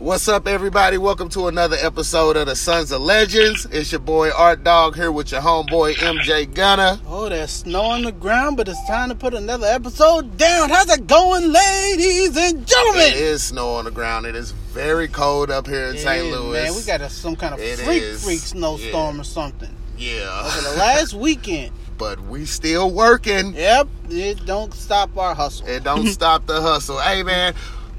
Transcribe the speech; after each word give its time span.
What's 0.00 0.28
up, 0.28 0.46
everybody? 0.48 0.98
Welcome 0.98 1.28
to 1.30 1.46
another 1.46 1.76
episode 1.80 2.36
of 2.36 2.46
the 2.46 2.56
Sons 2.56 2.90
of 2.90 3.00
Legends. 3.00 3.64
It's 3.70 3.92
your 3.92 4.00
boy 4.00 4.30
Art 4.32 4.62
Dog 4.64 4.96
here 4.96 5.10
with 5.12 5.30
your 5.32 5.40
homeboy 5.40 5.94
MJ 5.94 6.52
Gunner. 6.52 6.98
Oh, 7.06 7.28
there's 7.28 7.50
snow 7.50 7.82
on 7.82 8.02
the 8.02 8.12
ground, 8.12 8.56
but 8.56 8.68
it's 8.68 8.84
time 8.86 9.08
to 9.08 9.14
put 9.14 9.34
another 9.34 9.66
episode 9.68 10.36
down. 10.36 10.68
How's 10.68 10.90
it 10.90 11.06
going, 11.06 11.50
ladies 11.52 12.36
and 12.36 12.66
gentlemen? 12.66 13.02
It 13.06 13.14
is 13.16 13.44
snow 13.44 13.74
on 13.74 13.84
the 13.86 13.90
ground. 13.92 14.26
It 14.26 14.34
is 14.34 14.50
very 14.50 15.08
cold 15.08 15.50
up 15.50 15.66
here 15.66 15.86
in 15.86 15.94
It 15.96 16.00
St. 16.00 16.26
Louis. 16.26 16.52
Man, 16.64 16.74
we 16.74 16.82
got 16.82 17.00
a, 17.00 17.08
some 17.08 17.36
kind 17.36 17.54
of 17.54 17.60
It 17.60 17.78
freak, 17.78 18.02
is. 18.02 18.24
freak 18.24 18.40
snowstorm 18.40 19.14
Yeah. 19.16 19.20
or 19.20 19.24
something 19.24 19.74
yeah, 19.96 20.42
over 20.44 20.70
the 20.72 20.76
last 20.76 21.14
weekend. 21.14 21.72
but 21.98 22.20
we 22.20 22.44
still 22.46 22.90
working. 22.90 23.54
Yep, 23.54 23.88
it 24.10 24.44
don't 24.44 24.74
stop 24.74 25.16
our 25.16 25.34
hustle. 25.36 25.66
It 25.68 25.84
don't 25.84 26.06
stop 26.08 26.46
the 26.46 26.60
hustle. 26.60 26.98
Hey, 26.98 27.22
man, 27.22 27.54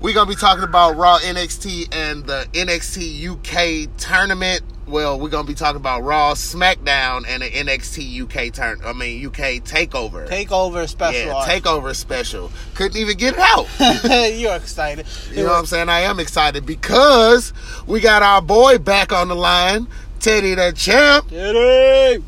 we 0.05 0.13
gonna 0.13 0.29
be 0.29 0.35
talking 0.35 0.63
about 0.63 0.97
Raw 0.97 1.17
NXT 1.17 1.95
and 1.95 2.23
the 2.27 2.47
NXT 2.53 3.27
UK 3.27 3.89
tournament. 3.97 4.61
Well, 4.85 5.19
we're 5.19 5.29
gonna 5.29 5.47
be 5.47 5.55
talking 5.55 5.77
about 5.77 6.03
Raw, 6.03 6.35
SmackDown, 6.35 7.23
and 7.27 7.41
the 7.41 7.49
NXT 7.49 8.21
UK 8.21 8.53
turn. 8.53 8.81
I 8.85 8.93
mean 8.93 9.25
UK 9.25 9.63
Takeover. 9.63 10.29
Takeover 10.29 10.87
special. 10.87 11.29
yeah. 11.29 11.47
Takeover 11.47 11.95
special. 11.95 12.51
Couldn't 12.75 12.97
even 12.97 13.17
get 13.17 13.33
it 13.33 13.39
out. 13.39 13.67
You're 14.35 14.55
excited. 14.55 15.07
You 15.31 15.37
know 15.37 15.49
what 15.49 15.57
I'm 15.57 15.65
saying? 15.65 15.89
I 15.89 16.01
am 16.01 16.19
excited 16.19 16.67
because 16.67 17.51
we 17.87 17.99
got 17.99 18.21
our 18.21 18.43
boy 18.43 18.77
back 18.77 19.11
on 19.11 19.29
the 19.29 19.35
line, 19.35 19.87
Teddy 20.19 20.53
the 20.53 20.71
Champ. 20.71 21.29
Teddy! 21.29 22.23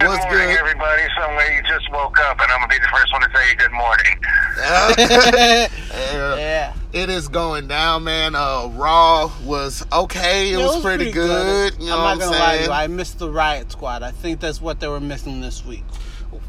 Good 0.00 0.08
What's 0.08 0.24
morning, 0.24 0.48
good? 0.48 0.58
everybody. 0.58 1.02
Some 1.20 1.36
way 1.36 1.56
you 1.56 1.62
just 1.68 1.90
woke 1.92 2.18
up, 2.20 2.40
and 2.40 2.50
I'm 2.50 2.60
gonna 2.60 2.68
be 2.68 2.78
the 2.78 2.88
first 2.88 3.12
one 3.12 3.20
to 3.20 3.28
say 3.36 3.54
good 3.56 3.70
morning. 3.70 4.18
Uh, 4.58 4.94
yeah. 6.38 6.72
it 6.94 7.10
is 7.10 7.28
going 7.28 7.68
down, 7.68 8.04
man. 8.04 8.34
Uh, 8.34 8.68
Raw 8.72 9.30
was 9.44 9.84
okay. 9.92 10.52
It, 10.52 10.58
Yeah, 10.58 10.64
was, 10.64 10.80
pretty, 10.82 11.10
good. 11.12 11.74
You 11.78 11.88
know 11.88 11.98
I'm 11.98 12.02
what 12.02 12.04
not 12.04 12.12
I'm 12.12 12.18
gonna 12.32 12.38
lie 12.38 12.56
to 12.58 12.64
you. 12.64 12.70
I 12.70 12.86
missed 12.86 13.18
the 13.18 13.28
Riott 13.28 13.72
Squad. 13.72 14.02
I 14.02 14.10
think 14.10 14.40
that's 14.40 14.58
what 14.62 14.80
they 14.80 14.88
were 14.88 15.00
missing 15.00 15.42
this 15.42 15.66
week. 15.66 15.84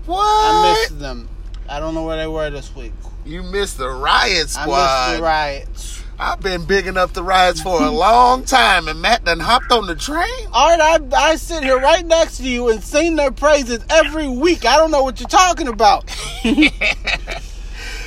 What? 0.06 0.22
I 0.24 0.72
missed 0.72 1.00
them. 1.00 1.28
I 1.68 1.82
don't 1.82 1.94
know 1.94 2.06
where 2.06 2.16
they 2.18 2.28
were 2.28 2.50
this 2.50 2.74
week. 2.74 2.94
You 3.26 3.44
missed 3.44 3.78
the 3.78 3.86
Riott 3.88 4.48
Squad. 4.48 4.62
I 4.62 4.64
Squad. 4.64 5.08
missed 5.10 5.18
the 5.18 5.24
riots. 5.24 6.01
I've 6.20 6.40
been 6.40 6.66
big 6.66 6.86
enough 6.88 7.14
to 7.14 7.24
rise 7.24 7.62
for 7.62 7.82
a 7.82 7.90
long 7.90 8.44
time, 8.46 8.88
and 8.88 9.02
Matt 9.02 9.26
done 9.26 9.40
hopped 9.40 9.72
on 9.72 9.88
the 9.88 9.96
train. 9.96 10.48
Art, 10.54 10.80
I, 10.80 11.00
I 11.16 11.36
sit 11.36 11.64
here 11.64 11.80
right 11.80 12.06
next 12.06 12.38
to 12.38 12.44
you 12.44 12.70
and 12.70 12.84
sing 12.84 13.16
their 13.16 13.32
praises 13.32 13.84
every 13.90 14.28
week. 14.28 14.66
I 14.66 14.78
don't 14.78 14.92
know 14.92 15.02
what 15.04 15.20
you're 15.20 15.30
talking 15.30 15.68
about. 15.68 16.06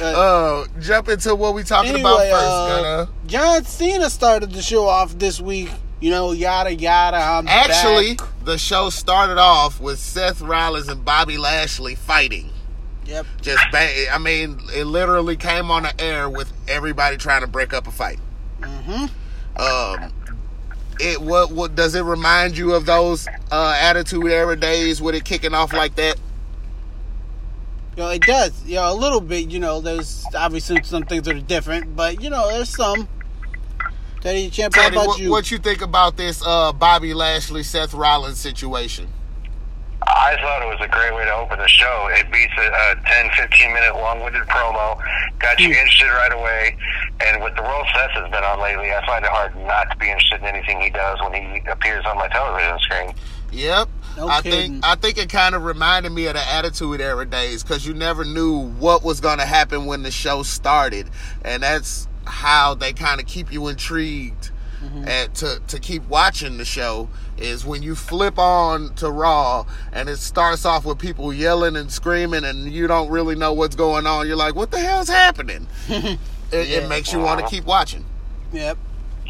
Uh, 0.00 0.66
jump 0.80 1.08
into 1.08 1.34
what 1.36 1.54
we 1.54 1.62
talking 1.62 1.98
about 1.98 2.18
first, 2.18 2.34
uh. 2.34 3.06
John 3.26 3.64
Cena 3.64 4.10
started 4.10 4.50
the 4.50 4.60
show 4.60 4.86
off 4.86 5.16
this 5.18 5.40
week. 5.40 5.70
You 6.00 6.10
know, 6.10 6.32
yada 6.32 6.74
yada. 6.74 7.16
I'm 7.16 7.46
Actually, 7.46 8.16
back. 8.16 8.28
the 8.44 8.58
show 8.58 8.90
started 8.90 9.38
off 9.38 9.80
with 9.80 10.00
Seth 10.00 10.40
Rollins 10.42 10.88
and 10.88 11.04
Bobby 11.04 11.38
Lashley 11.38 11.94
fighting. 11.94 12.50
Yep. 13.06 13.26
Just 13.40 13.64
bang. 13.72 14.06
I 14.12 14.18
mean, 14.18 14.60
it 14.74 14.84
literally 14.84 15.36
came 15.36 15.70
on 15.70 15.84
the 15.84 16.00
air 16.00 16.28
with 16.28 16.52
everybody 16.68 17.16
trying 17.16 17.42
to 17.42 17.46
break 17.46 17.72
up 17.72 17.86
a 17.86 17.90
fight. 17.90 18.18
Mm-hmm. 18.60 19.06
Um, 19.60 20.12
it 21.00 21.20
what 21.20 21.52
what 21.52 21.74
does 21.74 21.94
it 21.94 22.02
remind 22.02 22.56
you 22.56 22.74
of 22.74 22.86
those 22.86 23.28
uh, 23.50 23.78
Attitude 23.80 24.26
Era 24.26 24.56
days 24.56 25.02
with 25.02 25.14
it 25.14 25.24
kicking 25.24 25.54
off 25.54 25.72
like 25.72 25.96
that? 25.96 26.16
You 27.96 28.02
know, 28.02 28.08
it 28.10 28.22
does. 28.22 28.64
You 28.64 28.76
know, 28.76 28.92
a 28.92 28.94
little 28.94 29.20
bit. 29.20 29.50
You 29.50 29.60
know, 29.60 29.80
there's 29.80 30.24
obviously 30.34 30.82
some 30.82 31.04
things 31.04 31.24
that 31.24 31.36
are 31.36 31.40
different, 31.40 31.94
but 31.94 32.20
you 32.20 32.30
know, 32.30 32.48
there's 32.48 32.70
some. 32.70 33.08
Teddy 34.20 34.48
Champ, 34.48 34.72
Teddy, 34.72 34.96
what, 34.96 35.18
you? 35.18 35.30
what 35.30 35.50
you 35.50 35.58
think 35.58 35.82
about 35.82 36.16
this 36.16 36.42
uh, 36.46 36.72
Bobby 36.72 37.12
Lashley 37.12 37.62
Seth 37.62 37.92
Rollins 37.92 38.40
situation? 38.40 39.06
I 40.06 40.36
thought 40.40 40.62
it 40.62 40.68
was 40.68 40.80
a 40.80 40.88
great 40.88 41.14
way 41.14 41.24
to 41.24 41.32
open 41.34 41.58
the 41.58 41.68
show. 41.68 42.08
It 42.12 42.30
beats 42.30 42.52
a, 42.58 42.66
a 42.68 42.96
10, 43.06 43.30
15 43.36 43.72
minute 43.72 43.94
long 43.94 44.22
winded 44.22 44.42
promo, 44.42 44.98
got 45.38 45.58
you 45.60 45.68
interested 45.70 46.06
right 46.08 46.32
away. 46.32 46.76
And 47.20 47.42
with 47.42 47.54
the 47.56 47.62
role 47.62 47.84
Seth 47.94 48.10
has 48.12 48.30
been 48.30 48.44
on 48.44 48.60
lately, 48.60 48.92
I 48.92 49.04
find 49.06 49.24
it 49.24 49.30
hard 49.30 49.56
not 49.56 49.90
to 49.90 49.96
be 49.96 50.06
interested 50.06 50.40
in 50.40 50.46
anything 50.46 50.80
he 50.80 50.90
does 50.90 51.20
when 51.22 51.32
he 51.34 51.62
appears 51.70 52.04
on 52.06 52.16
my 52.18 52.28
television 52.28 52.78
screen. 52.80 53.14
Yep. 53.52 53.88
No 54.16 54.28
I 54.28 54.40
think 54.42 54.84
I 54.84 54.94
think 54.96 55.18
it 55.18 55.28
kind 55.28 55.54
of 55.54 55.64
reminded 55.64 56.10
me 56.10 56.26
of 56.26 56.34
the 56.34 56.52
Attitude 56.52 57.00
Era 57.00 57.24
days 57.24 57.62
because 57.62 57.86
you 57.86 57.94
never 57.94 58.24
knew 58.24 58.68
what 58.72 59.02
was 59.02 59.20
going 59.20 59.38
to 59.38 59.46
happen 59.46 59.86
when 59.86 60.02
the 60.02 60.10
show 60.10 60.42
started, 60.42 61.08
and 61.44 61.62
that's 61.62 62.08
how 62.26 62.74
they 62.74 62.92
kind 62.92 63.20
of 63.20 63.26
keep 63.26 63.52
you 63.52 63.68
intrigued 63.68 64.50
Mm-hmm. 64.82 65.08
and 65.08 65.34
to 65.36 65.62
to 65.68 65.78
keep 65.80 66.06
watching 66.08 66.58
the 66.58 66.64
show 66.66 67.08
is 67.36 67.64
when 67.66 67.82
you 67.82 67.94
flip 67.94 68.38
on 68.38 68.94
to 68.94 69.10
Raw 69.10 69.66
and 69.92 70.08
it 70.08 70.18
starts 70.18 70.64
off 70.64 70.84
with 70.84 70.98
people 70.98 71.32
yelling 71.32 71.76
and 71.76 71.90
screaming 71.90 72.44
and 72.44 72.70
you 72.72 72.86
don't 72.86 73.10
really 73.10 73.34
know 73.34 73.52
what's 73.52 73.74
going 73.76 74.06
on. 74.06 74.26
You're 74.26 74.36
like, 74.36 74.54
what 74.54 74.70
the 74.70 74.78
hell's 74.78 75.08
happening? 75.08 75.66
it, 75.88 76.18
it 76.52 76.88
makes 76.88 77.12
you 77.12 77.18
want 77.20 77.40
to 77.40 77.46
keep 77.46 77.64
watching. 77.64 78.04
Yep. 78.52 78.78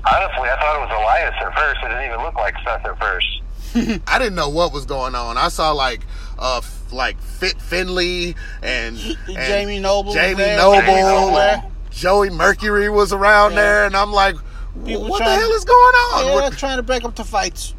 Honestly, 0.07 0.49
I 0.51 0.57
thought 0.61 0.77
it 0.77 0.81
was 0.81 1.01
Elias 1.01 1.35
at 1.41 1.55
first. 1.57 1.81
It 1.83 1.89
didn't 1.89 2.05
even 2.05 2.21
look 2.23 2.35
like 2.35 2.55
Seth 2.63 2.85
at 2.85 2.99
first. 2.99 3.41
I 4.07 4.19
didn't 4.19 4.35
know 4.35 4.51
what 4.51 4.73
was 4.73 4.85
going 4.85 5.15
on. 5.15 5.37
I 5.39 5.49
saw 5.49 5.73
like 5.73 6.03
uh 6.39 6.59
f- 6.63 6.93
like 6.93 7.19
Fit 7.21 7.61
Finlay 7.61 8.35
and, 8.63 8.97
and 9.27 9.27
Jamie 9.27 9.81
Noble 9.81 10.13
Jamie 10.13 10.35
there. 10.35 10.59
Noble, 10.59 10.81
Jamie 10.83 11.01
Noble. 11.03 11.73
Joey 11.91 12.29
Mercury 12.31 12.91
was 12.91 13.13
around 13.13 13.53
Yeah. 13.53 13.57
there, 13.63 13.87
and 13.87 13.97
I'm 13.97 14.13
like, 14.13 14.37
People 14.85 15.09
what 15.09 15.19
the 15.21 15.25
hell 15.25 15.51
is 15.53 15.65
going 15.65 15.79
on? 15.95 16.27
Yeah, 16.27 16.35
What- 16.35 16.53
trying 16.59 16.77
to 16.77 16.83
break 16.83 17.05
up 17.05 17.15
the 17.15 17.25
fights. 17.25 17.75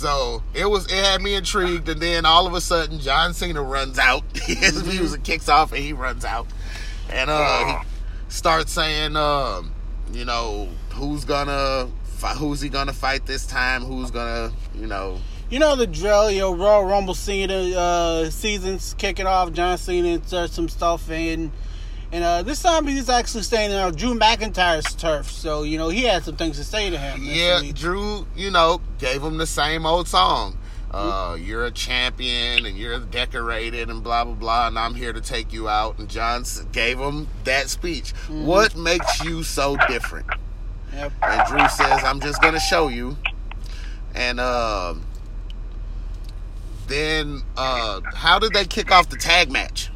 So 0.00 0.42
it 0.54 0.64
was 0.64 0.86
it 0.86 0.92
had 1.04 1.20
me 1.20 1.34
intrigued, 1.34 1.88
and 1.90 2.00
then 2.00 2.24
all 2.24 2.46
of 2.46 2.54
a 2.54 2.60
sudden 2.62 3.00
John 3.00 3.34
Cena 3.34 3.62
runs 3.62 3.98
out. 3.98 4.24
His 4.34 4.74
Mm-hmm. 4.74 4.88
music 4.88 5.22
kicks 5.24 5.48
off, 5.48 5.72
and 5.72 5.82
he 5.82 5.92
runs 5.92 6.24
out, 6.24 6.46
and 7.10 7.28
uh, 7.28 7.80
he 7.80 7.84
starts 8.30 8.72
saying, 8.72 9.14
um, 9.16 9.72
you 10.12 10.24
know, 10.24 10.68
who's 10.94 11.24
gonna 11.26 11.88
who's 12.38 12.60
he 12.62 12.68
gonna 12.70 12.92
fight 12.94 13.26
this 13.26 13.46
time? 13.46 13.82
Who's 13.82 14.10
gonna, 14.10 14.52
you 14.74 14.86
know, 14.86 15.18
You 15.50 15.58
know 15.58 15.76
the 15.76 15.86
drill, 15.86 16.30
your 16.30 16.54
Royal 16.56 16.84
Rumble 16.84 17.14
Cena 17.14 17.54
uh, 17.76 18.30
seasons 18.30 18.94
kicking 18.96 19.26
off. 19.26 19.52
John 19.52 19.76
Cena 19.76 20.08
inserts 20.08 20.54
some 20.54 20.68
stuff 20.70 21.10
in. 21.10 21.52
And 22.12 22.24
uh, 22.24 22.42
this 22.42 22.60
time 22.60 22.86
he's 22.86 23.08
actually 23.08 23.44
staying 23.44 23.72
on 23.72 23.94
Drew 23.94 24.18
McIntyre's 24.18 24.94
turf. 24.94 25.30
So, 25.30 25.62
you 25.62 25.78
know, 25.78 25.88
he 25.88 26.02
had 26.02 26.24
some 26.24 26.36
things 26.36 26.56
to 26.56 26.64
say 26.64 26.90
to 26.90 26.98
him. 26.98 27.20
Yeah, 27.22 27.60
week. 27.60 27.74
Drew, 27.74 28.26
you 28.36 28.50
know, 28.50 28.80
gave 28.98 29.22
him 29.22 29.38
the 29.38 29.46
same 29.46 29.86
old 29.86 30.08
song. 30.08 30.56
Uh, 30.90 31.36
you're 31.40 31.66
a 31.66 31.70
champion 31.70 32.66
and 32.66 32.76
you're 32.76 32.98
decorated 32.98 33.88
and 33.90 34.02
blah 34.02 34.24
blah 34.24 34.34
blah, 34.34 34.66
and 34.66 34.76
I'm 34.76 34.96
here 34.96 35.12
to 35.12 35.20
take 35.20 35.52
you 35.52 35.68
out. 35.68 36.00
And 36.00 36.08
John 36.08 36.42
gave 36.72 36.98
him 36.98 37.28
that 37.44 37.68
speech. 37.68 38.10
What 38.28 38.74
makes 38.74 39.22
you 39.22 39.44
so 39.44 39.76
different? 39.88 40.26
Yep. 40.92 41.12
And 41.22 41.46
Drew 41.46 41.68
says, 41.68 42.02
"I'm 42.02 42.18
just 42.18 42.42
gonna 42.42 42.58
show 42.58 42.88
you." 42.88 43.16
And 44.16 44.40
um, 44.40 45.04
then, 46.88 47.42
uh, 47.56 48.00
how 48.12 48.40
did 48.40 48.52
they 48.52 48.64
kick 48.64 48.90
off 48.90 49.08
the 49.08 49.16
tag 49.16 49.52
match? 49.52 49.90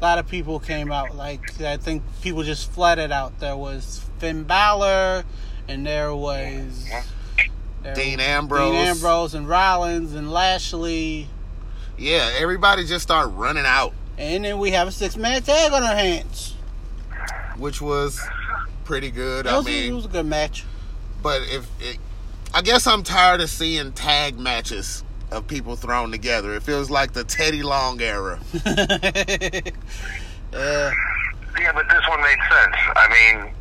A 0.00 0.04
lot 0.04 0.18
of 0.18 0.28
people 0.28 0.60
came 0.60 0.92
out. 0.92 1.16
Like, 1.16 1.60
I 1.60 1.76
think 1.76 2.02
people 2.22 2.42
just 2.44 2.70
flooded 2.72 3.10
out. 3.10 3.38
There 3.40 3.56
was 3.56 4.04
Finn 4.18 4.44
Balor, 4.44 5.24
and 5.66 5.84
there 5.84 6.14
was. 6.14 6.88
there 7.82 7.94
Dean 7.94 8.18
was 8.18 8.26
Ambrose. 8.26 8.70
Dean 8.72 8.86
Ambrose 8.86 9.34
and 9.34 9.48
Rollins 9.48 10.14
and 10.14 10.30
Lashley. 10.30 11.28
Yeah, 11.96 12.30
everybody 12.38 12.84
just 12.84 13.02
started 13.02 13.30
running 13.30 13.64
out, 13.66 13.92
And 14.18 14.44
then 14.44 14.58
we 14.60 14.70
have 14.70 14.86
a 14.86 14.92
six 14.92 15.16
man 15.16 15.42
tag 15.42 15.72
on 15.72 15.82
our 15.82 15.96
hands. 15.96 16.54
which 17.56 17.80
was 17.80 18.20
pretty 18.84 19.10
good. 19.10 19.46
It 19.46 19.52
I 19.52 19.60
mean, 19.62 19.90
it 19.90 19.94
was 19.94 20.04
a 20.04 20.08
good 20.08 20.26
match. 20.26 20.64
but 21.24 21.42
if 21.42 21.66
it, 21.80 21.98
I 22.54 22.62
guess 22.62 22.86
I'm 22.86 23.02
tired 23.02 23.40
of 23.40 23.50
seeing 23.50 23.90
tag 23.92 24.38
matches 24.38 25.02
of 25.30 25.46
people 25.46 25.76
thrown 25.76 26.10
together. 26.10 26.54
It 26.54 26.62
feels 26.62 26.90
like 26.90 27.12
the 27.12 27.24
Teddy 27.24 27.62
Long 27.62 28.00
era. 28.00 28.38
Yeah. 30.50 30.92
Yeah, 31.60 31.72
but 31.72 31.84
this 31.90 32.00
one 32.08 32.22
made 32.22 32.38
sense. 32.48 32.76
I 32.96 33.06
mean, 33.12 33.52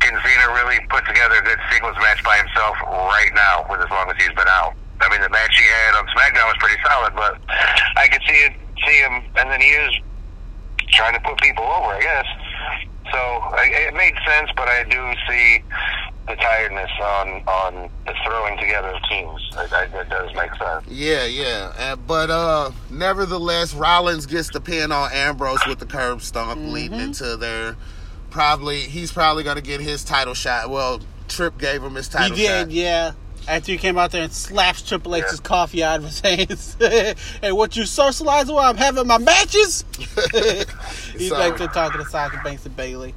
can 0.00 0.12
Cena 0.20 0.52
really 0.52 0.78
put 0.90 1.06
together 1.06 1.36
a 1.36 1.42
good 1.42 1.58
singles 1.70 1.96
match 2.02 2.22
by 2.22 2.36
himself 2.36 2.76
right 2.84 3.30
now 3.34 3.64
with 3.70 3.80
as 3.80 3.88
long 3.90 4.10
as 4.10 4.16
he's 4.18 4.34
been 4.36 4.48
out? 4.48 4.74
I 5.00 5.08
mean, 5.08 5.22
the 5.22 5.30
match 5.30 5.56
he 5.56 5.64
had 5.64 5.94
on 5.96 6.06
SmackDown 6.12 6.46
was 6.46 6.56
pretty 6.58 6.76
solid, 6.84 7.14
but 7.14 7.40
I 7.96 8.08
could 8.08 8.20
see 8.28 8.44
it, 8.44 8.52
see 8.86 8.98
him, 8.98 9.22
and 9.36 9.50
then 9.50 9.60
he 9.60 9.68
is 9.68 9.92
trying 10.92 11.14
to 11.14 11.20
put 11.20 11.40
people 11.40 11.64
over, 11.64 11.96
I 11.96 12.00
guess. 12.00 12.26
So 13.12 13.18
I, 13.18 13.70
it 13.88 13.94
made 13.94 14.14
sense, 14.26 14.50
but 14.56 14.68
I 14.68 14.84
do 14.84 15.12
see 15.28 15.62
the 16.26 16.36
tiredness 16.36 16.90
on 17.00 17.28
on 17.46 17.90
the 18.06 18.14
throwing 18.24 18.58
together 18.58 18.88
of 18.88 19.02
teams. 19.10 19.40
It, 19.52 19.72
it, 19.72 19.94
it 19.94 20.08
does 20.08 20.34
make 20.34 20.54
sense. 20.54 20.84
Yeah, 20.88 21.26
yeah. 21.26 21.72
Uh, 21.78 21.96
but 21.96 22.30
uh 22.30 22.70
nevertheless, 22.90 23.74
Rollins 23.74 24.26
gets 24.26 24.50
the 24.50 24.60
pin 24.60 24.90
on 24.90 25.12
Ambrose 25.12 25.66
with 25.66 25.78
the 25.80 25.86
curb 25.86 26.22
stomp, 26.22 26.60
leading 26.60 26.98
into 27.00 27.36
their 27.36 27.76
probably 28.30 28.80
he's 28.80 29.12
probably 29.12 29.44
gonna 29.44 29.60
get 29.60 29.80
his 29.80 30.02
title 30.02 30.34
shot. 30.34 30.70
Well, 30.70 31.00
Trip 31.28 31.58
gave 31.58 31.82
him 31.82 31.94
his 31.94 32.08
title. 32.08 32.36
He 32.36 32.46
title 32.46 32.66
did, 32.66 32.72
shot. 32.72 32.74
yeah. 32.74 33.12
After 33.46 33.72
he 33.72 33.78
came 33.78 33.98
out 33.98 34.10
there 34.10 34.22
and 34.22 34.32
slaps 34.32 34.80
Triple 34.82 35.16
H's 35.16 35.38
coffee 35.40 35.82
out 35.82 35.98
of 35.98 36.04
his 36.04 36.20
hands. 36.20 36.76
hey, 36.80 37.14
what 37.52 37.76
you 37.76 37.84
socializing 37.84 38.54
while 38.54 38.70
I'm 38.70 38.76
having 38.76 39.06
my 39.06 39.18
matches? 39.18 39.84
He's 39.98 41.28
So- 41.28 41.36
back 41.38 41.58
there 41.58 41.68
talking 41.68 42.02
to 42.02 42.08
Sasha 42.08 42.40
Banks 42.42 42.64
and 42.64 42.74
Bayley. 42.76 43.14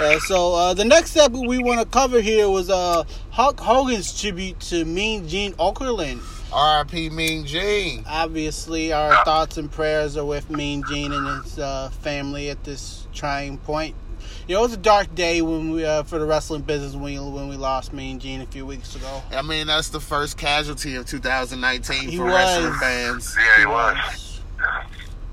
Uh, 0.00 0.18
so 0.18 0.54
uh, 0.54 0.74
the 0.74 0.84
next 0.84 1.12
segment 1.12 1.46
we 1.46 1.62
want 1.62 1.78
to 1.80 1.86
cover 1.86 2.20
here 2.20 2.48
was 2.48 2.68
uh, 2.68 3.04
Hulk 3.30 3.60
Hogan's 3.60 4.20
tribute 4.20 4.58
to 4.60 4.84
Mean 4.84 5.28
Gene 5.28 5.52
Okerlund. 5.52 6.20
R.I.P. 6.52 7.10
Mean 7.10 7.46
Gene. 7.46 8.04
Obviously, 8.06 8.92
our 8.92 9.24
thoughts 9.24 9.56
and 9.56 9.70
prayers 9.70 10.16
are 10.16 10.24
with 10.24 10.50
Mean 10.50 10.82
Gene 10.88 11.12
and 11.12 11.44
his 11.44 11.58
uh, 11.60 11.90
family 12.00 12.50
at 12.50 12.62
this 12.64 13.06
trying 13.12 13.58
point. 13.58 13.94
You 14.46 14.54
know, 14.56 14.60
it 14.60 14.62
was 14.64 14.74
a 14.74 14.78
dark 14.78 15.14
day 15.14 15.40
when 15.40 15.70
we 15.70 15.84
uh, 15.86 16.02
for 16.02 16.18
the 16.18 16.26
wrestling 16.26 16.62
business 16.62 16.92
when 16.94 17.02
we, 17.04 17.18
when 17.18 17.48
we 17.48 17.56
lost 17.56 17.92
Mean 17.94 18.18
Gene 18.18 18.42
a 18.42 18.46
few 18.46 18.66
weeks 18.66 18.94
ago. 18.94 19.22
I 19.32 19.40
mean, 19.40 19.66
that's 19.66 19.88
the 19.88 20.00
first 20.00 20.36
casualty 20.36 20.96
of 20.96 21.06
2019 21.06 22.08
He 22.10 22.16
for 22.18 22.24
was. 22.24 22.32
wrestling 22.34 22.74
fans. 22.74 23.36
Yeah, 23.38 23.60
he 23.60 23.66
was. 23.66 24.40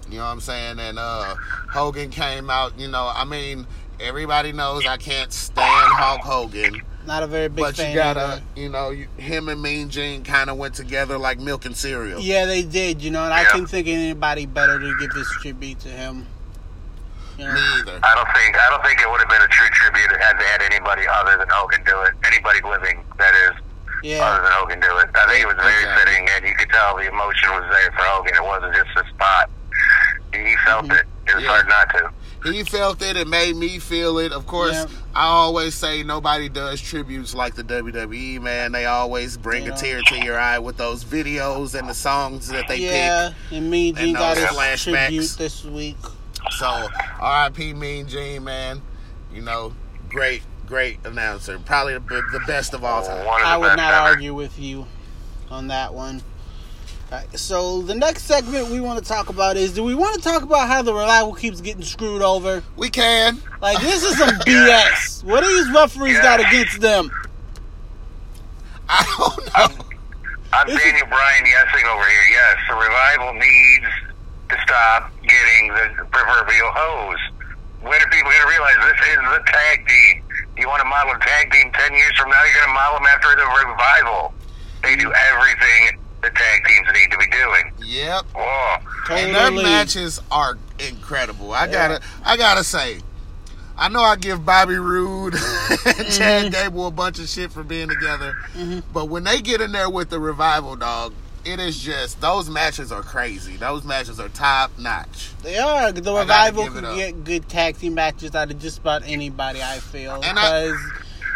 You 0.09 0.17
know 0.17 0.23
what 0.25 0.29
I'm 0.31 0.39
saying? 0.41 0.79
And 0.79 0.97
uh 0.97 1.35
Hogan 1.71 2.09
came 2.09 2.49
out, 2.49 2.77
you 2.79 2.87
know, 2.87 3.11
I 3.13 3.25
mean, 3.25 3.67
everybody 3.99 4.53
knows 4.53 4.85
I 4.85 4.95
can't 4.97 5.31
stand 5.33 5.93
Hulk 5.93 6.21
Hogan. 6.21 6.81
Not 7.05 7.23
a 7.23 7.27
very 7.27 7.47
big 7.49 7.57
but 7.63 7.75
fan. 7.75 7.89
you 7.91 7.95
gotta, 7.95 8.19
either. 8.21 8.41
you 8.55 8.69
know, 8.69 8.91
you, 8.91 9.07
him 9.17 9.49
and 9.49 9.61
Mean 9.61 9.89
Gene 9.89 10.23
kind 10.23 10.49
of 10.49 10.57
went 10.57 10.75
together 10.75 11.17
like 11.17 11.39
milk 11.39 11.65
and 11.65 11.75
cereal. 11.75 12.19
Yeah, 12.21 12.45
they 12.45 12.61
did. 12.61 13.01
You 13.01 13.09
know, 13.11 13.23
and 13.25 13.33
I 13.33 13.41
Yeah. 13.41 13.47
couldn't 13.49 13.67
think 13.67 13.87
of 13.87 13.93
anybody 13.93 14.45
better 14.45 14.79
to 14.79 14.97
give 14.99 15.09
this 15.11 15.27
tribute 15.41 15.79
to 15.81 15.89
him. 15.89 16.27
You 17.41 17.47
know? 17.49 17.53
Me 17.53 17.61
either. 17.81 17.99
I 18.05 18.13
don't 18.13 18.29
think 18.37 18.53
I 18.55 18.69
don't 18.69 18.83
think 18.85 19.01
it 19.01 19.09
would 19.09 19.19
have 19.19 19.29
been 19.29 19.41
a 19.41 19.49
true 19.49 19.69
tribute 19.73 20.13
had 20.21 20.37
they 20.37 20.45
had 20.45 20.61
anybody 20.61 21.03
other 21.09 21.37
than 21.37 21.49
Hogan 21.49 21.81
do 21.83 21.97
it. 22.05 22.13
Anybody 22.25 22.61
living, 22.61 23.01
that 23.17 23.33
is, 23.49 23.57
other 23.57 24.05
Yeah, 24.05 24.41
than 24.41 24.51
Hogan 24.53 24.79
do 24.79 24.93
it. 25.01 25.09
I 25.15 25.25
think 25.27 25.41
it 25.43 25.47
was 25.49 25.57
very 25.57 25.73
Exactly. 25.81 26.13
fitting, 26.13 26.29
and 26.37 26.45
you 26.45 26.55
could 26.55 26.69
tell 26.69 26.95
the 26.97 27.07
emotion 27.09 27.49
was 27.57 27.65
there 27.73 27.91
for 27.97 28.05
Hogan. 28.05 28.35
It 28.35 28.43
wasn't 28.45 28.73
just 28.75 28.93
a 28.95 29.09
spot. 29.09 29.49
He 30.33 30.55
felt 30.65 30.85
mm-hmm. 30.85 30.91
it. 31.01 31.05
It 31.27 31.35
was 31.35 31.43
Yeah. 31.43 31.49
hard 31.49 31.67
not 31.67 31.89
to. 31.97 32.11
He 32.51 32.63
felt 32.63 33.01
it. 33.03 33.15
It 33.17 33.27
made 33.27 33.55
me 33.55 33.77
feel 33.77 34.17
it. 34.17 34.31
Of 34.31 34.47
course, 34.47 34.73
Yeah. 34.73 34.85
I 35.13 35.25
always 35.25 35.75
say 35.75 36.01
nobody 36.01 36.49
does 36.49 36.81
tributes 36.81 37.35
like 37.35 37.53
the 37.53 37.63
WWE. 37.63 38.39
Man, 38.41 38.71
they 38.71 38.85
always 38.85 39.37
bring 39.37 39.65
Yeah. 39.65 39.73
a 39.73 39.77
tear 39.77 40.01
to 40.07 40.15
your 40.25 40.39
eye 40.39 40.57
with 40.57 40.77
those 40.77 41.03
videos 41.03 41.77
and 41.77 41.87
the 41.87 41.93
songs 41.93 42.47
that 42.47 42.67
they 42.67 42.77
yeah. 42.77 43.31
And 43.51 43.69
Mean 43.69 43.93
Gene 43.95 44.07
And 44.07 44.15
got 44.17 44.35
those 44.37 44.47
his 44.49 44.57
flashbacks. 44.57 44.83
tribute 45.07 45.35
this 45.37 45.63
week. 45.65 45.97
Pick. 46.43 46.51
So, 46.53 46.67
R.I.P. 47.19 47.73
Mean 47.73 48.07
Gene, 48.07 48.43
man. 48.43 48.81
You 49.33 49.41
know, 49.41 49.73
great, 50.09 50.41
great 50.65 50.99
announcer. 51.05 51.59
Probably 51.59 51.93
the, 51.93 51.99
the 52.31 52.41
best 52.47 52.73
of 52.73 52.83
all 52.83 53.03
time. 53.05 53.21
Of 53.21 53.27
I 53.27 53.57
would 53.57 53.77
not 53.77 53.93
ever. 53.93 54.09
argue 54.09 54.33
with 54.33 54.57
you 54.59 54.85
on 55.49 55.67
that 55.67 55.93
one. 55.93 56.21
Alright, 57.11 57.37
so 57.37 57.81
the 57.81 57.93
next 57.95 58.23
segment 58.23 58.69
we 58.69 58.79
want 58.79 58.97
to 58.99 59.05
talk 59.05 59.27
about 59.29 59.57
is: 59.57 59.73
Do 59.73 59.83
we 59.83 59.93
want 59.95 60.15
to 60.15 60.21
talk 60.21 60.43
about 60.43 60.69
how 60.69 60.81
the 60.81 60.93
revival 60.93 61.33
keeps 61.33 61.59
getting 61.59 61.83
screwed 61.83 62.21
over? 62.21 62.63
We 62.77 62.89
can. 62.89 63.37
Like 63.61 63.81
this 63.81 64.03
is 64.03 64.17
some 64.17 64.29
BS. 64.29 65.21
What 65.25 65.41
do 65.43 65.47
these 65.47 65.69
referees 65.73 66.13
Yeah. 66.15 66.21
got 66.23 66.39
against 66.39 66.79
them? 66.79 67.11
I 68.87 69.03
don't 69.17 69.45
know. 69.79 69.85
I'm 70.53 70.67
This 70.67 70.77
is- 70.77 70.83
Daniel 70.83 71.07
Bryan 71.07 71.43
yesing 71.45 71.93
over 71.93 72.05
here. 72.05 72.23
Yes, 72.31 72.57
the 72.69 72.75
revival 72.75 73.33
needs 73.33 73.85
to 74.51 74.57
stop 74.63 75.11
getting 75.21 75.67
the 75.69 76.05
proverbial 76.11 76.69
hose. 76.71 77.19
When 77.81 77.93
are 78.01 78.09
people 78.09 78.29
going 78.29 78.41
to 78.43 78.47
realize 78.47 78.75
this 78.93 79.07
is 79.09 79.17
the 79.17 79.41
tag 79.47 79.87
team? 79.87 80.23
You 80.57 80.67
want 80.67 80.81
to 80.81 80.87
model 80.87 81.13
a 81.15 81.19
tag 81.19 81.51
team 81.51 81.71
10 81.71 81.93
years 81.93 82.13
from 82.17 82.29
now, 82.29 82.43
you're 82.43 82.53
going 82.53 82.67
to 82.67 82.73
model 82.73 82.99
them 82.99 83.07
after 83.07 83.29
the 83.35 83.47
revival. 83.67 84.33
They 84.83 84.95
do 84.95 85.11
everything 85.11 85.97
the 86.21 86.29
tag 86.29 86.65
teams 86.67 86.87
need 86.93 87.09
to 87.11 87.17
be 87.17 87.25
doing. 87.31 87.71
Yep. 87.83 88.21
Whoa. 88.35 88.75
And 89.09 89.33
their 89.33 89.49
matches 89.51 90.19
are 90.31 90.57
incredible. 90.79 91.51
I 91.53 91.65
Yeah. 91.65 91.71
gotta, 91.71 92.01
I 92.23 92.37
gotta 92.37 92.63
say, 92.63 92.99
I 93.77 93.89
know 93.89 94.01
I 94.01 94.15
give 94.17 94.45
Bobby 94.45 94.75
Roode 94.75 95.33
and 95.35 95.41
Mm-hmm. 95.41 96.11
Chad 96.17 96.51
Gable 96.51 96.85
a 96.85 96.91
bunch 96.91 97.17
of 97.19 97.27
shit 97.27 97.51
for 97.51 97.63
being 97.63 97.89
together, 97.89 98.35
but 98.93 99.05
when 99.05 99.23
they 99.23 99.41
get 99.41 99.61
in 99.61 99.71
there 99.71 99.89
with 99.89 100.09
the 100.11 100.19
revival, 100.19 100.75
dog, 100.75 101.13
it 101.45 101.59
is 101.59 101.79
just 101.79 102.21
those 102.21 102.49
matches 102.49 102.91
are 102.91 103.01
crazy. 103.01 103.57
Those 103.57 103.83
matches 103.83 104.19
are 104.19 104.29
top 104.29 104.71
notch. 104.77 105.31
They 105.43 105.57
are. 105.57 105.91
The 105.91 106.13
revival 106.13 106.67
can 106.69 106.95
get 106.95 107.23
good 107.23 107.49
tag 107.49 107.77
team 107.77 107.95
matches 107.95 108.35
out 108.35 108.51
of 108.51 108.59
just 108.59 108.79
about 108.79 109.03
anybody. 109.05 109.61
I 109.61 109.77
feel 109.77 110.19
because 110.19 110.77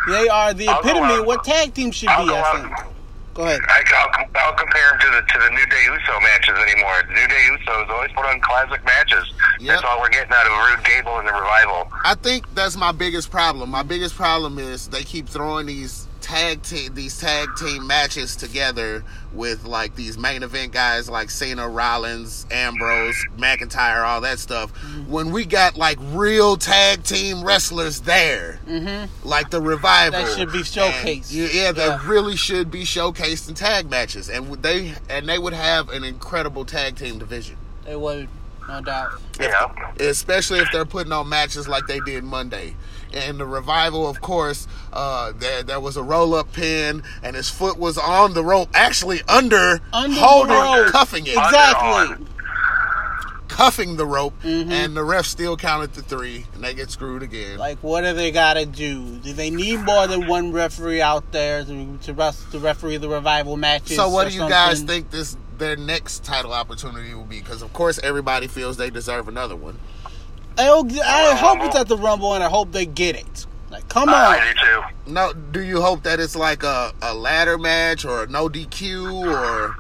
they 0.08 0.28
are 0.28 0.54
the 0.54 0.68
I'll 0.68 0.80
epitome 0.80 1.16
of 1.16 1.26
what 1.26 1.44
tag 1.44 1.74
team 1.74 1.92
should 1.92 2.10
I'll 2.10 2.24
be. 2.24 2.30
go 2.30 2.36
I 2.36 2.62
think. 2.62 2.96
Go 3.34 3.44
ahead. 3.44 3.60
I, 3.68 3.84
I'll, 3.98 4.30
I'll 4.36 4.54
compare 4.54 4.92
them 4.92 5.00
to 5.02 5.08
the 5.08 5.22
to 5.34 5.40
the 5.40 5.50
New 5.50 5.66
Day 5.66 5.84
Uso 5.84 6.20
matches 6.22 6.56
anymore. 6.72 7.04
New 7.10 7.28
Day 7.28 7.48
Usos 7.52 7.90
always 7.90 8.12
put 8.14 8.26
on 8.26 8.40
classic 8.40 8.84
matches. 8.86 9.34
Yep. 9.60 9.68
That's 9.68 9.84
all 9.84 10.00
we're 10.00 10.10
getting 10.10 10.32
out 10.32 10.46
of 10.46 10.52
Roode 10.78 10.86
Gable 10.86 11.20
and 11.20 11.28
the 11.28 11.34
revival. 11.34 11.92
I 12.06 12.16
think 12.16 12.54
that's 12.54 12.78
my 12.78 12.94
biggest 12.94 13.32
problem. 13.32 13.70
My 13.72 13.84
biggest 13.84 14.16
problem 14.16 14.58
is 14.58 14.88
they 14.88 15.04
keep 15.04 15.28
throwing 15.28 15.66
these 15.66 16.05
tag 16.26 16.64
team 16.64 16.96
these 16.96 17.20
tag 17.20 17.50
team 17.56 17.86
matches 17.86 18.36
together 18.36 19.04
with 19.32 19.64
like 19.66 19.96
these 19.96 20.18
main 20.18 20.42
event 20.42 20.72
guys 20.72 21.08
like 21.08 21.30
Cena, 21.30 21.68
Rollins, 21.70 22.48
Ambrose, 22.50 23.16
McIntyre, 23.38 24.04
all 24.04 24.22
that 24.22 24.40
stuff. 24.40 24.72
When 25.08 25.32
we 25.32 25.46
got 25.46 25.78
like 25.78 26.00
real 26.02 26.58
tag 26.58 27.04
team 27.04 27.44
wrestlers 27.44 28.02
there, 28.02 28.60
Mm-hmm. 28.68 29.28
like 29.28 29.52
the 29.52 29.62
revival, 29.62 30.24
That 30.24 30.36
should 30.36 30.52
be 30.52 30.60
showcased. 30.60 31.28
yeah, 31.32 31.48
yeah, 31.52 31.72
they 31.72 31.86
Yeah. 31.86 32.02
really 32.10 32.36
should 32.36 32.72
be 32.72 32.84
showcased 32.84 33.48
in 33.48 33.54
tag 33.56 33.88
matches, 33.90 34.28
and 34.30 34.52
they 34.64 34.96
and 35.10 35.30
they 35.30 35.38
would 35.38 35.54
have 35.54 35.90
an 35.90 36.04
incredible 36.04 36.66
tag 36.66 36.96
team 36.96 37.20
division. 37.20 37.58
They 37.86 37.96
would, 37.96 38.28
no 38.68 38.82
doubt. 38.82 39.12
You 39.40 39.50
know, 39.50 39.72
especially 40.00 40.58
if 40.60 40.70
they're 40.72 40.86
putting 40.86 41.12
on 41.14 41.30
matches 41.30 41.68
like 41.68 41.86
they 41.86 42.00
did 42.00 42.24
Monday. 42.24 42.74
And 43.14 43.40
the 43.40 43.46
revival, 43.46 44.08
of 44.08 44.20
course, 44.22 44.68
uh, 44.92 45.32
there 45.36 45.64
there 45.64 45.80
was 45.80 45.96
a 45.98 46.04
roll 46.04 46.34
up 46.36 46.52
pin, 46.54 47.04
and 47.24 47.36
his 47.36 47.50
foot 47.50 47.78
was 47.78 47.98
on 47.98 48.34
the 48.34 48.44
rope, 48.44 48.70
actually 48.74 49.22
under, 49.30 49.80
Under 49.94 50.16
the 50.16 50.22
holding, 50.22 50.54
rope. 50.54 50.92
cuffing 50.92 51.26
it, 51.28 51.38
Exactly. 51.38 52.26
cuffing 53.48 53.96
the 53.96 54.06
rope, 54.06 54.34
Mhm. 54.44 54.70
and 54.72 54.98
the 54.98 55.04
ref 55.04 55.26
still 55.26 55.56
counted 55.56 55.94
the 55.94 56.02
three, 56.02 56.46
and 56.54 56.64
they 56.64 56.74
get 56.74 56.92
screwed 56.92 57.24
again. 57.24 57.58
Like, 57.58 57.78
what 57.82 58.02
do 58.02 58.14
they 58.14 58.32
gotta 58.32 58.66
do? 58.66 59.18
Do 59.20 59.32
they 59.34 59.50
need 59.50 59.78
more 59.82 60.08
than 60.08 60.28
one 60.28 60.52
referee 60.52 61.02
out 61.02 61.32
there 61.32 61.64
to 61.64 61.98
to, 62.04 62.14
ref, 62.14 62.52
to 62.52 62.60
referee 62.60 62.98
the 62.98 63.08
revival 63.08 63.56
matches? 63.56 63.96
so, 63.96 64.10
what 64.10 64.28
or 64.28 64.30
do 64.32 64.36
you 64.36 64.50
guys 64.50 64.82
think 64.82 65.12
this 65.12 65.38
their 65.58 65.78
next 65.78 66.26
title 66.26 66.52
opportunity 66.52 67.14
will 67.14 67.24
be? 67.24 67.40
Because 67.40 67.62
of 67.62 67.72
course, 67.72 67.98
everybody 68.04 68.48
feels 68.48 68.76
they 68.76 68.90
deserve 68.90 69.30
another 69.30 69.56
one. 69.56 69.78
Oh, 70.58 70.86
I, 70.86 70.92
hope- 70.94 71.04
I 71.04 71.36
hope 71.36 71.60
it's 71.68 71.76
at 71.76 71.88
the 71.88 71.98
Rumble, 71.98 72.34
and 72.34 72.44
I 72.44 72.50
hope 72.50 72.72
they 72.72 72.86
get 72.86 73.16
it. 73.16 73.46
Like, 73.70 73.88
come 73.90 74.10
on. 74.10 74.16
I 74.16 74.54
do 74.54 74.60
too. 75.06 75.12
No, 75.12 75.34
do 75.34 75.62
you 75.62 75.82
hope 75.82 76.04
that 76.04 76.20
it's 76.20 76.36
like 76.36 76.64
a, 76.64 76.94
a 77.02 77.14
ladder 77.14 77.58
match 77.58 78.06
or 78.06 78.26
no 78.28 78.48
DQ 78.48 79.26
or? 79.26 79.76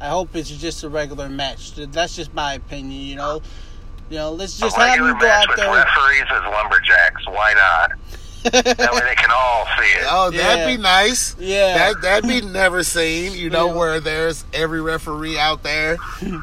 I 0.00 0.08
hope 0.08 0.34
it's 0.36 0.50
just 0.50 0.82
a 0.84 0.88
regular 0.88 1.28
match. 1.28 1.74
That's 1.74 2.14
just 2.16 2.32
my 2.34 2.54
opinion, 2.54 3.00
you 3.02 3.16
know. 3.16 3.42
You 4.10 4.18
know, 4.18 4.32
let's 4.32 4.58
A 4.58 4.62
just 4.62 4.76
have 4.76 4.88
regular 4.90 5.10
them 5.10 5.18
go 5.20 5.26
match 5.26 5.42
out 5.42 5.48
with 5.48 5.56
there. 5.58 5.74
referees 5.74 6.22
as 6.30 6.42
lumberjacks. 6.52 7.26
Why 7.26 7.54
not? 7.54 7.92
That 8.42 8.64
way 8.92 9.00
they 9.00 9.14
can 9.14 9.30
all 9.30 9.66
see 9.78 9.84
it. 9.98 10.06
Oh, 10.10 10.30
that'd 10.30 10.58
Yeah. 10.68 10.76
be 10.76 10.82
nice. 10.82 11.36
Yeah. 11.38 11.78
That 11.92 12.02
that'd 12.02 12.28
be 12.28 12.40
never 12.40 12.82
seen, 12.82 13.32
you 13.32 13.50
know, 13.50 13.66
Yeah. 13.68 13.72
where 13.74 14.00
there's 14.00 14.44
every 14.52 14.80
referee 14.80 15.38
out 15.38 15.62
there, 15.62 15.96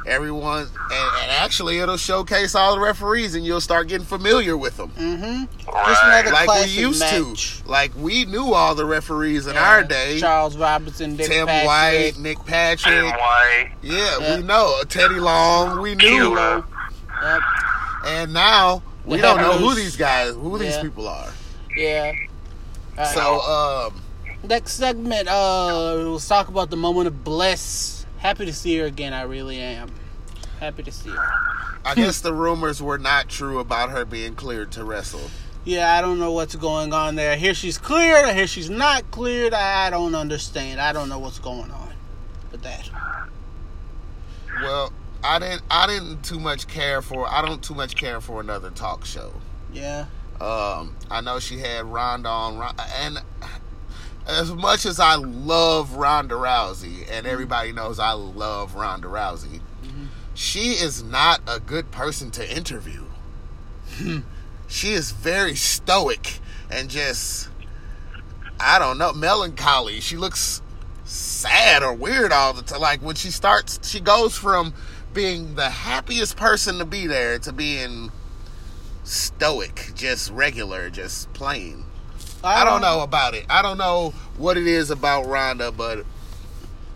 everyone, 0.08 0.62
and, 0.92 1.10
and 1.22 1.32
actually 1.32 1.80
it'll 1.80 1.98
showcase 1.98 2.56
all 2.56 2.74
the 2.76 2.80
referees, 2.82 3.36
and 3.36 3.46
you'll 3.46 3.62
start 3.62 3.88
getting 3.88 4.06
familiar 4.06 4.56
with 4.58 4.78
them, 4.78 4.92
mm-hmm. 4.98 5.44
Just 5.60 5.68
Right. 6.04 6.26
another 6.26 6.32
like 6.32 6.66
we 6.66 6.72
used 6.72 7.00
match. 7.02 7.62
to. 7.62 7.68
Like 7.70 7.92
we 7.98 8.26
knew 8.26 8.54
all 8.54 8.76
the 8.76 8.86
referees 8.86 9.46
in 9.48 9.54
Yeah. 9.56 9.68
our 9.70 9.84
day. 9.84 10.20
Charles 10.20 10.58
Robinson, 10.58 11.16
Dick 11.16 11.28
Tim 11.28 11.48
Patrick, 11.48 11.68
White, 11.68 12.18
Nick 12.18 12.38
Tim 12.38 12.46
Patrick. 12.46 13.12
White. 13.18 13.72
Yeah, 13.82 14.18
Yeah. 14.20 14.38
we 14.38 14.44
know 14.44 14.82
Teddy 14.90 15.20
Long. 15.20 15.82
We 15.82 15.96
knew, 15.96 16.36
Yep. 16.38 17.42
and 18.06 18.34
now 18.34 18.82
we 19.06 19.18
don't 19.20 19.38
know 19.42 19.54
who 19.58 19.76
these 19.76 19.96
guys, 19.96 20.34
who 20.34 20.58
these 20.58 20.76
Yeah. 20.76 20.82
people 20.82 21.08
are. 21.08 21.28
Yeah. 21.80 22.14
Right. 22.98 23.08
So, 23.08 23.40
um, 23.42 24.02
Next 24.44 24.74
segment, 24.74 25.28
uh, 25.28 25.94
let's 25.96 26.28
talk 26.28 26.48
about 26.48 26.70
the 26.70 26.78
moment 26.78 27.08
of 27.08 27.24
bliss. 27.24 28.06
Happy 28.20 28.46
to 28.46 28.54
see 28.54 28.78
her 28.78 28.86
again. 28.86 29.14
I 29.14 29.24
really 29.24 29.60
am. 29.60 29.90
Happy 30.60 30.84
to 30.84 30.92
see 30.92 31.10
her. 31.10 31.32
I 31.86 31.96
guess 31.96 32.22
the 32.22 32.34
rumors 32.34 32.82
were 32.82 32.98
not 32.98 33.30
true 33.30 33.60
about 33.60 33.90
her 33.92 34.06
being 34.06 34.36
cleared 34.36 34.72
to 34.74 34.84
wrestle. 34.84 35.30
Yeah, 35.66 35.98
I 35.98 36.02
don't 36.02 36.20
know 36.20 36.32
what's 36.32 36.56
going 36.56 36.94
on 36.94 37.16
there. 37.16 37.36
Here 37.36 37.54
she's 37.54 37.78
cleared. 37.78 38.26
I 38.26 38.34
hear 38.34 38.48
she's 38.48 38.70
not 38.70 39.10
cleared. 39.12 39.54
I 39.54 39.90
don't 39.90 40.16
understand. 40.16 40.80
I 40.80 40.94
don't 40.94 41.10
know 41.10 41.20
what's 41.20 41.40
going 41.40 41.72
on 41.72 41.94
with 42.52 42.62
that. 42.64 42.90
Well, 44.62 44.92
I 45.24 45.40
didn't. 45.40 45.62
I 45.70 45.88
didn't 45.88 46.24
too 46.24 46.40
much 46.40 46.68
care 46.68 47.02
for. 47.02 47.28
I 47.28 47.46
don't 47.46 47.64
too 47.64 47.76
much 47.76 47.96
care 47.96 48.20
for 48.22 48.40
another 48.40 48.70
talk 48.70 49.06
show. 49.06 49.34
Yeah. 49.72 50.06
Um, 50.42 50.96
I 51.12 51.22
know 51.22 51.40
she 51.40 51.58
had 51.58 51.86
Ronda 51.86 52.30
on, 52.30 52.76
and 52.98 53.20
as 54.26 54.52
much 54.52 54.86
as 54.86 55.00
I 55.00 55.16
love 55.16 55.96
Ronda 55.96 56.36
Rousey, 56.36 57.10
and 57.12 57.28
everybody 57.28 57.72
knows 57.72 58.00
I 58.00 58.14
love 58.14 58.76
Ronda 58.76 59.08
Rousey, 59.08 59.60
she 60.34 60.72
is 60.72 61.04
not 61.04 61.42
a 61.48 61.60
good 61.60 61.92
person 61.92 62.32
to 62.32 62.56
interview. 62.56 63.04
she 64.68 64.94
is 64.94 65.12
very 65.12 65.56
stoic 65.56 66.40
and 66.72 66.90
just, 66.90 67.50
I 68.60 68.80
don't 68.80 68.98
know, 68.98 69.12
melancholy. 69.12 70.00
She 70.00 70.16
looks 70.16 70.62
sad 71.04 71.84
or 71.84 71.94
weird 71.94 72.32
all 72.32 72.54
the 72.54 72.62
time. 72.62 72.80
Like 72.80 73.02
when 73.02 73.16
she 73.16 73.32
starts, 73.32 73.86
she 73.90 74.00
goes 74.00 74.38
from 74.38 74.74
being 75.14 75.56
the 75.56 75.70
happiest 75.70 76.38
person 76.38 76.78
to 76.78 76.86
be 76.86 77.08
there 77.08 77.40
to 77.40 77.52
being 77.52 78.12
stoic, 79.04 79.92
just 79.96 80.32
regular, 80.32 80.90
just 80.90 81.32
plain. 81.34 81.86
I 82.44 82.64
don't 82.64 82.82
know 82.82 83.02
about 83.02 83.34
it. 83.36 83.46
I 83.50 83.62
don't 83.62 83.78
know 83.78 84.14
what 84.38 84.56
it 84.58 84.66
is 84.68 84.92
about 84.92 85.26
Ronda, 85.28 85.72
but 85.74 86.06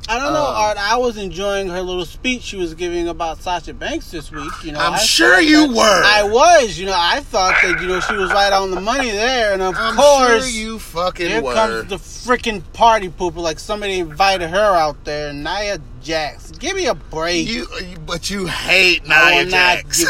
I 0.08 0.20
don't 0.20 0.34
know, 0.34 0.40
Uh, 0.46 0.54
Art. 0.68 0.78
I 0.78 0.98
was 0.98 1.18
enjoying 1.18 1.70
her 1.70 1.82
little 1.82 2.06
speech 2.06 2.42
she 2.44 2.58
was 2.58 2.74
giving 2.74 3.08
about 3.08 3.42
Sasha 3.42 3.74
Banks 3.74 4.12
this 4.12 4.32
week. 4.32 4.52
You 4.64 4.74
know, 4.74 4.80
I'm 4.80 4.94
I 4.94 4.98
sure 5.00 5.40
you 5.40 5.68
were. 5.74 6.02
I 6.06 6.24
was. 6.24 6.78
You 6.78 6.86
know, 6.88 6.96
I 6.98 7.22
thought 7.22 7.56
that 7.62 7.82
you 7.82 7.88
know 7.88 8.00
she 8.02 8.16
was 8.16 8.30
right 8.32 8.52
on 8.54 8.72
the 8.72 8.82
money 8.82 9.12
there, 9.12 9.54
and 9.54 9.62
of 9.62 9.76
I'm 9.78 9.96
course, 9.96 10.46
sure 10.50 10.62
you 10.62 10.80
fucking 10.80 11.30
here 11.30 11.42
were. 11.42 11.54
comes 11.54 11.90
the 11.90 11.96
freaking 11.98 12.62
party 12.74 13.10
pooper. 13.10 13.38
Like 13.38 13.60
somebody 13.60 14.00
invited 14.00 14.50
her 14.50 14.76
out 14.76 15.04
there, 15.06 15.32
Nia 15.32 15.80
Jax. 16.02 16.52
Give 16.52 16.76
me 16.76 16.86
a 16.88 16.96
break. 16.96 17.48
You, 17.48 17.66
but 18.06 18.30
you 18.30 18.46
hate 18.48 19.04
I 19.10 19.36
Nia 19.36 19.44
will 19.46 19.52
not 19.52 19.78
Jax. 19.90 20.04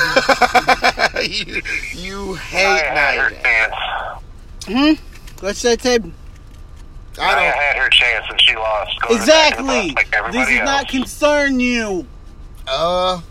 you, 1.28 1.62
you 1.94 2.34
hate 2.36 2.64
Nia 2.64 2.84
had 2.90 3.18
her 3.18 3.30
Nia 3.30 3.42
Jax. 3.42 3.74
chance. 4.66 5.00
hmm. 5.00 5.46
What's 5.46 5.62
that, 5.64 5.80
Ted? 5.80 6.04
Nia 6.06 6.14
I 7.20 7.36
don't. 7.36 7.44
had 7.56 7.76
her 7.78 7.90
chance 7.90 8.26
and 8.30 8.42
she 8.42 8.56
lost. 8.56 9.00
Going 9.02 9.16
the 9.16 9.22
Exactly. 9.22 9.66
like 9.94 9.96
This 10.10 10.14
everybody 10.14 10.56
does 10.58 10.66
not 10.66 10.88
concern 10.88 11.60
you. 11.60 12.08
Uh, 12.68 13.22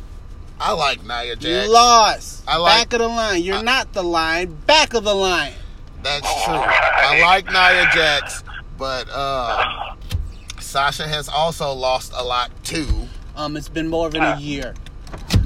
I 0.60 0.72
like 0.72 1.02
Nia 1.04 1.36
Jax. 1.36 1.66
You 1.66 1.72
lost. 1.72 2.44
I 2.46 2.56
like- 2.58 2.90
Back 2.90 2.92
of 2.94 3.00
the 3.00 3.08
line. 3.08 3.42
You're 3.42 3.62
not 3.62 3.92
the 3.92 4.02
line. 4.04 4.54
Back 4.66 4.94
of 4.94 5.04
the 5.04 5.14
line. 5.14 5.54
That's 6.02 6.26
true. 6.44 6.54
I 6.54 7.20
like 7.22 7.46
Nia 7.46 7.88
Jax, 7.94 8.42
but 8.78 9.08
uh, 9.10 9.94
Sasha 10.60 11.06
has 11.08 11.28
also 11.28 11.72
lost 11.72 12.12
a 12.14 12.22
lot 12.22 12.50
too. 12.64 13.08
Um, 13.36 13.56
it's 13.56 13.68
been 13.68 13.88
more 13.88 14.10
than 14.10 14.22
a 14.22 14.38
year. 14.38 14.74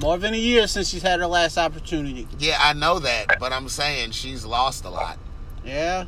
More 0.01 0.19
than 0.19 0.35
a 0.35 0.39
year 0.39 0.67
since 0.67 0.89
she's 0.89 1.03
had 1.03 1.21
her 1.21 1.27
last 1.27 1.57
opportunity. 1.59 2.29
Yeah, 2.39 2.59
I 2.61 2.73
know 2.75 2.99
that, 2.99 3.39
but 3.41 3.53
I'm 3.53 3.69
saying 3.69 4.11
she's 4.13 4.45
lost 4.45 4.85
a 4.85 4.91
lot. 4.91 5.19
Yeah. 5.65 6.05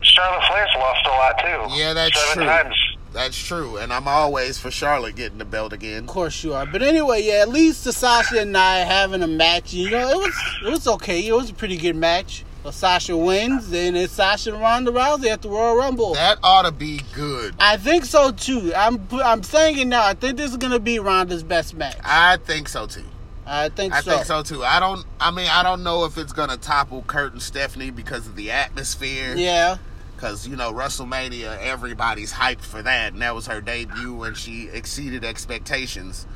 Charlotte 0.00 0.44
Flair's 0.46 0.70
lost 0.76 1.06
a 1.06 1.08
lot 1.10 1.38
too. 1.38 1.76
Yeah, 1.76 1.92
that's 1.92 2.18
Seven 2.20 2.34
true. 2.36 2.46
times. 2.46 2.74
That's 3.12 3.36
true, 3.36 3.78
and 3.78 3.92
I'm 3.92 4.06
always 4.06 4.58
for 4.58 4.70
Charlotte 4.70 5.16
getting 5.16 5.38
the 5.38 5.44
belt 5.46 5.72
again. 5.72 6.00
Of 6.00 6.06
course 6.06 6.44
you 6.44 6.52
are. 6.52 6.66
But 6.66 6.82
anyway, 6.82 7.22
yeah, 7.22 7.40
at 7.40 7.48
least 7.48 7.84
the 7.84 7.92
Sasha 7.92 8.40
and 8.40 8.56
I 8.56 8.80
having 8.80 9.22
a 9.22 9.26
match. 9.26 9.72
You 9.72 9.90
know, 9.90 10.08
it 10.10 10.16
was 10.16 10.34
it 10.64 10.70
was 10.70 10.86
okay. 10.86 11.26
It 11.26 11.32
was 11.32 11.48
a 11.50 11.54
pretty 11.54 11.78
good 11.78 11.96
match. 11.96 12.44
Well, 12.66 12.72
Sasha 12.72 13.16
wins, 13.16 13.72
and 13.72 13.96
it's 13.96 14.14
Sasha 14.14 14.52
and 14.52 14.60
Ronda 14.60 14.90
Rousey 14.90 15.28
at 15.28 15.40
the 15.40 15.48
Royal 15.48 15.76
Rumble. 15.76 16.14
That 16.14 16.40
ought 16.42 16.62
to 16.62 16.72
be 16.72 17.00
good. 17.14 17.54
I 17.60 17.76
think 17.76 18.04
so 18.04 18.32
too. 18.32 18.72
I'm 18.74 19.06
I'm 19.12 19.44
saying 19.44 19.78
it 19.78 19.84
now. 19.84 20.04
I 20.04 20.14
think 20.14 20.36
this 20.36 20.50
is 20.50 20.56
gonna 20.56 20.80
be 20.80 20.98
Ronda's 20.98 21.44
best 21.44 21.74
match. 21.74 21.96
I 22.02 22.38
think 22.38 22.68
so 22.68 22.88
too. 22.88 23.04
I 23.46 23.68
think 23.68 23.94
I 23.94 24.00
so. 24.00 24.10
think 24.10 24.24
so 24.24 24.42
too. 24.42 24.64
I 24.64 24.80
don't. 24.80 25.06
I 25.20 25.30
mean, 25.30 25.46
I 25.48 25.62
don't 25.62 25.84
know 25.84 26.06
if 26.06 26.18
it's 26.18 26.32
gonna 26.32 26.56
topple 26.56 27.04
Kurt 27.06 27.34
and 27.34 27.40
Stephanie 27.40 27.92
because 27.92 28.26
of 28.26 28.34
the 28.34 28.50
atmosphere. 28.50 29.36
Yeah. 29.36 29.76
Because 30.16 30.48
you 30.48 30.56
know 30.56 30.72
WrestleMania, 30.72 31.56
everybody's 31.60 32.32
hyped 32.32 32.62
for 32.64 32.82
that, 32.82 33.12
and 33.12 33.22
that 33.22 33.36
was 33.36 33.46
her 33.46 33.60
debut, 33.60 34.24
and 34.24 34.36
she 34.36 34.66
exceeded 34.72 35.24
expectations. 35.24 36.26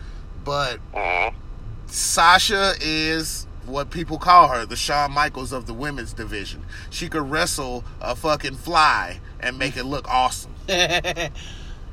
But 0.45 0.79
Mhm. 0.95 1.35
Sasha 1.89 2.75
is 2.81 3.49
what 3.71 3.91
people 3.91 4.19
call 4.19 4.49
her, 4.49 4.67
the 4.67 4.77
Shawn 4.77 5.13
Michaels 5.13 5.53
of 5.53 5.67
the 5.67 5.75
women's 5.75 6.13
division. 6.13 6.65
She 6.91 7.09
could 7.09 7.31
wrestle 7.31 7.85
a 8.01 8.15
fucking 8.15 8.57
fly 8.57 9.21
and 9.41 9.59
make 9.59 9.77
it 9.77 9.85
look 9.85 10.09
awesome. 10.09 10.55
yeah, 10.69 11.31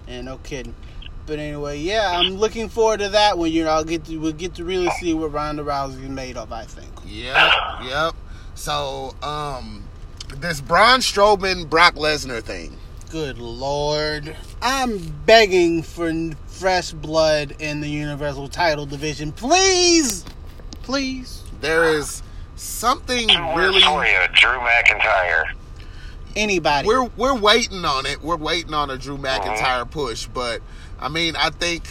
no 0.07 0.37
kidding. 0.39 0.75
But 1.25 1.39
anyway, 1.39 1.79
yeah, 1.79 2.17
I'm 2.17 2.35
looking 2.35 2.69
forward 2.69 3.01
to 3.01 3.09
that 3.09 3.37
one. 3.37 3.51
You 3.51 3.65
know, 3.65 3.71
I'll 3.71 3.83
get 3.83 4.05
to 4.05 4.17
we'll 4.17 4.31
get 4.31 4.55
to 4.55 4.63
really 4.63 4.89
see 4.91 5.13
what 5.13 5.33
Ronda 5.33 5.63
Rousey 5.63 6.03
is 6.03 6.09
made 6.09 6.37
of. 6.37 6.53
I 6.53 6.63
think. 6.63 6.89
Yep, 7.05 7.53
yep. 7.83 8.15
So, 8.55 9.13
um, 9.21 9.83
this 10.37 10.61
Braun 10.61 11.01
Strowman 11.01 11.69
Brock 11.69 11.95
Lesnar 11.95 12.41
thing. 12.41 12.77
Good 13.09 13.37
lord, 13.37 14.35
I'm 14.61 14.97
begging 15.25 15.81
for 15.81 16.11
fresh 16.45 16.91
blood 16.91 17.55
in 17.59 17.79
the 17.79 17.87
Universal 17.87 18.49
Title 18.49 18.85
division, 18.85 19.31
please, 19.31 20.25
please. 20.83 21.43
There 21.61 21.85
is 21.85 22.23
something 22.55 23.27
really. 23.55 23.81
for 23.81 24.05
you, 24.05 24.19
Drew 24.33 24.59
McIntyre. 24.59 25.51
Anybody? 26.35 26.87
We're 26.87 27.05
we're 27.17 27.35
waiting 27.35 27.83
on 27.83 28.05
it. 28.05 28.21
We're 28.21 28.37
waiting 28.37 28.73
on 28.73 28.89
a 28.89 28.97
Drew 28.97 29.17
mm-hmm. 29.17 29.25
McIntyre 29.25 29.89
push, 29.89 30.27
but 30.27 30.61
I 30.99 31.09
mean, 31.09 31.35
I 31.35 31.49
think, 31.49 31.83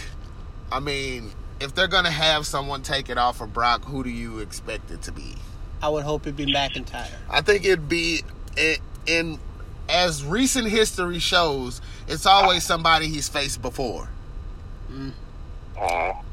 I 0.71 0.81
mean, 0.81 1.33
if 1.61 1.75
they're 1.75 1.89
gonna 1.89 2.11
have 2.11 2.47
someone 2.47 2.83
take 2.83 3.09
it 3.09 3.19
off 3.19 3.41
of 3.41 3.53
Brock, 3.53 3.85
who 3.85 4.05
do 4.05 4.11
you 4.11 4.39
expect 4.39 4.91
it 4.91 5.03
to 5.03 5.13
be? 5.13 5.35
I 5.83 5.89
would 5.89 6.05
hope 6.05 6.23
it'd 6.23 6.37
be 6.37 6.47
McIntyre. 6.47 7.11
I 7.29 7.41
think 7.41 7.65
it'd 7.65 7.89
be 7.89 8.23
in, 8.57 8.77
in 9.07 9.39
as 9.89 10.25
recent 10.25 10.69
history 10.69 11.19
shows, 11.19 11.81
it's 12.09 12.27
always 12.27 12.65
somebody 12.65 13.09
he's 13.09 13.29
faced 13.29 13.63
before. 13.63 14.09
Mm. 14.91 15.13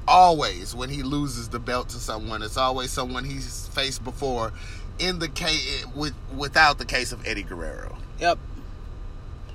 Always 0.08 0.76
when 0.76 0.90
he 0.90 1.02
loses 1.04 1.50
the 1.50 1.60
belt 1.60 1.90
to 1.90 1.98
someone, 1.98 2.42
it's 2.42 2.58
always 2.58 2.92
someone 2.92 3.24
he's 3.24 3.68
faced 3.70 4.04
before. 4.04 4.52
In 5.00 5.20
the 5.20 5.28
case 5.28 5.86
with 5.96 6.14
without 6.36 6.78
the 6.78 6.86
case 6.86 7.12
of 7.12 7.26
Eddie 7.26 7.44
Guerrero, 7.44 7.98
Yep. 8.20 8.38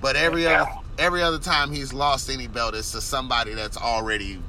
but 0.01 0.17
every 0.17 0.45
Yeah. 0.45 0.63
other 0.63 0.71
every 0.99 1.23
other 1.23 1.39
time 1.39 1.71
he's 1.73 1.93
lost 1.93 2.29
any 2.29 2.49
belt, 2.49 2.75
it's 2.75 2.91
to 2.93 3.01
somebody 3.01 3.55
that's 3.55 3.77
already 3.77 4.41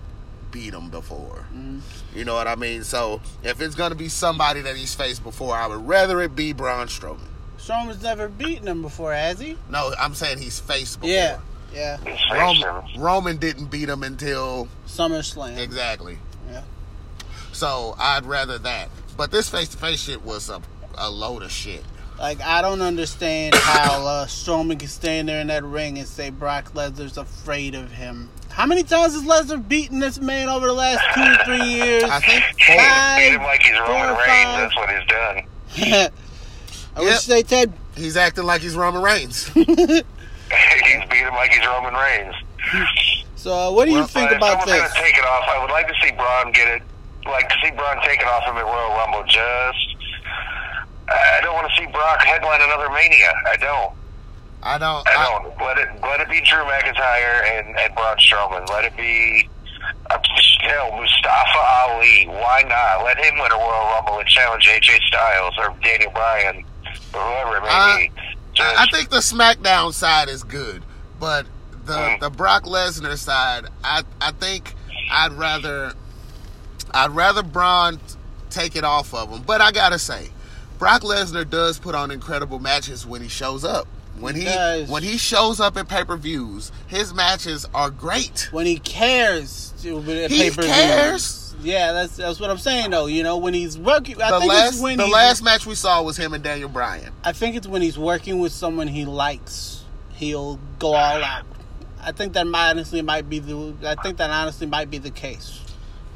beat 0.51 0.73
him 0.73 0.89
before. 0.89 1.45
Mhm. 1.55 1.81
You 2.15 2.25
know 2.25 2.33
what 2.33 2.47
I 2.47 2.55
mean? 2.55 2.83
So 2.83 3.21
if 3.43 3.61
it's 3.61 3.75
gonna 3.75 3.93
be 3.93 4.09
somebody 4.09 4.61
that 4.61 4.75
he's 4.75 4.95
faced 4.95 5.23
before, 5.23 5.55
I 5.55 5.67
would 5.67 5.87
rather 5.87 6.21
it 6.21 6.35
be 6.35 6.53
Braun 6.53 6.87
Strowman. 6.87 7.27
Strowman's 7.59 8.01
never 8.01 8.27
beaten 8.27 8.67
him 8.67 8.81
before, 8.81 9.13
has 9.13 9.37
he? 9.39 9.57
No, 9.69 9.93
I'm 9.99 10.15
saying 10.15 10.39
he's 10.39 10.59
faced 10.59 11.01
before. 11.01 11.13
Yeah. 11.13 11.37
Yeah. 11.73 11.97
Roman. 12.33 12.99
Roman 13.01 13.37
didn't 13.37 13.67
beat 13.67 13.89
him 13.89 14.03
until 14.03 14.67
SummerSlam. 14.87 15.57
exactly. 15.57 16.17
Yeah. 16.49 16.63
So 17.51 17.95
I'd 17.99 18.25
rather 18.25 18.57
that. 18.59 18.89
But 19.17 19.31
this 19.31 19.49
face 19.49 19.69
to 19.69 19.77
face 19.77 20.01
shit 20.01 20.23
was 20.23 20.49
a, 20.49 20.61
a 20.97 21.09
load 21.09 21.43
of 21.43 21.51
shit. 21.51 21.83
Like 22.17 22.41
I 22.41 22.61
don't 22.61 22.81
understand 22.81 23.55
how 23.55 24.05
uh, 24.05 24.25
Strowman 24.25 24.79
can 24.79 24.87
stand 24.89 25.29
there 25.29 25.39
in 25.39 25.47
that 25.47 25.63
ring 25.63 25.97
and 25.99 26.07
say 26.07 26.29
Brock 26.31 26.73
Lesnar's 26.73 27.17
afraid 27.17 27.75
of 27.75 27.91
him. 27.91 28.29
How 28.49 28.65
many 28.65 28.83
times 28.83 29.13
has 29.13 29.23
Lesnar 29.23 29.65
beaten 29.65 29.99
this 29.99 30.19
man 30.19 30.49
over 30.49 30.67
the 30.67 30.73
last 30.73 31.01
two 31.13 31.21
or 31.21 31.45
three 31.45 31.69
years? 31.71 32.03
I 32.03 32.19
think 32.19 32.43
four. 32.65 32.75
Five, 32.75 33.19
beat 33.19 33.35
him 33.35 33.43
like 33.43 33.61
he's 33.63 33.79
Roman 33.79 34.07
Reigns. 34.17 34.25
five. 34.27 34.59
That's 34.59 34.75
what 34.75 34.89
he's 34.89 35.07
done. 35.07 36.11
I 36.97 37.01
wish 37.01 37.25
they 37.25 37.43
Ted. 37.43 37.71
He's 37.95 38.17
acting 38.17 38.43
like 38.45 38.61
he's 38.61 38.75
Roman 38.75 39.01
Reigns. 39.01 39.49
he's 40.85 41.03
beat 41.09 41.25
him 41.25 41.33
like 41.35 41.51
he's 41.51 41.65
Roman 41.65 41.93
Reigns. 41.93 42.35
So 43.35 43.53
uh, 43.53 43.71
what 43.71 43.85
do 43.85 43.91
you 43.91 43.97
Well, 43.99 44.07
think 44.07 44.31
if 44.31 44.37
about 44.37 44.65
this? 44.65 44.75
gonna 44.77 44.93
take 44.95 45.17
it 45.17 45.25
off, 45.25 45.45
I 45.47 45.59
would 45.61 45.71
like 45.71 45.87
to 45.87 45.93
see 46.03 46.11
Braun 46.11 46.51
get 46.51 46.67
it. 46.67 46.81
Like 47.25 47.47
to 47.49 47.55
see 47.63 47.71
Braun 47.71 47.97
take 48.03 48.19
it 48.21 48.27
off 48.27 48.43
him 48.43 48.57
at 48.57 48.65
Royal 48.65 48.95
Rumble. 48.97 49.23
Just, 49.23 49.95
I 51.07 51.39
don't 51.41 51.53
want 51.53 51.69
to 51.69 51.75
see 51.77 51.85
Brock 51.91 52.21
headline 52.21 52.61
another 52.61 52.89
Mania. 52.89 53.31
I 53.47 53.55
don't. 53.57 53.93
I 54.61 54.77
don't. 54.77 55.07
I 55.07 55.15
I, 55.15 55.23
don't. 55.23 55.57
Let 55.61 55.77
it 55.77 55.89
let 56.01 56.19
it 56.19 56.29
be 56.29 56.41
Drew 56.41 56.63
McIntyre 56.65 57.43
and, 57.47 57.77
and 57.79 57.95
Braun 57.95 58.17
Strowman. 58.17 58.67
Let 58.69 58.85
it 58.85 58.95
be. 58.97 59.47
Uh, 60.11 60.17
hell, 60.61 60.91
Mustafa 60.99 61.59
Ali. 61.87 62.25
Why 62.27 62.63
not? 62.67 63.05
Let 63.05 63.17
him 63.17 63.39
win 63.39 63.51
a 63.51 63.55
Royal 63.55 63.87
Rumble 63.95 64.19
and 64.19 64.27
challenge 64.27 64.65
AJ 64.67 64.99
Styles 65.07 65.53
or 65.57 65.73
Daniel 65.81 66.11
Bryan 66.11 66.63
or 67.13 67.21
whoever 67.21 67.57
it 67.57 67.61
may 67.63 67.69
I- 67.69 67.97
be. 68.15 68.28
I 68.59 68.87
think 68.91 69.09
the 69.09 69.17
SmackDown 69.17 69.93
side 69.93 70.29
is 70.29 70.43
good, 70.43 70.83
but 71.19 71.45
the 71.85 71.93
Mm. 71.93 72.19
the 72.19 72.29
Brock 72.29 72.63
Lesnar 72.65 73.17
side, 73.17 73.65
I 73.83 74.03
I 74.21 74.31
think 74.31 74.75
I'd 75.11 75.33
rather 75.33 75.93
I'd 76.91 77.11
rather 77.11 77.43
Braun 77.43 77.99
take 78.49 78.75
it 78.75 78.83
off 78.83 79.13
of 79.13 79.29
him. 79.31 79.43
But 79.45 79.61
I 79.61 79.71
gotta 79.71 79.99
say, 79.99 80.29
Brock 80.79 81.01
Lesnar 81.03 81.47
does 81.49 81.77
put 81.79 81.95
on 81.95 82.11
incredible 82.11 82.59
matches 82.59 83.05
when 83.05 83.21
he 83.21 83.27
shows 83.27 83.63
up. 83.63 83.87
When 84.19 84.35
he 84.35 84.43
does. 84.43 84.89
when 84.89 85.01
he 85.03 85.17
shows 85.17 85.59
up 85.61 85.77
at 85.77 85.87
pay 85.87 86.03
per 86.03 86.17
views, 86.17 86.71
his 86.87 87.13
matches 87.13 87.65
are 87.73 87.89
great. 87.89 88.49
when 88.51 88.65
he 88.65 88.77
cares 88.79 89.73
to 89.81 90.01
be 90.01 90.23
at 90.25 90.29
He 90.31 90.39
pay-per-views. 90.49 90.75
cares. 90.75 91.38
Yeah, 91.61 91.91
that's 91.91 92.17
that's 92.17 92.39
what 92.39 92.49
I'm 92.49 92.57
saying 92.57 92.91
though. 92.91 93.05
You 93.07 93.23
know, 93.23 93.37
when 93.37 93.53
he's 93.53 93.77
working, 93.77 94.21
I 94.21 94.31
The 94.31 94.39
think 94.39 94.49
last 94.51 94.73
it's 94.73 94.81
when 94.81 94.97
the 94.97 95.05
he's, 95.05 95.13
last 95.13 95.43
match 95.43 95.65
we 95.65 95.75
saw 95.75 96.01
was 96.01 96.17
him 96.17 96.33
and 96.33 96.43
Daniel 96.43 96.69
Bryan. 96.69 97.11
I 97.23 97.33
think 97.33 97.55
it's 97.55 97.67
when 97.67 97.81
he's 97.81 97.97
working 97.97 98.39
with 98.39 98.51
someone 98.51 98.87
he 98.87 99.05
likes. 99.05 99.83
he'll 100.13 100.59
go 100.79 100.93
all 100.93 101.23
out. 101.23 101.45
I 102.01 102.11
think 102.13 102.33
that 102.33 102.47
might 102.47 102.69
honestly 102.71 103.01
might 103.01 103.29
be 103.29 103.39
the. 103.39 103.73
I 103.85 103.95
think 104.01 104.17
that 104.17 104.29
honestly 104.29 104.67
might 104.67 104.89
be 104.89 104.97
the 104.99 105.11
case. 105.11 105.59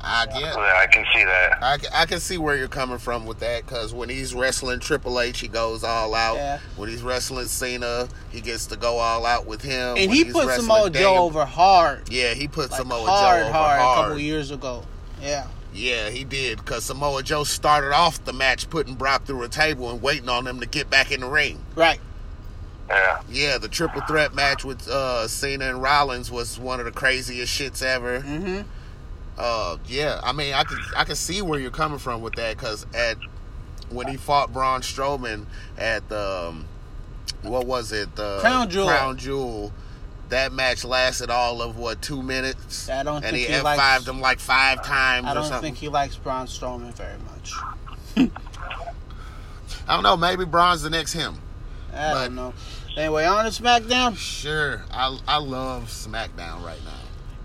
I 0.05 0.25
get. 0.25 0.35
Yeah, 0.41 0.55
I 0.57 0.87
can 0.87 1.05
see 1.13 1.23
that. 1.23 1.63
I, 1.63 1.77
I 2.01 2.05
can 2.05 2.19
see 2.19 2.37
where 2.37 2.57
you're 2.57 2.67
coming 2.67 2.97
from 2.97 3.25
with 3.25 3.39
that 3.39 3.65
because 3.65 3.93
when 3.93 4.09
he's 4.09 4.33
wrestling 4.35 4.81
Triple 4.81 5.19
H, 5.21 5.39
he 5.39 5.47
goes 5.47 5.83
all 5.85 6.13
out. 6.13 6.35
Yeah. 6.35 6.59
When 6.75 6.89
he's 6.89 7.01
wrestling 7.01 7.45
Cena, 7.47 8.09
he 8.29 8.41
gets 8.41 8.65
to 8.67 8.75
go 8.75 8.97
all 8.97 9.25
out 9.25 9.45
with 9.45 9.61
him. 9.61 9.95
And 9.95 10.09
When 10.09 10.09
he 10.09 10.23
he's 10.25 10.33
put 10.33 10.49
Samoa 10.49 10.89
Joe 10.89 11.17
over 11.23 11.45
hard, 11.45 12.09
Yeah, 12.11 12.33
he 12.33 12.49
put 12.49 12.71
like 12.71 12.81
Samoa 12.81 13.05
hard, 13.09 13.43
Joe 13.43 13.43
over 13.47 13.53
hard, 13.53 13.79
hard. 13.79 13.99
a 13.99 14.01
couple 14.03 14.19
years 14.19 14.51
ago. 14.51 14.83
Yeah, 15.23 15.47
Yeah, 15.73 16.09
he 16.09 16.23
did 16.23 16.57
because 16.57 16.83
Samoa 16.85 17.23
Joe 17.23 17.43
started 17.45 17.93
off 17.93 18.23
the 18.25 18.33
match 18.33 18.69
putting 18.69 18.95
Brock 18.95 19.23
through 19.25 19.43
a 19.43 19.47
table 19.49 19.89
and 19.89 20.01
waiting 20.01 20.29
on 20.29 20.45
him 20.45 20.59
to 20.59 20.65
get 20.67 20.89
back 20.89 21.11
in 21.11 21.21
the 21.21 21.27
ring. 21.27 21.63
right. 21.75 21.99
Yeah. 22.89 23.21
Yeah, 23.29 23.57
the 23.57 23.69
triple 23.69 24.01
threat 24.01 24.35
match 24.35 24.63
with 24.65 24.87
uh, 24.87 25.27
Cena 25.27 25.69
and 25.69 25.81
Rollins 25.81 26.29
was 26.29 26.59
one 26.59 26.79
of 26.79 26.85
the 26.85 26.91
craziest 26.91 27.57
shits 27.57 27.81
ever. 27.81 28.19
Mm-hmm. 28.19 28.61
Uh, 29.37 29.77
yeah, 29.87 30.19
I 30.21 30.31
mean, 30.33 30.53
I 30.53 30.63
can 30.63 30.77
I 30.95 31.05
can 31.05 31.15
see 31.15 31.41
where 31.41 31.59
you're 31.59 31.71
coming 31.71 31.97
from 31.97 32.21
with 32.21 32.35
that 32.35 32.55
because 32.55 32.85
at 32.93 33.17
when 33.89 34.07
he 34.07 34.17
fought 34.17 34.51
Braun 34.53 34.81
Strowman 34.81 35.45
at 35.77 36.07
the 36.09 36.49
um, 36.49 36.65
what 37.41 37.65
was 37.65 37.91
it 37.91 38.15
the 38.15 38.39
Crown 38.41 38.69
Jewel. 38.69 38.87
Crown 38.87 39.17
Jewel, 39.17 39.71
that 40.33 40.51
match 40.51 40.83
lasted 40.83 41.29
all 41.29 41.61
of 41.61 41.77
what 41.77 42.01
two 42.01 42.21
minutes, 42.21 42.89
I 42.89 43.03
don't 43.03 43.17
and 43.17 43.25
think 43.25 43.37
he, 43.37 43.43
he 43.45 43.53
F 43.53 43.63
likes- 43.63 43.81
fived 43.81 44.07
him 44.07 44.19
like 44.19 44.39
five 44.39 44.83
times 44.83 45.27
I 45.27 45.33
don't 45.33 45.61
think 45.61 45.77
he 45.77 45.89
likes 45.89 46.15
Braun 46.15 46.47
Strowman 46.47 46.93
very 46.93 47.17
much. 47.31 47.53
I 49.87 49.93
don't 49.95 50.03
know. 50.03 50.17
Maybe 50.17 50.45
Braun's 50.45 50.81
the 50.81 50.89
next 50.89 51.13
him. 51.13 51.37
I 51.93 52.13
But- 52.13 52.23
don't 52.25 52.35
know. 52.35 52.53
Anyway, 52.95 53.25
on 53.25 53.45
to 53.45 53.49
SmackDown. 53.51 54.15
Sure, 54.15 54.83
I 54.91 55.17
I 55.27 55.37
love 55.37 55.85
SmackDown 55.85 56.63
right 56.63 56.83
now. 56.85 56.91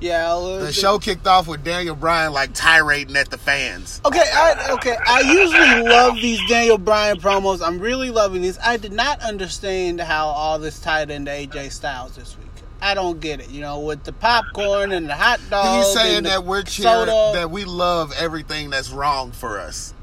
Yeah, 0.01 0.35
The 0.61 0.73
show 0.73 0.99
kicked 1.01 1.27
off 1.27 1.49
with 1.49 1.65
Daniel 1.65 1.97
Bryan 1.97 2.33
like 2.33 2.53
tirading 2.53 3.17
at 3.17 3.31
the 3.31 3.39
fans. 3.39 4.01
Okay, 4.05 4.23
I, 4.33 4.69
okay. 4.75 4.97
I 5.09 5.21
usually 5.23 5.89
love 5.91 6.15
these 6.17 6.39
Daniel 6.49 6.79
Bryan 6.79 7.19
promos. 7.19 7.67
I'm 7.67 7.81
really 7.81 8.11
loving 8.11 8.43
these. 8.43 8.59
I 8.59 8.77
did 8.77 8.93
not 8.93 9.21
understand 9.23 10.01
how 10.01 10.27
all 10.29 10.59
this 10.61 10.79
tied 10.79 11.11
into 11.11 11.31
AJ 11.33 11.73
Styles 11.73 12.15
this 12.15 12.37
week. 12.39 12.48
I 12.81 12.95
don't 12.95 13.21
get 13.21 13.41
it. 13.41 13.51
You 13.51 13.61
know, 13.61 13.81
with 13.81 14.05
the 14.05 14.13
popcorn 14.13 14.93
and 14.93 15.09
the 15.09 15.15
hot 15.15 15.41
dog. 15.51 15.79
He's 15.85 15.93
saying 15.95 16.17
and 16.19 16.27
the 16.27 16.31
that 16.31 16.45
we're 16.45 16.63
cheering 16.63 17.07
that 17.07 17.51
we 17.51 17.65
love 17.65 18.13
everything 18.19 18.71
that's 18.71 18.91
wrong 18.91 19.33
for 19.33 19.59
us, 19.59 19.95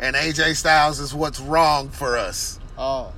and 0.00 0.16
AJ 0.16 0.56
Styles 0.56 0.98
is 1.00 1.14
what's 1.14 1.40
wrong 1.40 1.88
for 1.88 2.16
us. 2.16 2.58
Oh, 2.78 3.12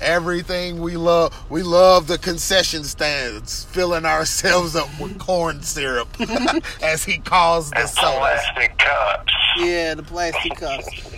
Everything 0.00 0.80
we 0.82 0.98
love, 0.98 1.32
we 1.50 1.62
love 1.62 2.06
the 2.06 2.18
concession 2.18 2.84
stands, 2.84 3.64
filling 3.64 4.04
ourselves 4.04 4.76
up 4.76 4.88
with 5.00 5.18
corn 5.26 5.62
syrup, 5.62 6.08
as 6.82 7.02
he 7.04 7.16
calls 7.16 7.70
the 7.70 7.78
And 7.80 7.88
sodas. 7.88 8.18
plastic 8.18 8.76
cups. 8.78 9.32
yeah, 9.58 9.94
the 9.94 10.02
plastic 10.02 10.54
cups. 10.56 11.15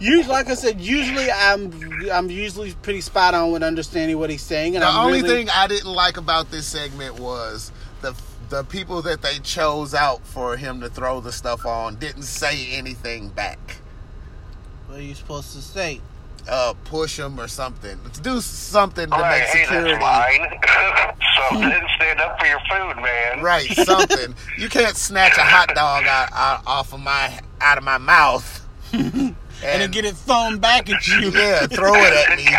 Usually, 0.00 0.32
like 0.32 0.48
I 0.48 0.54
said, 0.54 0.80
usually 0.80 1.30
I'm 1.30 1.72
I'm 2.12 2.30
usually 2.30 2.72
pretty 2.82 3.00
spot 3.00 3.34
on 3.34 3.52
with 3.52 3.62
understanding 3.62 4.18
what 4.18 4.30
he's 4.30 4.42
saying. 4.42 4.76
And 4.76 4.82
The 4.82 4.88
I'm 4.88 5.06
only 5.06 5.22
really, 5.22 5.34
thing 5.44 5.50
I 5.54 5.66
didn't 5.66 5.92
like 5.92 6.16
about 6.16 6.50
this 6.50 6.66
segment 6.66 7.18
was 7.18 7.72
the 8.02 8.14
the 8.50 8.62
people 8.64 9.02
that 9.02 9.22
they 9.22 9.38
chose 9.38 9.94
out 9.94 10.24
for 10.26 10.56
him 10.56 10.80
to 10.80 10.88
throw 10.88 11.20
the 11.20 11.32
stuff 11.32 11.64
on 11.66 11.96
didn't 11.96 12.22
say 12.22 12.68
anything 12.72 13.28
back. 13.30 13.58
what 14.86 14.98
are 14.98 15.02
you 15.02 15.14
supposed 15.14 15.52
to 15.54 15.62
say? 15.62 16.00
Uh, 16.48 16.74
push 16.84 17.18
him 17.18 17.40
or 17.40 17.48
something. 17.48 17.98
Do 18.22 18.40
something 18.40 19.06
to 19.10 19.16
Right, 19.16 19.40
make 19.40 19.48
hey, 19.48 19.62
security. 19.64 19.90
that's 19.98 20.38
mine. 20.38 21.20
Something. 21.50 21.88
Stand 21.96 22.20
up 22.20 22.38
for 22.38 22.46
your 22.46 22.60
food, 22.70 23.02
man. 23.02 23.42
Right, 23.42 23.66
something. 23.84 24.34
you 24.56 24.68
can't 24.68 24.96
snatch 24.96 25.36
a 25.38 25.42
hot 25.42 25.74
dog 25.74 26.04
out, 26.06 26.28
out 26.32 26.62
off 26.66 26.92
of 26.92 27.00
my 27.00 27.40
out 27.60 27.78
of 27.78 27.84
my 27.84 27.98
mouth 27.98 28.64
and, 29.62 29.70
And, 29.70 29.82
then 29.82 29.90
get 29.90 30.04
it 30.04 30.16
thrown 30.16 30.58
back 30.58 30.88
at 30.90 31.06
you. 31.08 31.30
yeah, 31.34 31.66
throw 31.66 31.94
it 31.94 32.12
at 32.30 32.36
me. 32.36 32.46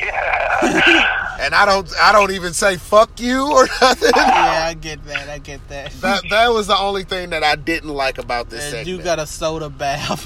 Yeah. 0.00 1.36
And 1.40 1.54
I 1.54 1.64
don't 1.64 1.88
I 2.00 2.12
don't 2.12 2.32
even 2.32 2.52
say 2.52 2.76
fuck 2.76 3.20
you 3.20 3.50
or 3.50 3.68
nothing. 3.80 4.10
yeah, 4.16 4.64
I 4.66 4.74
get 4.74 5.04
that. 5.06 5.28
I 5.28 5.38
get 5.38 5.66
that. 5.68 5.92
That 6.00 6.22
that 6.30 6.48
was 6.52 6.66
the 6.66 6.76
only 6.76 7.04
thing 7.04 7.30
that 7.30 7.44
I 7.44 7.54
didn't 7.54 7.90
like 7.90 8.18
about 8.18 8.50
this 8.50 8.72
And 8.72 8.86
you 8.86 9.00
got 9.00 9.18
a 9.18 9.26
soda 9.26 9.68
bath. 9.70 10.24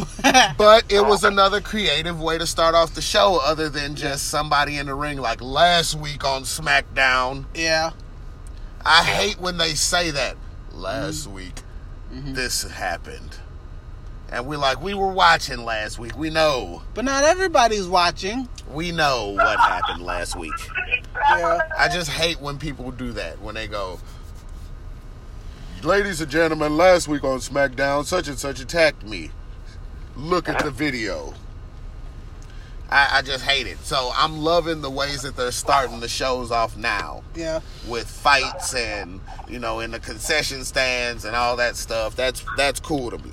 but 0.56 0.90
it 0.90 1.04
was 1.04 1.22
another 1.24 1.60
creative 1.60 2.20
way 2.20 2.38
to 2.38 2.46
start 2.46 2.74
off 2.74 2.94
the 2.94 3.02
show 3.02 3.38
other 3.44 3.68
than 3.68 3.94
just 3.94 4.28
somebody 4.28 4.78
in 4.78 4.86
the 4.86 4.94
ring 4.94 5.18
like 5.18 5.40
last 5.42 5.94
week 5.94 6.24
on 6.24 6.42
SmackDown. 6.42 7.44
yeah. 7.54 7.90
I 8.84 9.04
hate 9.04 9.38
when 9.38 9.58
they 9.58 9.74
say 9.74 10.10
that. 10.10 10.36
Last 10.72 11.26
Mm-hmm. 11.26 11.34
week 11.34 11.54
this 12.10 12.62
happened. 12.64 13.36
And 14.32 14.46
we're 14.46 14.56
like, 14.56 14.80
we 14.82 14.94
were 14.94 15.12
watching 15.12 15.64
last 15.64 15.98
week. 15.98 16.16
We 16.16 16.30
know. 16.30 16.82
But 16.94 17.04
not 17.04 17.22
everybody's 17.22 17.86
watching. 17.86 18.48
We 18.72 18.90
know 18.90 19.34
what 19.36 19.60
happened 19.60 20.02
last 20.02 20.36
week. 20.36 20.54
Yeah. 21.14 21.60
I 21.78 21.88
just 21.88 22.08
hate 22.10 22.40
when 22.40 22.58
people 22.58 22.90
do 22.92 23.12
that. 23.12 23.40
When 23.42 23.54
they 23.54 23.68
go, 23.68 24.00
Ladies 25.82 26.20
and 26.20 26.30
gentlemen, 26.30 26.76
last 26.76 27.08
week 27.08 27.24
on 27.24 27.38
SmackDown, 27.40 28.04
such 28.04 28.28
and 28.28 28.38
such 28.38 28.60
attacked 28.60 29.04
me. 29.04 29.32
Look 30.16 30.48
at 30.48 30.62
the 30.62 30.70
video. 30.70 31.34
I, 32.88 33.18
I 33.18 33.22
just 33.22 33.44
hate 33.44 33.66
it. 33.66 33.78
So 33.80 34.12
I'm 34.14 34.38
loving 34.38 34.80
the 34.80 34.90
ways 34.90 35.22
that 35.22 35.34
they're 35.34 35.50
starting 35.50 35.98
the 35.98 36.08
shows 36.08 36.52
off 36.52 36.76
now 36.76 37.24
Yeah. 37.34 37.60
with 37.88 38.08
fights 38.08 38.74
and 38.74 39.20
you 39.48 39.58
know 39.58 39.80
in 39.80 39.90
the 39.90 39.98
concession 39.98 40.64
stands 40.64 41.24
and 41.24 41.34
all 41.34 41.56
that 41.56 41.74
stuff. 41.76 42.14
That's 42.14 42.44
that's 42.56 42.78
cool 42.78 43.10
to 43.10 43.18
me. 43.18 43.32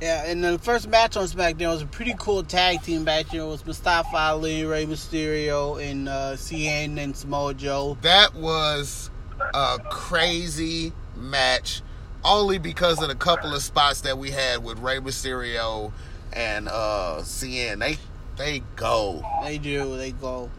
Yeah, 0.00 0.26
and 0.26 0.44
the 0.44 0.58
first 0.58 0.88
match 0.88 1.16
on 1.16 1.24
SmackDown 1.24 1.72
was 1.72 1.82
a 1.82 1.86
pretty 1.86 2.14
cool 2.18 2.42
tag 2.42 2.82
team 2.82 3.04
match. 3.04 3.32
It 3.32 3.40
was 3.40 3.64
Mustafa 3.64 4.14
Ali, 4.14 4.64
Rey 4.64 4.84
Mysterio, 4.84 5.82
and 5.82 6.06
uh, 6.08 6.34
Cien 6.36 6.98
and 6.98 7.16
Samoa 7.16 7.54
Joe. 7.54 7.96
That 8.02 8.34
was 8.34 9.10
a 9.54 9.78
crazy 9.90 10.92
match, 11.16 11.80
only 12.24 12.58
because 12.58 13.00
of 13.00 13.08
the 13.08 13.14
couple 13.14 13.54
of 13.54 13.62
spots 13.62 14.02
that 14.02 14.18
we 14.18 14.30
had 14.30 14.62
with 14.62 14.78
Rey 14.80 14.98
Mysterio 14.98 15.92
and 16.32 16.68
uh 16.68 17.18
Cien. 17.20 17.78
They 17.78 17.96
they 18.36 18.62
go. 18.76 19.24
They 19.42 19.56
do. 19.56 19.96
They 19.96 20.12
go. 20.12 20.50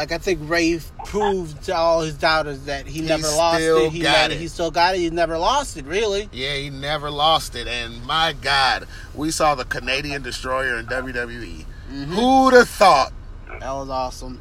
Like 0.00 0.12
I 0.12 0.16
think 0.16 0.40
Rey 0.48 0.80
proved 1.04 1.64
to 1.64 1.76
all 1.76 2.00
his 2.00 2.14
doubters 2.14 2.64
that 2.64 2.86
he, 2.86 3.02
He 3.02 3.06
never 3.06 3.28
lost 3.28 3.58
still 3.58 3.76
it. 3.84 3.92
He 3.92 4.00
got 4.00 4.12
never, 4.12 4.32
it. 4.32 4.40
He 4.40 4.48
still 4.48 4.70
got 4.70 4.94
it. 4.94 4.98
He 5.00 5.10
never 5.10 5.36
lost 5.36 5.76
it. 5.76 5.84
Really. 5.84 6.26
Yeah, 6.32 6.54
he 6.54 6.70
never 6.70 7.10
lost 7.10 7.54
it. 7.54 7.68
And 7.68 8.02
my 8.06 8.34
God, 8.40 8.86
we 9.14 9.30
saw 9.30 9.54
the 9.54 9.66
Canadian 9.66 10.22
Destroyer 10.22 10.78
in 10.78 10.86
WWE. 10.86 11.66
Mm-hmm. 11.92 12.14
Who'd 12.14 12.54
have 12.54 12.70
thought? 12.70 13.12
That 13.46 13.72
was 13.72 13.90
awesome. 13.90 14.40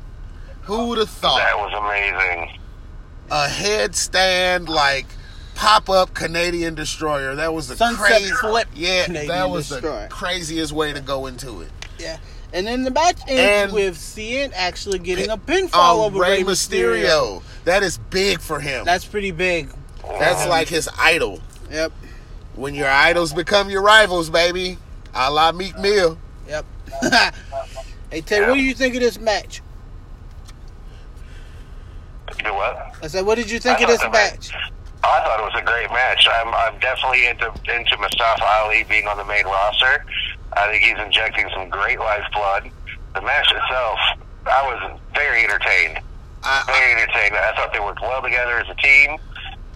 Who'd 0.62 0.98
have 0.98 1.10
thought? 1.10 1.40
That 1.40 1.58
was 1.58 1.74
amazing. 1.74 2.58
a 3.30 3.48
headstand 3.48 4.70
like 4.70 5.08
pop 5.56 5.90
up 5.90 6.14
Canadian 6.14 6.74
destroyer. 6.74 7.36
That 7.36 7.54
was 7.54 7.68
the 7.68 7.76
Sunset 7.76 8.06
crazy 8.06 8.32
flip 8.32 8.70
Yeah, 8.74 9.08
Canadian 9.08 9.28
that 9.28 9.50
was 9.50 9.68
destroyer. 9.68 10.04
the 10.04 10.08
craziest 10.08 10.72
way 10.72 10.94
to 10.94 11.02
go 11.02 11.26
into 11.26 11.60
it. 11.60 11.70
Yeah. 12.00 12.18
And 12.52 12.66
then 12.66 12.84
the 12.84 12.92
match 12.92 13.18
ends 13.28 13.40
And- 13.66 13.74
with 13.74 13.96
Cien 13.98 14.52
actually 14.56 15.00
getting 15.00 15.30
a 15.30 15.38
pinfall 15.38 15.76
Um, 15.96 16.00
over 16.00 16.20
Rey 16.20 16.38
Rey 16.38 16.44
Mysterio. 16.44 17.04
Mysterio. 17.04 17.44
That 17.66 17.84
is 17.84 17.98
big 18.10 18.42
for 18.42 18.60
him. 18.60 18.86
That's 18.86 19.06
pretty 19.06 19.32
big. 19.32 19.70
That's 20.18 20.48
like 20.48 20.68
his 20.68 20.90
idol. 21.00 21.40
Yep. 21.70 21.92
When 22.56 22.74
your 22.74 22.90
idols 22.90 23.34
become 23.34 23.70
your 23.70 23.82
rivals, 23.84 24.30
baby. 24.30 24.78
A 25.14 25.30
la 25.32 25.52
Meek 25.52 25.78
Mill. 25.78 26.18
Yep. 26.48 26.66
hey 28.12 28.22
Ted, 28.22 28.48
what 28.48 28.56
do 28.56 28.62
you 28.62 28.74
think 28.74 28.96
of 28.96 29.02
this 29.02 29.20
match? 29.20 29.62
Do 32.44 32.54
what? 32.54 32.96
I 33.04 33.08
said, 33.08 33.26
what 33.26 33.36
did 33.36 33.50
you 33.52 33.60
think 33.60 33.82
of 33.82 33.88
this 33.88 34.02
thought 34.02 34.12
the 34.12 34.18
match? 34.18 34.52
I 35.04 35.20
thought 35.24 35.40
it 35.40 35.44
was 35.44 35.62
a 35.62 35.66
great 35.66 35.90
match. 35.92 36.28
I'm, 36.30 36.54
I'm 36.54 36.80
definitely 36.80 37.28
into 37.28 37.48
into 37.74 37.98
Mustafa 37.98 38.44
Ali 38.46 38.84
being 38.90 39.08
on 39.08 39.18
the 39.18 39.26
main 39.26 39.46
roster. 39.46 40.06
I 40.54 40.68
think 40.72 40.84
he's 40.84 40.98
injecting 40.98 41.48
some 41.56 41.70
great 41.70 42.00
lifeblood. 42.00 42.72
The 43.16 43.22
match 43.22 43.52
itself, 43.52 44.00
I 44.46 44.62
was 44.66 45.00
very 45.14 45.44
entertained. 45.44 46.00
I, 46.44 46.64
Very 46.68 46.94
entertained. 47.02 47.36
I 47.36 47.54
thought 47.56 47.74
they 47.74 47.80
worked 47.82 48.02
well 48.02 48.22
together 48.22 48.60
as 48.60 48.68
a 48.70 48.76
team, 48.76 49.18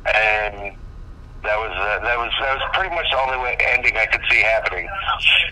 and 0.06 0.76
that 1.44 1.58
was 1.60 1.72
uh, 1.76 2.00
that 2.04 2.18
was 2.18 2.32
that 2.40 2.54
was 2.56 2.64
pretty 2.74 2.96
much 2.96 3.06
the 3.12 3.20
only 3.20 3.38
way 3.38 3.58
ending 3.60 3.98
I 3.98 4.06
could 4.06 4.22
see 4.32 4.38
happening 4.38 4.88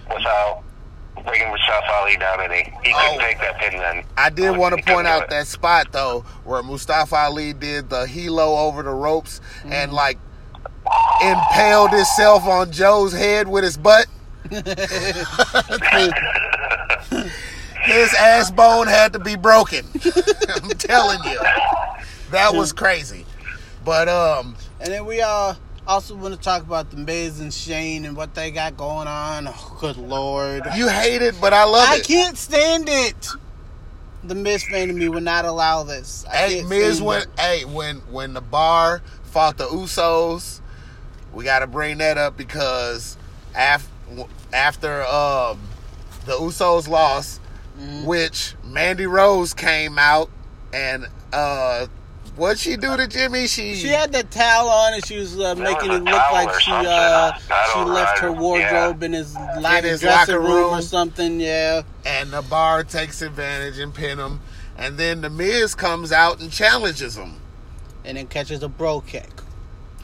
without 0.07 0.63
bringing 1.25 1.49
Mustafa 1.49 1.91
Ali 1.91 2.15
down 2.15 2.39
any. 2.39 2.63
He 2.83 2.93
couldn't 2.93 2.95
Oh. 2.95 3.19
take 3.19 3.39
that 3.39 3.59
pin 3.59 3.77
then. 3.77 4.03
I 4.17 4.29
did 4.29 4.53
He 4.53 4.57
want 4.57 4.77
to 4.77 4.83
point 4.83 5.05
out 5.05 5.29
that 5.29 5.47
spot 5.47 5.87
though, 5.91 6.21
where 6.45 6.63
Mustafa 6.63 7.15
Ali 7.17 7.51
did 7.51 7.89
the 7.89 8.05
helo 8.05 8.65
over 8.65 8.81
the 8.81 8.91
ropes 8.91 9.41
and 9.65 9.91
like 9.91 10.17
impaled 11.21 11.91
himself 11.91 12.45
on 12.45 12.71
Joe's 12.71 13.13
head 13.13 13.47
with 13.47 13.63
his 13.65 13.75
butt. 13.77 14.07
his 17.83 18.13
ass 18.13 18.51
bone 18.51 18.87
had 18.87 19.13
to 19.13 19.19
be 19.19 19.35
broken. 19.35 19.85
I'm 20.55 20.69
telling 20.71 21.23
you, 21.23 21.39
that 22.31 22.53
was 22.53 22.73
crazy. 22.73 23.25
But 23.83 24.07
um, 24.07 24.55
And 24.79 24.91
then 24.93 25.05
we 25.05 25.21
uh 25.21 25.55
also 25.87 26.15
want 26.15 26.33
to 26.33 26.39
talk 26.39 26.61
about 26.61 26.91
the 26.91 26.97
Miz 26.97 27.39
and 27.39 27.53
Shane 27.53 28.05
and 28.05 28.15
what 28.15 28.35
they 28.35 28.51
got 28.51 28.77
going 28.77 29.07
on. 29.07 29.47
Oh, 29.47 29.77
good 29.79 29.97
lord. 29.97 30.63
you 30.75 30.87
hate 30.87 31.21
it, 31.21 31.35
but 31.41 31.53
I 31.53 31.63
love 31.65 31.87
I 31.89 31.95
it. 31.95 31.99
I 32.01 32.03
can't 32.03 32.37
stand 32.37 32.87
it. 32.87 33.29
The 34.23 34.35
Miz 34.35 34.63
fan 34.69 34.89
of 34.91 34.95
me 34.95 35.09
would 35.09 35.23
not 35.23 35.45
allow 35.45 35.83
this. 35.83 36.25
I 36.25 36.35
Hey, 36.35 36.63
Miz, 36.63 37.01
when 37.01 37.21
it. 37.23 37.27
hey 37.39 37.65
when 37.65 37.97
when 38.11 38.33
the 38.33 38.41
bar 38.41 39.01
fought 39.23 39.57
the 39.57 39.65
Usos, 39.65 40.61
we 41.33 41.43
got 41.43 41.59
to 41.59 41.67
bring 41.67 41.97
that 41.99 42.17
up 42.19 42.37
because 42.37 43.17
after 43.55 43.90
after 44.53 45.03
um 45.05 45.59
the 46.25 46.33
Usos 46.33 46.87
lost, 46.87 47.39
Mm-hmm. 47.79 48.05
which 48.05 48.53
Mandy 48.65 49.05
Rose 49.07 49.53
came 49.53 49.97
out 49.97 50.29
and 50.73 51.07
uh 51.33 51.87
what'd 52.35 52.59
she 52.59 52.75
do 52.77 52.95
to 52.97 53.07
Jimmy? 53.07 53.47
She 53.47 53.75
She 53.75 53.87
had 53.87 54.11
the 54.11 54.23
towel 54.23 54.67
on 54.69 54.93
and 54.93 55.05
she 55.05 55.17
was 55.17 55.39
uh, 55.39 55.55
making 55.55 55.89
it 55.91 56.03
look 56.03 56.31
like 56.31 56.59
she 56.59 56.71
uh 56.71 57.31
she 57.73 57.79
left 57.79 58.19
her 58.19 58.31
wardrobe 58.31 59.01
in 59.03 59.13
his, 59.13 59.33
locker, 59.57 59.87
his 59.87 60.03
locker 60.03 60.39
room, 60.39 60.73
or 60.75 60.81
something. 60.81 61.39
Yeah. 61.39 61.81
and 62.05 62.29
the 62.31 62.41
bar 62.43 62.83
takes 62.83 63.21
advantage 63.21 63.79
and 63.79 63.93
pin 63.95 64.19
him, 64.19 64.41
and 64.77 64.97
then 64.97 65.21
the 65.21 65.29
Miz 65.29 65.73
comes 65.73 66.11
out 66.11 66.39
and 66.41 66.51
challenges 66.51 67.17
him. 67.17 67.35
And 68.03 68.17
then 68.17 68.27
catches 68.27 68.61
a 68.63 68.69
Brogue 68.69 69.07
Kick. 69.07 69.29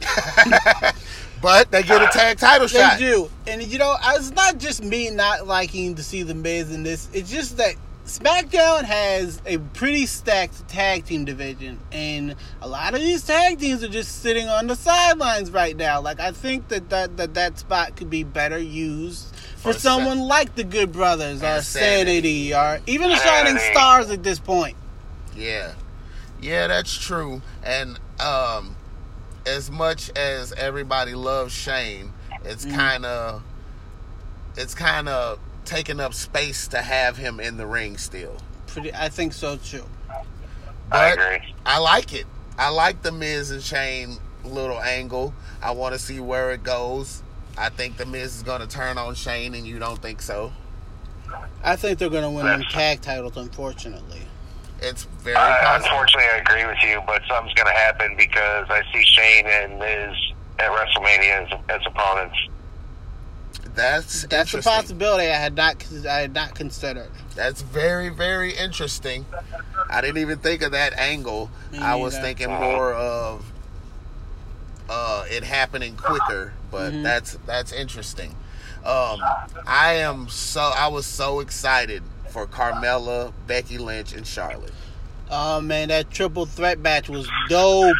But 1.40 1.70
they 1.70 1.82
get 1.82 2.02
a 2.02 2.06
tag 2.06 2.38
title 2.38 2.66
They 2.66 2.78
shot. 2.78 2.98
They 2.98 3.04
do. 3.06 3.30
And 3.46 3.62
you 3.62 3.78
know, 3.78 3.96
it's 4.02 4.30
not 4.32 4.58
just 4.58 4.82
me 4.82 5.10
not 5.10 5.46
liking 5.46 5.94
to 5.96 6.02
see 6.02 6.22
the 6.22 6.34
Miz 6.34 6.72
in 6.72 6.82
this. 6.82 7.08
It's 7.12 7.30
just 7.30 7.56
that 7.58 7.74
SmackDown 8.06 8.84
has 8.84 9.42
a 9.44 9.58
pretty 9.58 10.06
stacked 10.06 10.66
tag 10.66 11.04
team 11.04 11.26
division, 11.26 11.78
and 11.92 12.36
a 12.62 12.66
lot 12.66 12.94
of 12.94 13.00
these 13.00 13.22
tag 13.24 13.58
teams 13.58 13.84
are 13.84 13.88
just 13.88 14.22
sitting 14.22 14.48
on 14.48 14.66
the 14.66 14.74
sidelines 14.74 15.50
right 15.50 15.76
now. 15.76 16.00
Like 16.00 16.18
I 16.18 16.32
think 16.32 16.68
that 16.68 16.88
that 16.88 17.18
that, 17.18 17.34
that 17.34 17.58
spot 17.58 17.96
could 17.96 18.08
be 18.08 18.24
better 18.24 18.58
used 18.58 19.26
for 19.56 19.74
For 19.74 19.78
someone 19.78 20.20
like 20.20 20.54
the 20.54 20.64
Good 20.64 20.90
Brothers 20.90 21.42
or 21.42 21.60
Sanity, 21.60 22.54
or 22.54 22.80
even 22.86 23.10
the 23.10 23.16
Shining 23.16 23.58
Stars 23.58 24.10
at 24.10 24.22
this 24.22 24.38
point. 24.38 24.76
Yeah. 25.36 25.74
Yeah, 26.40 26.66
that's 26.68 26.96
true. 26.96 27.42
And 27.62 27.98
um 28.20 28.74
as 29.48 29.70
much 29.70 30.10
as 30.16 30.52
everybody 30.52 31.14
loves 31.14 31.52
Shane, 31.54 32.12
it's 32.44 32.64
Mm. 32.64 32.74
kind 32.74 33.06
of 33.06 33.42
it's 34.56 34.74
kind 34.74 35.08
of 35.08 35.38
taking 35.64 36.00
up 36.00 36.14
space 36.14 36.66
to 36.68 36.82
have 36.82 37.16
him 37.16 37.38
in 37.40 37.56
the 37.56 37.66
ring 37.66 37.96
still. 37.96 38.36
Pretty, 38.66 38.92
I 38.94 39.08
think 39.08 39.32
so 39.32 39.56
too. 39.56 39.84
I 40.10 40.22
But 40.90 41.12
agree. 41.12 41.54
I 41.64 41.78
like 41.78 42.12
it. 42.12 42.26
I 42.58 42.70
like 42.70 43.02
the 43.02 43.12
Miz 43.12 43.50
and 43.50 43.62
Shane 43.62 44.18
little 44.44 44.80
angle. 44.80 45.34
I 45.62 45.70
want 45.72 45.92
to 45.94 45.98
see 45.98 46.20
where 46.20 46.50
it 46.52 46.62
goes. 46.62 47.22
I 47.56 47.68
think 47.68 47.96
the 47.98 48.06
Miz 48.06 48.36
is 48.36 48.42
going 48.42 48.60
to 48.60 48.66
turn 48.66 48.98
on 48.98 49.14
Shane, 49.14 49.54
and 49.54 49.66
you 49.66 49.78
don't 49.78 50.00
think 50.00 50.22
so? 50.22 50.52
I 51.62 51.76
think 51.76 51.98
they're 51.98 52.08
going 52.08 52.22
to 52.24 52.30
win 52.30 52.46
them 52.46 52.62
tag 52.70 53.00
titles, 53.00 53.36
unfortunately. 53.36 54.22
It's 54.80 55.04
very 55.04 55.34
possible. 55.34 55.86
unfortunately, 55.90 56.28
I 56.32 56.36
agree 56.38 56.64
with 56.66 56.78
you, 56.82 57.02
but 57.06 57.22
something's 57.28 57.54
going 57.54 57.66
to 57.66 57.78
happen 57.78 58.14
because 58.16 58.66
I 58.70 58.82
see 58.92 59.04
Shane 59.04 59.46
and 59.46 59.78
Miz 59.78 60.16
at 60.58 60.70
WrestleMania 60.70 61.52
as, 61.52 61.58
as 61.68 61.80
opponents. 61.86 62.36
That's 63.74 64.24
That's 64.26 64.54
a 64.54 64.62
possibility 64.62 65.28
I 65.28 65.34
had 65.36 65.54
not 65.54 65.84
I 66.08 66.18
had 66.20 66.34
not 66.34 66.54
considered. 66.54 67.10
That's 67.36 67.62
very, 67.62 68.08
very 68.08 68.52
interesting. 68.52 69.26
I 69.90 70.00
didn't 70.00 70.18
even 70.18 70.38
think 70.38 70.62
of 70.62 70.72
that 70.72 70.94
angle. 70.94 71.50
I 71.80 71.94
was 71.96 72.16
thinking 72.18 72.50
more 72.50 72.92
of 72.92 73.44
uh, 74.88 75.24
it 75.30 75.44
happening 75.44 75.96
quicker, 75.96 76.54
but 76.70 76.92
Mhm. 76.92 77.02
that's 77.02 77.36
that's 77.46 77.72
interesting. 77.72 78.34
Um, 78.84 79.20
I 79.66 79.94
am 79.94 80.28
so 80.28 80.60
I 80.60 80.88
was 80.88 81.06
so 81.06 81.40
excited 81.40 82.02
for 82.30 82.46
Carmella, 82.46 83.32
Becky 83.46 83.78
Lynch, 83.78 84.12
and 84.12 84.26
Charlotte. 84.26 84.72
Oh 85.30 85.60
man, 85.60 85.88
that 85.88 86.10
triple 86.10 86.46
threat 86.46 86.78
match 86.78 87.08
was 87.08 87.28
dope. 87.48 87.96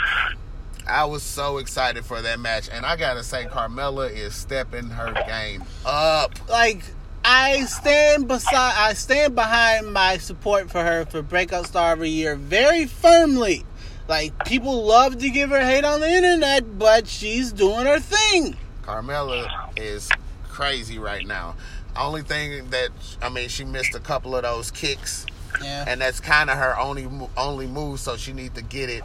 I 0.87 1.05
was 1.05 1.23
so 1.23 1.59
excited 1.59 2.05
for 2.05 2.23
that 2.23 2.41
match, 2.41 2.71
and 2.73 2.87
I 2.87 2.97
gotta 2.97 3.23
say, 3.23 3.45
Carmella 3.45 4.11
is 4.11 4.35
stepping 4.35 4.89
her 4.89 5.13
game 5.27 5.65
up. 5.85 6.33
Like 6.49 6.83
I 7.25 7.65
stand 7.65 8.27
beside 8.27 8.75
I 8.77 8.95
stand 8.95 9.35
behind 9.35 9.93
my 9.93 10.17
support 10.17 10.71
for 10.71 10.83
her 10.83 11.05
for 11.05 11.21
Breakout 11.21 11.67
Star 11.67 11.93
of 11.93 11.99
the 11.99 12.09
Year 12.09 12.37
very 12.37 12.87
firmly. 12.87 13.67
Like 14.09 14.47
people 14.47 14.87
love 14.87 15.19
to 15.19 15.29
give 15.29 15.51
her 15.51 15.61
hate 15.61 15.85
on 15.85 16.01
the 16.01 16.11
internet, 16.11 16.79
but 16.79 17.07
she's 17.07 17.53
doing 17.53 17.85
her 17.85 18.01
thing. 18.01 18.57
Carmella 18.83 19.47
is 19.77 20.09
crazy 20.45 20.99
right 20.99 21.27
now. 21.27 21.55
Only 21.99 22.23
thing 22.23 22.71
that 22.71 22.91
I 23.21 23.29
mean, 23.29 23.49
she 23.49 23.65
missed 23.65 23.95
a 23.95 24.01
couple 24.01 24.37
of 24.37 24.43
those 24.43 24.71
kicks, 24.71 25.27
Yeah. 25.63 25.85
and 25.87 26.01
that's 26.01 26.21
kind 26.21 26.49
of 26.51 26.57
her 26.59 26.79
only 26.79 27.09
only 27.37 27.67
move. 27.67 28.01
So 28.01 28.17
she 28.17 28.33
need 28.33 28.55
to 28.55 28.63
get 28.63 28.89
it 28.89 29.03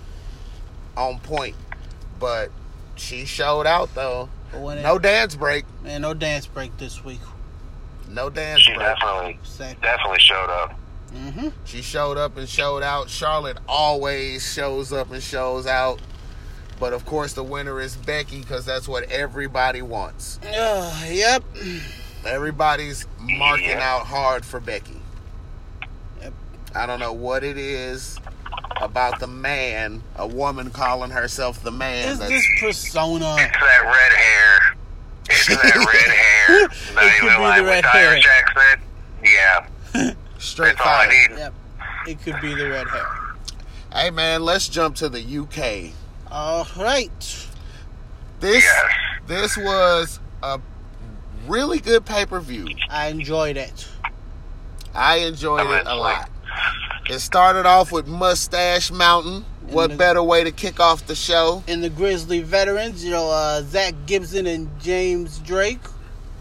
on 0.95 1.19
point. 1.19 1.55
But 2.19 2.51
she 2.95 3.25
showed 3.25 3.65
out 3.65 3.93
though. 3.95 4.29
But 4.51 4.61
when 4.61 4.77
it- 4.77 4.83
No 4.83 4.99
dance 4.99 5.35
break. 5.35 5.65
man, 5.83 6.01
no 6.01 6.13
dance 6.13 6.45
break 6.45 6.77
this 6.77 7.03
week. 7.03 7.19
No 8.07 8.29
dance 8.29 8.61
She 8.61 8.73
break. 8.75 8.85
definitely, 8.85 9.39
Say. 9.43 9.75
definitely 9.81 10.19
showed 10.19 10.49
up. 10.51 10.79
Mm-hmm. 11.15 11.49
She 11.65 11.81
showed 11.81 12.17
up 12.17 12.37
and 12.37 12.47
showed 12.47 12.83
out. 12.83 13.09
Charlotte 13.09 13.57
always 13.67 14.51
shows 14.53 14.93
up 14.93 15.11
and 15.11 15.21
shows 15.23 15.65
out. 15.65 15.99
But 16.79 16.93
of 16.93 17.05
course, 17.05 17.33
the 17.33 17.43
winner 17.43 17.79
is 17.79 17.95
Becky 17.95 18.41
because 18.41 18.65
that's 18.65 18.87
what 18.87 19.03
everybody 19.11 19.81
wants. 19.81 20.39
Uh, 20.43 21.03
yep. 21.07 21.43
Everybody's 22.25 23.05
marking 23.19 23.69
Yeah. 23.69 23.95
out 23.95 24.05
hard 24.05 24.45
for 24.45 24.59
Becky. 24.59 24.99
Yep. 26.21 26.33
I 26.75 26.85
don't 26.85 26.99
know 26.99 27.13
what 27.13 27.43
it 27.43 27.57
is 27.57 28.17
about 28.81 29.19
the 29.19 29.27
man, 29.27 30.01
a 30.15 30.25
woman 30.27 30.69
calling 30.69 31.11
herself 31.11 31.61
the 31.63 31.71
man. 31.71 32.09
It's 32.09 32.19
That's, 32.19 32.31
this 32.31 32.47
persona. 32.59 33.35
It's 33.39 33.57
that 33.59 33.81
red 33.83 34.13
hair. 34.13 34.75
It's 35.29 35.47
that 35.47 35.75
red 35.93 36.11
hair. 36.15 36.95
Not 36.95 37.03
It 37.05 37.19
could 37.19 37.25
even 37.25 37.37
be 37.37 37.43
like 37.43 37.57
the 37.59 37.65
red 37.65 37.75
with 37.83 37.85
hair. 37.93 38.09
Irish 38.09 38.27
accent. 38.27 38.81
Yeah, 39.23 40.13
straight 40.39 40.77
that's 40.77 40.81
all 40.81 40.87
I 40.93 41.07
fire. 41.07 41.29
need. 41.29 41.37
Yep. 41.37 41.53
It 42.07 42.21
could 42.21 42.41
be 42.41 42.53
the 42.53 42.69
red 42.69 42.87
hair. 42.89 43.05
Hey 43.93 44.09
man, 44.09 44.43
let's 44.43 44.67
jump 44.67 44.95
to 44.97 45.07
the 45.09 45.21
UK. 45.21 45.93
All 46.31 46.67
right. 46.77 47.11
This 48.39 48.63
Yes. 48.63 48.91
this 49.27 49.57
was 49.57 50.19
a 50.41 50.59
really 51.47 51.79
good 51.79 52.05
pay 52.05 52.25
per 52.25 52.39
view. 52.39 52.67
I 52.89 53.07
enjoyed 53.07 53.57
it. 53.57 53.87
I 54.93 55.17
enjoyed 55.17 55.69
it 55.69 55.87
a 55.87 55.95
lot. 55.95 56.29
It 57.09 57.19
started 57.19 57.65
off 57.65 57.91
with 57.91 58.07
Mustache 58.07 58.91
Mountain. 58.91 59.45
What 59.67 59.91
the- 59.91 59.95
better 59.95 60.21
way 60.21 60.43
to 60.43 60.51
kick 60.51 60.79
off 60.79 61.07
the 61.07 61.15
show? 61.15 61.63
And 61.67 61.83
the 61.83 61.89
Grizzly 61.89 62.41
veterans, 62.41 63.03
you 63.03 63.11
know, 63.11 63.29
uh, 63.29 63.61
Zach 63.63 63.95
Gibson 64.05 64.45
and 64.45 64.69
James 64.81 65.39
Drake. 65.39 65.79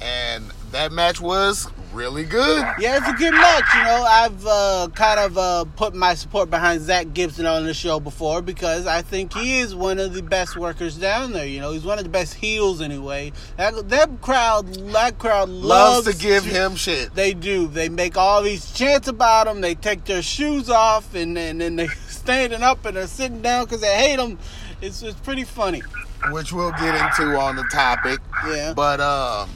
And 0.00 0.52
that 0.72 0.90
match 0.90 1.20
was 1.20 1.68
really 1.92 2.24
good. 2.24 2.66
Yeah, 2.78 2.96
it's 2.96 3.08
a 3.08 3.12
good 3.12 3.34
match. 3.34 3.64
You 3.74 3.84
know, 3.84 4.04
I've 4.08 4.46
uh, 4.46 4.88
kind 4.94 5.20
of 5.20 5.38
uh, 5.38 5.64
put 5.76 5.94
my 5.94 6.14
support 6.14 6.48
behind 6.50 6.80
Zach 6.80 7.12
Gibson 7.12 7.44
on 7.44 7.64
the 7.64 7.74
show 7.74 8.00
before 8.00 8.40
because 8.40 8.86
I 8.86 9.02
think 9.02 9.34
he 9.34 9.58
is 9.58 9.74
one 9.74 9.98
of 9.98 10.14
the 10.14 10.22
best 10.22 10.56
workers 10.56 10.96
down 10.96 11.32
there. 11.32 11.46
You 11.46 11.60
know, 11.60 11.72
he's 11.72 11.84
one 11.84 11.98
of 11.98 12.04
the 12.04 12.10
best 12.10 12.34
heels 12.34 12.80
anyway. 12.80 13.32
That, 13.58 13.88
that 13.90 14.20
crowd, 14.22 14.72
that 14.92 15.18
crowd 15.18 15.50
loves, 15.50 16.06
Loves 16.06 16.18
to 16.18 16.22
give 16.22 16.44
him 16.44 16.74
shit. 16.76 17.14
They 17.14 17.34
do. 17.34 17.66
They 17.68 17.88
make 17.90 18.16
all 18.16 18.42
these 18.42 18.72
chants 18.72 19.08
about 19.08 19.46
him. 19.46 19.60
They 19.60 19.74
take 19.74 20.04
their 20.04 20.22
shoes 20.22 20.70
off 20.70 21.14
and 21.14 21.36
and 21.36 21.60
then 21.60 21.76
they 21.76 21.86
standing 22.08 22.62
up 22.62 22.84
and 22.86 22.96
they're 22.96 23.06
sitting 23.06 23.42
down 23.42 23.64
because 23.66 23.82
they 23.82 23.94
hate 23.94 24.18
him. 24.18 24.38
It's 24.80 25.02
it's 25.02 25.20
pretty 25.20 25.44
funny. 25.44 25.82
which 26.30 26.52
we'll 26.52 26.72
get 26.72 26.94
into 26.94 27.38
on 27.38 27.56
the 27.56 27.64
topic. 27.70 28.20
Yeah. 28.46 28.72
But 28.74 29.00
um, 29.00 29.06
uh, 29.08 29.46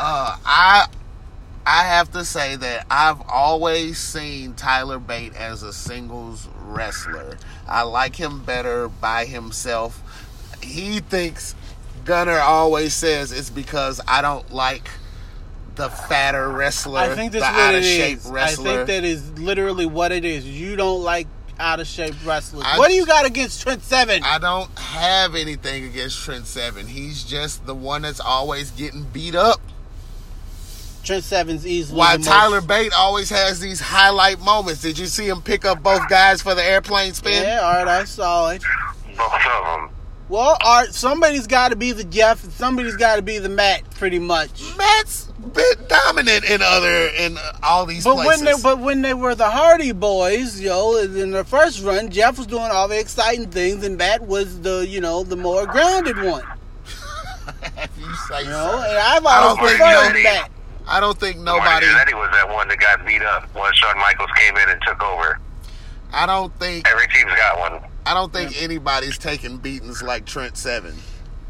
Uh, 0.00 0.36
I 0.44 0.86
I 1.66 1.84
have 1.84 2.12
to 2.12 2.24
say 2.24 2.56
that 2.56 2.86
I've 2.90 3.20
always 3.28 3.98
seen 3.98 4.54
Tyler 4.54 4.98
Bate 4.98 5.34
as 5.34 5.62
a 5.62 5.72
singles 5.72 6.48
wrestler. 6.64 7.36
I 7.66 7.82
like 7.82 8.16
him 8.16 8.42
better 8.44 8.88
by 8.88 9.24
himself. 9.26 10.00
He 10.62 11.00
thinks 11.00 11.54
Gunner 12.04 12.38
always 12.38 12.94
says 12.94 13.32
it's 13.32 13.50
because 13.50 14.00
I 14.08 14.22
don't 14.22 14.50
like 14.52 14.88
the 15.74 15.88
fatter 15.90 16.48
wrestler, 16.48 16.98
I 17.00 17.14
think 17.14 17.30
the 17.32 17.38
that's 17.40 17.54
what 17.56 17.62
out 17.66 17.74
it 17.74 17.78
of 17.78 17.84
shape 17.84 18.18
is. 18.18 18.30
I 18.30 18.50
think 18.54 18.86
that 18.88 19.04
is 19.04 19.38
literally 19.38 19.86
what 19.86 20.10
it 20.10 20.24
is. 20.24 20.44
You 20.44 20.74
don't 20.74 21.02
like 21.04 21.28
out 21.60 21.78
of 21.80 21.86
shape 21.86 22.14
wrestlers. 22.24 22.64
I- 22.66 22.78
what 22.78 22.88
do 22.88 22.94
you 22.94 23.06
got 23.06 23.26
against 23.26 23.62
Trent 23.62 23.82
Seven? 23.84 24.22
I 24.24 24.38
don't 24.38 24.76
have 24.78 25.34
anything 25.36 25.84
against 25.84 26.20
Trent 26.20 26.46
Seven. 26.46 26.86
He's 26.86 27.22
just 27.24 27.64
the 27.66 27.74
one 27.74 28.02
that's 28.02 28.20
always 28.20 28.70
getting 28.72 29.04
beat 29.04 29.34
up. 29.36 29.60
Trent 31.08 31.24
Seven's 31.24 31.66
easily 31.66 31.98
Why 31.98 32.18
the 32.18 32.24
Tyler 32.24 32.56
most, 32.56 32.66
Bate 32.68 32.92
always 32.92 33.30
has 33.30 33.60
these 33.60 33.80
highlight 33.80 34.40
moments. 34.40 34.82
Did 34.82 34.98
you 34.98 35.06
see 35.06 35.26
him 35.26 35.40
pick 35.40 35.64
up 35.64 35.82
both 35.82 36.06
guys 36.10 36.42
for 36.42 36.54
the 36.54 36.62
airplane 36.62 37.14
spin? 37.14 37.42
Yeah, 37.44 37.60
all 37.60 37.72
right, 37.82 37.88
I 37.88 38.04
saw 38.04 38.50
it. 38.50 38.62
Both 39.16 39.32
of 39.32 39.64
them. 39.64 39.90
Well, 40.28 40.58
Art, 40.62 40.92
somebody's 40.92 41.46
got 41.46 41.70
to 41.70 41.76
be 41.76 41.92
the 41.92 42.04
Jeff, 42.04 42.44
and 42.44 42.52
somebody's 42.52 42.96
got 42.96 43.16
to 43.16 43.22
be 43.22 43.38
the 43.38 43.48
Matt, 43.48 43.90
pretty 43.92 44.18
much. 44.18 44.60
Matt's 44.76 45.32
been 45.54 45.64
dominant 45.88 46.44
in 46.44 46.60
other 46.60 47.06
in 47.18 47.38
all 47.62 47.86
these 47.86 48.04
But 48.04 48.16
places. 48.16 48.42
when 48.42 48.44
they 48.44 48.62
but 48.62 48.78
when 48.78 49.00
they 49.00 49.14
were 49.14 49.34
the 49.34 49.48
Hardy 49.48 49.92
Boys, 49.92 50.60
you 50.60 50.68
know, 50.68 50.98
in 50.98 51.30
the 51.30 51.44
first 51.44 51.82
run, 51.82 52.10
Jeff 52.10 52.36
was 52.36 52.46
doing 52.46 52.68
all 52.70 52.86
the 52.86 53.00
exciting 53.00 53.50
things, 53.50 53.82
and 53.82 53.96
Matt 53.96 54.20
was 54.26 54.60
the 54.60 54.86
you 54.86 55.00
know 55.00 55.22
the 55.22 55.36
more 55.36 55.66
grounded 55.66 56.18
one. 56.22 56.44
You 57.98 58.14
say 58.28 58.42
You 58.42 58.50
know, 58.50 58.82
so. 58.82 58.88
and 58.90 58.98
I've 58.98 59.24
always 59.24 59.58
don't 59.58 59.66
think 59.68 59.80
preferred 59.80 60.22
Matt. 60.22 60.50
I 60.88 61.00
don't 61.00 61.18
think 61.18 61.36
Nobody. 61.38 61.86
nobody. 61.86 61.86
Eddie 62.00 62.14
was 62.14 62.30
that 62.32 62.48
one 62.48 62.68
that 62.68 62.78
got 62.80 63.04
beat 63.06 63.22
up 63.22 63.54
once 63.54 63.76
Shawn 63.76 63.98
Michaels 63.98 64.30
came 64.36 64.56
in 64.56 64.68
and 64.68 64.80
took 64.82 65.02
over. 65.02 65.38
I 66.12 66.24
don't 66.26 66.52
think. 66.58 66.88
Every 66.88 67.06
team's 67.08 67.34
got 67.34 67.58
one. 67.58 67.80
I 68.06 68.14
don't 68.14 68.32
think 68.32 68.60
anybody's 68.62 69.18
taking 69.18 69.58
beatings 69.58 70.02
like 70.02 70.24
Trent 70.24 70.56
Seven. 70.56 70.94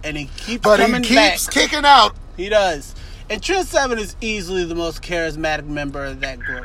and 0.02 0.16
he 0.16 0.26
keeps 0.36 0.62
But 0.62 0.80
he 0.80 0.92
keeps 1.02 1.46
back. 1.46 1.54
kicking 1.54 1.84
out. 1.84 2.16
He 2.36 2.48
does. 2.48 2.94
And 3.30 3.42
Trent 3.42 3.68
Seven 3.68 3.98
is 3.98 4.16
easily 4.20 4.64
the 4.64 4.74
most 4.74 5.02
charismatic 5.02 5.66
member 5.66 6.04
of 6.04 6.20
that 6.20 6.40
group. 6.40 6.64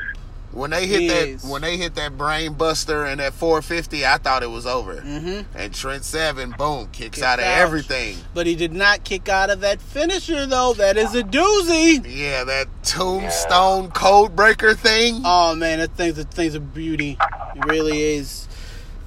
When 0.54 0.70
they 0.70 0.86
hit 0.86 1.08
that 1.40 1.48
when 1.48 1.62
they 1.62 1.76
hit 1.76 1.96
that 1.96 2.16
brain 2.16 2.54
buster 2.54 3.04
and 3.04 3.18
that 3.20 3.34
450, 3.34 4.06
I 4.06 4.18
thought 4.18 4.42
it 4.44 4.50
was 4.50 4.66
over. 4.66 5.00
hmm 5.00 5.40
And 5.54 5.74
Trent 5.74 6.04
Seven, 6.04 6.54
boom, 6.56 6.86
kicks 6.92 7.16
Kicks 7.16 7.22
out 7.22 7.40
of 7.40 7.44
out. 7.44 7.58
everything. 7.58 8.16
But 8.34 8.46
he 8.46 8.54
did 8.54 8.72
not 8.72 9.02
kick 9.04 9.28
out 9.28 9.50
of 9.50 9.60
that 9.60 9.80
finisher, 9.80 10.46
though. 10.46 10.72
That 10.74 10.96
is 10.96 11.14
a 11.14 11.22
doozy. 11.24 12.06
Yeah, 12.08 12.44
that 12.44 12.68
tombstone 12.84 13.90
code 13.90 14.34
breaker 14.36 14.74
thing. 14.74 15.22
Oh 15.24 15.54
man, 15.54 15.78
that 15.80 15.92
thing's 15.96 16.18
a 16.18 16.24
thing's 16.24 16.54
a 16.54 16.60
beauty. 16.60 17.18
It 17.56 17.64
really 17.66 18.00
is. 18.02 18.48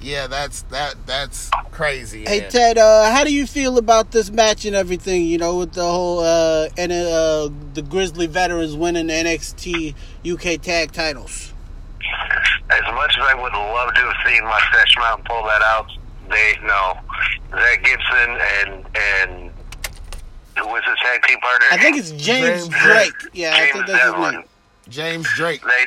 Yeah, 0.00 0.26
that's 0.28 0.62
that 0.62 0.94
that's 1.06 1.50
crazy. 1.72 2.24
Hey 2.24 2.40
man. 2.40 2.50
Ted, 2.50 2.78
uh, 2.78 3.10
how 3.10 3.24
do 3.24 3.34
you 3.34 3.46
feel 3.46 3.78
about 3.78 4.12
this 4.12 4.30
match 4.30 4.64
and 4.64 4.76
everything? 4.76 5.24
You 5.24 5.38
know, 5.38 5.58
with 5.58 5.72
the 5.72 5.82
whole 5.82 6.20
uh, 6.20 6.68
and 6.76 6.92
uh, 6.92 7.50
the 7.74 7.82
Grizzly 7.82 8.26
veterans 8.26 8.76
winning 8.76 9.08
the 9.08 9.14
NXT 9.14 9.94
UK 10.24 10.60
tag 10.62 10.92
titles. 10.92 11.52
As 12.70 12.82
much 12.94 13.16
as 13.18 13.24
I 13.24 13.34
would 13.34 13.52
love 13.52 13.94
to 13.94 14.00
have 14.00 14.16
seen 14.26 14.44
Mustache 14.44 14.96
Mountain 14.98 15.24
pull 15.28 15.42
that 15.44 15.62
out, 15.62 15.90
they 16.30 16.56
no. 16.62 16.98
Zach 17.50 17.82
Gibson 17.82 18.38
and 18.60 18.86
and 18.94 19.50
who 20.58 20.68
was 20.68 20.84
his 20.84 20.96
tag 21.02 21.22
team 21.22 21.38
partner? 21.40 21.66
I 21.72 21.78
think 21.78 21.96
it's 21.96 22.10
James, 22.10 22.24
James 22.24 22.68
Drake. 22.68 23.12
Drake. 23.18 23.30
Yeah, 23.32 23.54
I 23.54 23.72
think 23.72 23.74
James 23.74 23.86
that's 23.86 24.04
his 24.04 24.32
name. 24.32 24.44
James 24.88 25.28
Drake. 25.34 25.62
They 25.62 25.86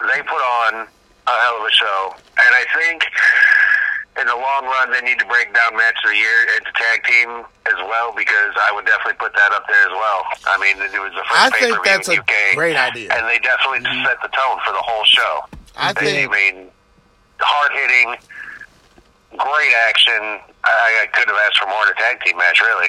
they 0.00 0.22
put 0.22 0.40
on 0.40 0.88
a 1.32 1.42
hell 1.48 1.56
of 1.60 1.66
a 1.66 1.72
show, 1.72 2.00
and 2.16 2.52
I 2.54 2.64
think 2.76 3.04
in 4.20 4.26
the 4.28 4.36
long 4.36 4.64
run 4.68 4.92
they 4.92 5.00
need 5.00 5.18
to 5.18 5.24
break 5.26 5.48
down 5.54 5.72
match 5.76 5.96
of 6.04 6.10
the 6.12 6.16
year 6.16 6.38
into 6.60 6.68
tag 6.76 7.00
team 7.08 7.48
as 7.64 7.78
well 7.88 8.12
because 8.12 8.52
I 8.60 8.70
would 8.72 8.84
definitely 8.84 9.16
put 9.16 9.32
that 9.34 9.52
up 9.52 9.64
there 9.68 9.84
as 9.88 9.94
well. 9.96 10.20
I 10.46 10.60
mean, 10.60 10.76
it 10.84 11.00
was 11.00 11.12
the 11.16 11.24
first 11.24 11.40
I 11.40 11.48
pay-per-view 11.50 11.80
think 11.80 11.84
that's 11.84 12.08
in 12.08 12.18
a 12.18 12.20
UK, 12.20 12.54
great 12.54 12.76
idea. 12.76 13.08
and 13.12 13.24
they 13.26 13.38
definitely 13.40 13.80
mm-hmm. 13.80 14.04
set 14.04 14.20
the 14.20 14.28
tone 14.28 14.60
for 14.64 14.72
the 14.76 14.84
whole 14.84 15.04
show. 15.04 15.34
I 15.76 15.92
They- 15.94 16.28
think 16.28 16.28
I 16.28 16.52
mean, 16.52 16.68
hard 17.40 17.72
hitting, 17.72 18.16
great 19.38 19.74
action. 19.88 20.44
I, 20.64 21.02
I 21.02 21.06
couldn't 21.16 21.34
have 21.34 21.42
asked 21.48 21.58
for 21.58 21.66
more 21.66 21.82
in 21.86 21.90
a 21.90 21.94
tag 21.96 22.20
team 22.20 22.36
match, 22.36 22.60
really. 22.60 22.88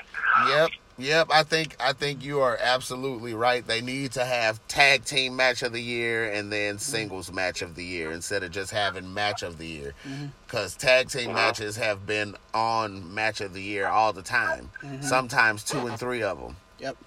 Yep, 0.49 0.69
yep. 0.97 1.27
I 1.32 1.43
think 1.43 1.75
I 1.79 1.93
think 1.93 2.23
you 2.23 2.41
are 2.41 2.58
absolutely 2.62 3.34
right. 3.34 3.65
They 3.65 3.82
need 3.82 4.12
to 4.13 4.25
have 4.25 4.65
tag 4.67 5.06
team 5.06 5.36
match 5.36 5.63
of 5.63 5.73
the 5.73 5.82
year 5.82 6.32
and 6.32 6.51
then 6.51 6.75
mm-hmm. 6.75 6.79
singles 6.79 7.32
match 7.32 7.62
of 7.62 7.75
the 7.75 7.84
year 7.84 8.12
instead 8.12 8.43
of 8.43 8.51
just 8.51 8.71
having 8.71 9.13
match 9.13 9.43
of 9.43 9.58
the 9.58 9.67
year. 9.67 9.93
Mm-hmm. 10.08 10.27
Because 10.45 10.75
tag 10.75 11.10
team 11.10 11.34
matches 11.34 11.75
have 11.77 12.06
been 12.06 12.36
on 12.53 13.13
match 13.13 13.41
of 13.41 13.53
the 13.53 13.62
year 13.62 13.88
all 13.88 14.13
the 14.13 14.21
time. 14.21 14.69
Mm-hmm. 14.82 15.01
Sometimes 15.01 15.63
two 15.63 15.88
and 15.88 15.99
three 15.99 16.23
of 16.23 16.39
them. 16.39 16.56
Yep. 16.79 16.97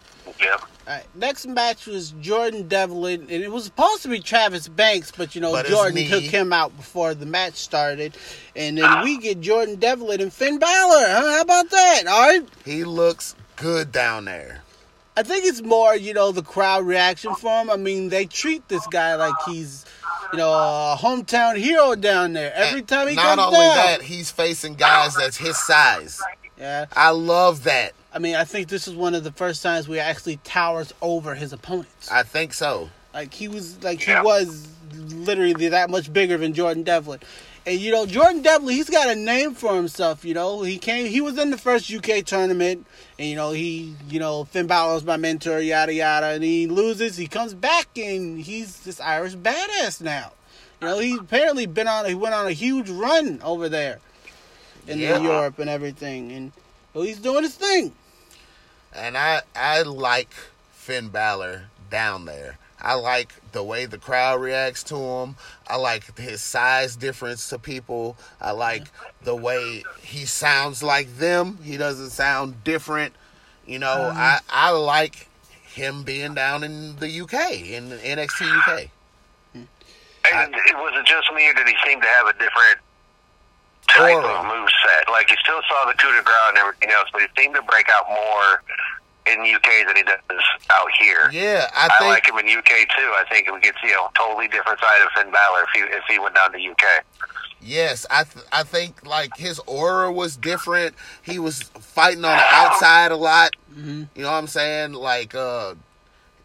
Yep. 0.41 0.61
All 0.61 0.95
right. 0.95 1.05
Next 1.15 1.47
match 1.47 1.87
was 1.87 2.13
Jordan 2.21 2.67
Devlin, 2.67 3.23
and 3.23 3.31
it 3.31 3.51
was 3.51 3.65
supposed 3.65 4.03
to 4.03 4.09
be 4.09 4.21
Travis 4.21 4.69
Banks, 4.69 5.13
but 5.15 5.35
you 5.35 5.41
know 5.41 5.53
But 5.53 5.67
Jordan 5.67 6.07
took 6.09 6.23
him 6.23 6.53
out 6.53 6.77
before 6.77 7.15
the 7.15 7.27
match 7.27 7.55
started, 7.55 8.17
and 8.55 8.79
then 8.79 9.05
we 9.05 9.19
get 9.19 9.41
Jordan 9.41 9.77
Devlin 9.77 10.21
and 10.21 10.33
Finn 10.33 10.59
Balor. 10.59 11.07
Huh? 11.07 11.21
How 11.21 11.41
about 11.43 11.71
that? 11.71 12.03
All 12.09 12.29
right. 12.29 12.49
He 12.65 12.85
looks 12.85 13.37
good 13.57 13.93
down 13.93 14.25
there. 14.27 14.63
I 15.17 15.23
think 15.23 15.47
it's 15.47 15.63
more, 15.63 15.97
you 15.97 16.13
know, 16.13 16.31
the 16.31 16.43
crowd 16.43 16.85
reaction 16.87 17.35
for 17.37 17.63
him. 17.63 17.71
I 17.71 17.77
mean, 17.77 18.11
they 18.11 18.27
treat 18.27 18.69
this 18.69 18.87
guy 18.89 19.15
like 19.17 19.33
he's, 19.47 19.87
you 20.33 20.39
know, 20.39 20.51
a 20.53 20.97
hometown 21.01 21.57
hero 21.57 21.95
down 21.95 22.35
there. 22.35 22.53
Every 22.55 22.81
And 22.81 22.89
time 22.89 23.09
he 23.09 23.15
not 23.15 23.37
comes 23.39 23.55
only 23.55 23.59
down. 23.67 23.77
that, 23.77 24.03
he's 24.03 24.31
facing 24.31 24.75
guys 24.75 25.15
that's 25.15 25.39
his 25.39 25.57
size. 25.57 26.21
yeah. 26.59 26.85
I 26.95 27.11
love 27.11 27.65
that. 27.65 27.93
I 28.13 28.19
mean, 28.19 28.35
I 28.35 28.45
think 28.45 28.69
this 28.69 28.87
is 28.87 28.95
one 28.95 29.15
of 29.15 29.25
the 29.25 29.33
first 29.33 29.63
times 29.63 29.89
we 29.89 29.99
actually 29.99 30.37
towers 30.45 30.93
over 31.01 31.35
his 31.35 31.53
opponents. 31.55 32.11
I 32.11 32.23
think 32.23 32.53
so. 32.53 32.91
Like 33.15 33.33
he 33.33 33.49
was, 33.49 33.83
like 33.83 34.07
Yeah. 34.07 34.21
he 34.21 34.27
was 34.27 34.69
literally 34.93 35.69
that 35.69 35.89
much 35.89 36.13
bigger 36.13 36.37
than 36.37 36.53
Jordan 36.53 36.83
Devlin. 36.83 37.21
And 37.67 37.81
you 37.81 37.91
know, 37.91 38.07
Jordan 38.07 38.43
Devlin, 38.43 38.77
he's 38.77 38.89
got 38.89 39.09
a 39.09 39.17
name 39.17 39.53
for 39.55 39.75
himself. 39.75 40.25
You 40.25 40.35
know, 40.35 40.63
he 40.63 40.79
came, 40.79 41.07
he 41.07 41.21
was 41.21 41.37
in 41.37 41.51
the 41.51 41.59
first 41.59 41.93
UK 41.93 42.25
tournament, 42.25 42.87
and 43.19 43.29
you 43.29 43.35
know, 43.35 43.51
he, 43.51 43.95
you 44.09 44.21
know, 44.21 44.45
Finn 44.45 44.69
Balor's 44.69 45.03
my 45.05 45.17
mentor, 45.17 45.59
yada 45.59 45.93
yada, 45.93 46.27
and 46.29 46.45
he 46.45 46.69
loses, 46.69 47.17
he 47.17 47.27
comes 47.27 47.55
back, 47.55 47.89
and 47.99 48.39
he's 48.41 48.81
this 48.81 49.01
Irish 49.01 49.35
badass 49.35 50.01
now. 50.01 50.33
You 50.81 50.87
know, 50.87 50.99
he 51.01 51.17
apparently 51.17 51.67
been 51.67 51.89
on, 51.89 52.05
he 52.07 52.15
went 52.15 52.35
on 52.37 52.47
a 52.47 52.53
huge 52.53 52.89
run 52.89 53.41
over 53.43 53.69
there 53.69 53.99
in 54.87 55.01
Yeah. 55.01 55.19
Europe 55.19 55.59
and 55.59 55.69
everything, 55.69 56.31
and 56.31 56.53
well, 56.95 57.03
he's 57.03 57.19
doing 57.19 57.43
his 57.43 57.57
thing. 57.57 57.93
And 58.95 59.19
I 59.19 59.43
I 59.57 59.83
like 59.83 60.31
Finn 60.71 61.09
Balor 61.09 61.65
down 61.91 62.27
there. 62.27 62.59
I 62.81 62.95
like 62.95 63.35
the 63.53 63.63
way 63.63 63.87
the 63.87 63.99
crowd 63.99 64.41
reacts 64.41 64.83
to 64.85 64.97
him. 64.97 65.37
I 65.67 65.77
like 65.77 66.19
his 66.19 66.43
size 66.43 66.97
difference 66.97 67.49
to 67.49 67.59
people. 67.59 68.17
I 68.41 68.53
like 68.53 68.85
the 69.23 69.35
way 69.35 69.85
he 70.03 70.25
sounds 70.27 70.83
like 70.83 71.17
them. 71.17 71.59
He 71.63 71.77
doesn't 71.77 72.11
sound 72.11 72.63
different. 72.65 73.15
You 73.67 73.79
know, 73.79 74.11
um, 74.11 74.17
I 74.17 74.41
I 74.49 74.71
like 74.71 75.29
him 75.65 76.03
being 76.03 76.35
down 76.35 76.63
in 76.65 76.97
the 76.97 77.21
UK 77.21 77.61
in 77.61 77.91
NXT 77.91 78.59
UK. 78.59 78.91
And 79.55 80.55
it 80.55 80.75
was 80.75 80.93
it 80.97 81.07
just 81.07 81.33
me, 81.35 81.49
or 81.49 81.55
did 81.55 81.69
he 81.69 81.75
seem 81.87 82.01
to 82.01 82.07
have 82.07 82.27
a 82.27 82.33
different 82.33 82.79
type 83.89 84.15
Aura. 84.15 84.27
of 84.27 84.47
move 84.47 84.69
set? 84.85 85.09
Like 85.11 85.31
he 85.31 85.37
still 85.43 85.61
saw 85.69 85.87
the 85.87 85.95
coup 85.95 86.13
de 86.17 86.23
grace 86.23 86.49
and 86.49 86.59
everything 86.59 86.91
else, 86.91 87.09
but 87.13 87.23
he 87.23 87.29
seemed 87.41 87.55
to 87.55 87.63
break 87.63 87.89
out 87.91 88.09
more 88.09 88.63
in 89.33 89.43
the 89.43 89.55
UK 89.55 89.87
than 89.87 89.97
he 89.97 90.03
does 90.03 90.21
out 90.71 90.89
here. 91.01 91.31
Yeah, 91.33 91.69
I 91.75 91.87
I, 91.87 91.99
think 91.99 92.11
like 92.11 92.27
him 92.27 92.39
in 92.39 92.59
UK 92.59 92.89
too. 92.97 93.13
I 93.15 93.25
think 93.31 93.51
we 93.53 93.61
could 93.61 93.75
see 93.83 93.91
a 93.91 94.19
totally 94.19 94.49
different 94.49 94.79
side 94.81 95.03
of 95.03 95.09
Finn 95.17 95.33
Balor 95.33 95.63
if 95.63 95.69
he 95.75 95.81
if 95.81 96.05
he 96.09 96.19
went 96.19 96.35
down 96.35 96.53
to 96.53 96.59
UK. 96.59 97.05
Yes, 97.61 98.07
I 98.11 98.25
th- 98.25 98.45
I 98.53 98.63
think 98.63 99.07
like 99.07 99.37
his 99.37 99.59
aura 99.67 100.13
was 100.13 100.37
different. 100.37 100.95
He 101.23 101.39
was 101.39 101.63
fighting 101.63 102.25
on 102.25 102.37
the 102.37 102.45
outside 102.45 103.13
a 103.13 103.17
lot. 103.17 103.57
You 103.77 104.07
know 104.17 104.31
what 104.31 104.39
I'm 104.39 104.47
saying? 104.47 104.93
Like 104.93 105.35
uh 105.35 105.75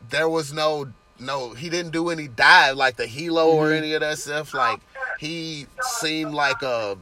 there 0.09 0.27
was 0.27 0.51
no 0.51 0.91
no 1.19 1.51
he 1.53 1.69
didn't 1.69 1.91
do 1.91 2.09
any 2.09 2.27
dive 2.27 2.75
like 2.75 2.97
the 2.97 3.05
helo 3.05 3.53
or 3.53 3.71
any 3.71 3.93
of 3.93 4.01
that 4.01 4.17
stuff. 4.17 4.53
Like 4.53 4.79
he 5.19 5.67
seemed 5.99 6.33
like 6.33 6.61
a 6.61 6.97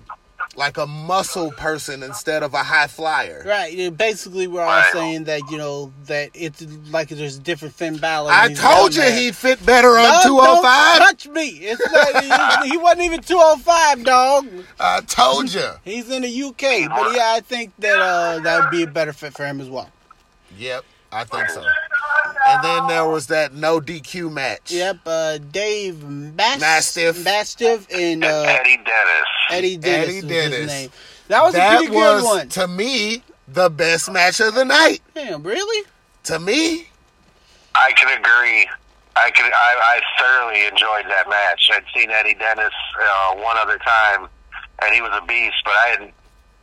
like 0.56 0.78
a 0.78 0.88
muscle 0.88 1.52
person 1.52 2.04
instead 2.04 2.44
of 2.44 2.54
a 2.54 2.64
high 2.64 2.88
flyer. 2.88 3.44
Right. 3.46 3.96
Basically, 3.96 4.48
we're 4.48 4.64
all 4.64 4.84
saying 4.92 5.26
that 5.26 5.42
you 5.50 5.58
know 5.58 5.94
that 6.06 6.32
it's 6.34 6.62
like 6.92 7.10
there's 7.10 7.40
different 7.40 7.76
Finn 7.76 7.98
Balor. 7.98 8.32
I 8.32 8.54
told 8.54 8.96
you 8.96 9.04
he'd 9.04 9.36
fit 9.36 9.64
better 9.66 9.90
on 9.90 10.10
No, 10.10 10.22
205. 10.24 10.98
Touch 10.98 11.28
me. 11.28 11.48
It's 11.62 11.92
not, 12.30 12.64
he, 12.64 12.72
he 12.72 12.78
wasn't 12.78 13.02
even 13.04 13.22
205, 13.22 14.04
dog. 14.04 14.48
I 14.80 15.02
told 15.02 15.54
you. 15.54 15.70
He's 15.86 16.10
in 16.10 16.24
the 16.24 16.44
UK, 16.44 16.90
but 16.90 17.16
yeah, 17.16 17.34
I 17.36 17.42
think 17.44 17.72
that 17.80 18.00
uh, 18.00 18.40
that 18.40 18.64
would 18.64 18.72
be 18.72 18.84
a 18.84 18.88
better 18.88 19.14
fit 19.14 19.34
for 19.34 19.46
him 19.46 19.62
as 19.62 19.70
well. 19.70 19.90
Yep, 20.58 20.84
I 21.12 21.24
think 21.24 21.50
so. 21.50 21.64
And 22.56 22.64
then 22.64 22.88
there 22.88 23.06
was 23.08 23.28
that 23.28 23.54
no 23.54 23.80
DQ 23.80 24.32
match. 24.32 24.72
Yep. 24.72 24.98
Uh, 25.06 25.38
Dave 25.38 26.04
Mas- 26.04 26.60
Mastiff. 26.60 27.24
Mastiff, 27.24 27.88
and 27.94 28.24
uh, 28.24 28.44
Eddie 28.48 28.78
Dennis. 28.78 29.28
Eddie 29.50 29.78
Dennis. 29.78 30.08
Eddie 30.10 30.16
was 30.22 30.26
Dennis. 30.26 30.58
His 30.58 30.68
name. 30.68 30.90
That 31.28 31.44
was 31.44 31.54
a 31.54 31.58
that 31.58 31.78
pretty 31.78 31.94
was 31.96 32.22
good 32.22 32.28
one. 32.28 32.50
to 32.50 32.68
me 32.68 33.24
the 33.48 33.70
best 33.70 34.12
match 34.12 34.40
of 34.40 34.56
the 34.56 34.66
night. 34.66 35.00
Damn, 35.14 35.44
really? 35.44 35.88
To 36.24 36.40
me, 36.40 36.88
I 37.76 37.92
can 37.96 38.08
agree. 38.18 38.68
I 39.16 39.32
can. 39.32 39.52
I, 39.54 40.00
I 40.00 40.02
thoroughly 40.20 40.66
enjoyed 40.66 41.06
that 41.12 41.30
match. 41.30 41.70
I'd 41.74 41.84
seen 41.96 42.10
Eddie 42.10 42.36
Dennis 42.36 42.74
uh, 43.02 43.36
one 43.36 43.58
other 43.58 43.78
time, 43.78 44.28
and 44.84 44.94
he 44.96 45.02
was 45.02 45.12
a 45.14 45.26
beast. 45.26 45.56
But 45.66 45.74
I 45.74 45.88
had 45.88 46.14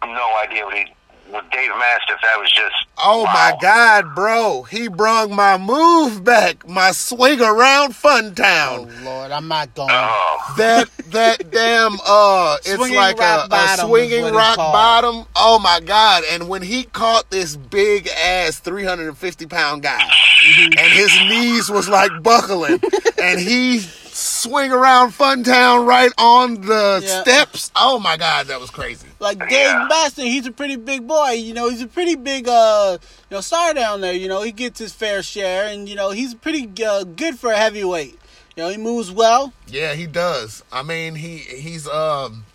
no 0.05 0.37
idea 0.43 0.65
what 0.65 0.75
he 0.77 0.87
with 1.33 1.45
Dave 1.51 1.71
Mastiff, 1.71 2.19
that 2.23 2.39
was 2.39 2.51
just. 2.53 2.75
Oh 2.99 3.25
wow. 3.25 3.33
my 3.33 3.57
God, 3.61 4.15
bro! 4.15 4.63
He 4.65 4.89
brung 4.89 5.35
my 5.35 5.59
move 5.59 6.25
back, 6.25 6.67
my 6.69 6.93
swing 6.93 7.41
around 7.41 7.95
Fun 7.95 8.35
town. 8.35 8.81
Oh 8.81 8.85
Town. 8.87 9.05
Lord, 9.05 9.31
I'm 9.33 9.49
not 9.49 9.75
going. 9.75 9.89
Oh, 9.93 10.55
That 10.57 10.89
that 11.11 11.51
damn 11.51 11.99
uh, 12.07 12.57
it's 12.59 12.75
Swinging 12.75 12.97
like 12.97 13.21
a, 13.21 13.49
a 13.51 13.77
swinging 13.79 14.33
rock 14.33 14.57
bottom. 14.57 15.27
Oh 15.37 15.59
my 15.59 15.81
God! 15.81 16.25
And 16.31 16.49
when 16.49 16.63
he 16.63 16.85
caught 16.85 17.31
this 17.31 17.57
big 17.57 18.09
ass, 18.09 18.59
three 18.59 18.85
hundred 18.85 19.09
and 19.09 19.19
fifty 19.19 19.47
pound 19.47 19.83
guy, 19.83 20.01
Mm-hmm. 20.47 20.73
and 20.79 20.93
his 20.93 21.11
knees 21.29 21.71
was 21.71 21.89
like 21.89 22.11
buckling, 22.23 22.81
and 23.21 23.41
he 23.41 23.81
swing 24.17 24.73
around 24.73 25.13
Fun 25.13 25.43
Town 25.45 25.85
right 25.87 26.11
on 26.19 26.61
the 26.63 27.01
Yeah. 27.05 27.21
steps. 27.23 27.71
Oh 27.77 27.99
my 27.99 28.17
God, 28.17 28.47
that 28.47 28.59
was 28.61 28.71
crazy. 28.71 29.09
Like 29.21 29.39
Dave 29.39 29.51
Yeah. 29.51 29.87
Mastiff, 29.89 30.25
he's 30.25 30.47
a 30.47 30.53
pretty 30.53 30.77
big 30.77 31.07
boy. 31.07 31.33
You 31.33 31.53
know, 31.55 31.69
he's 31.69 31.83
a 31.83 31.87
pretty 31.87 32.15
big, 32.15 32.49
uh, 32.49 32.99
you 33.31 33.35
know, 33.37 33.41
star 33.41 33.75
down 33.75 34.01
there. 34.01 34.13
You 34.15 34.29
know, 34.29 34.43
he 34.43 34.53
gets 34.53 34.79
his 34.79 34.93
fair 34.93 35.23
share, 35.23 35.67
and 35.69 35.89
you 35.89 35.95
know, 35.97 36.11
he's 36.11 36.35
pretty 36.35 36.69
uh, 36.85 37.05
good 37.05 37.39
for 37.39 37.53
a 37.53 37.57
heavyweight. 37.57 38.19
You 38.57 38.63
know, 38.63 38.69
he 38.71 38.79
moves 38.79 39.11
well. 39.13 39.53
Yeah, 39.67 39.93
he 39.95 40.07
does. 40.07 40.63
I 40.73 40.83
mean, 40.83 41.17
he 41.17 41.37
he's 41.39 41.87
um 41.87 42.47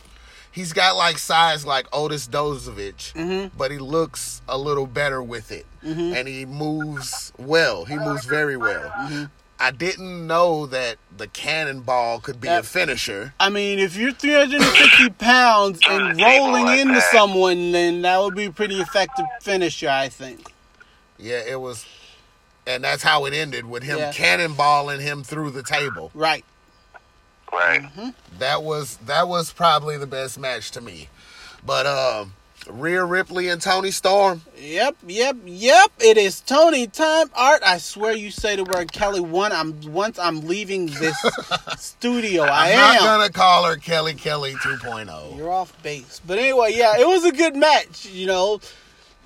he's 0.52 0.74
got 0.74 0.95
like 0.97 1.19
size 1.19 1.63
like 1.65 1.86
Otis 1.93 2.28
Dozovic, 2.28 3.13
Mm-hmm. 3.13 3.56
but 3.56 3.69
he 3.69 3.78
looks 3.78 4.41
a 4.47 4.58
little 4.58 4.88
better 4.88 5.21
with 5.21 5.52
it, 5.52 5.65
and 5.84 6.28
he 6.28 6.45
moves 6.47 7.32
well. 7.38 7.86
He 7.86 7.97
moves 7.97 8.26
very 8.26 8.58
well. 8.58 8.89
Mm-hmm. 8.89 9.26
I 9.62 9.69
didn't 9.69 10.26
know 10.26 10.65
that 10.65 10.97
the 11.15 11.28
cannonball 11.28 12.19
could 12.19 12.41
be 12.41 12.47
a 12.47 12.63
finisher. 12.63 13.36
I 13.39 13.50
mean, 13.50 13.78
if 13.78 13.95
you're 13.95 14.12
350 14.12 15.10
pounds 15.12 15.80
and 15.88 16.19
rolling 16.19 16.65
like 16.65 16.80
into 16.80 16.95
that. 16.95 17.12
someone, 17.12 17.71
then 17.71 18.02
that 18.02 18.19
would 18.19 18.34
be 18.34 18.45
a 18.45 18.52
pretty 18.52 18.82
effective 18.82 19.26
finisher, 19.39 19.88
I 19.88 20.10
think. 20.10 20.52
Yeah, 21.19 21.43
it 21.47 21.62
was, 21.62 21.86
and 22.65 22.84
that's 22.84 23.04
how 23.04 23.26
it 23.26 23.36
ended 23.36 23.69
with 23.69 23.84
him 23.84 24.00
Yeah. 24.00 24.12
cannonballing 24.12 25.00
him 25.00 25.24
through 25.24 25.52
the 25.52 25.62
table. 25.62 26.10
Right. 26.15 26.43
right. 27.54 27.84
Mm-hmm. 27.84 28.10
That 28.39 28.63
was 28.63 28.97
that 29.06 29.28
was 29.28 29.54
probably 29.54 29.95
the 29.95 30.08
best 30.08 30.39
match 30.39 30.71
to 30.71 30.82
me. 30.82 31.08
But 31.63 31.86
um, 31.86 32.34
Rhea 32.69 33.04
Ripley 33.04 33.50
and 33.50 33.62
Toni 33.62 33.91
Storm. 33.91 34.41
Yep, 34.58 34.97
yep, 35.08 35.36
yep. 35.45 35.91
It 36.00 36.17
is 36.17 36.41
Toni 36.41 36.88
time. 36.88 37.30
Art, 37.36 37.62
I 37.65 37.78
swear 37.80 38.13
you 38.15 38.32
say 38.32 38.56
the 38.56 38.63
word 38.63 38.91
Kelly 38.91 39.19
one. 39.19 39.52
I'm 39.52 39.80
once 39.91 40.19
I'm 40.19 40.41
leaving 40.41 40.86
this 40.88 41.17
studio. 41.78 42.43
I 42.43 42.71
I'm 42.71 42.78
not 42.78 43.00
gonna 43.00 43.30
call 43.32 43.65
her 43.65 43.78
Kelly 43.78 44.13
Kelly 44.13 44.54
oh. 44.54 44.78
2.0. 44.84 45.38
You're 45.38 45.50
off 45.50 45.82
base. 45.84 46.21
But 46.26 46.38
anyway, 46.38 46.74
yeah, 46.74 47.00
it 47.00 47.08
was 47.08 47.26
a 47.26 47.32
good 47.32 47.56
match. 47.56 48.06
You 48.06 48.28
know, 48.28 48.60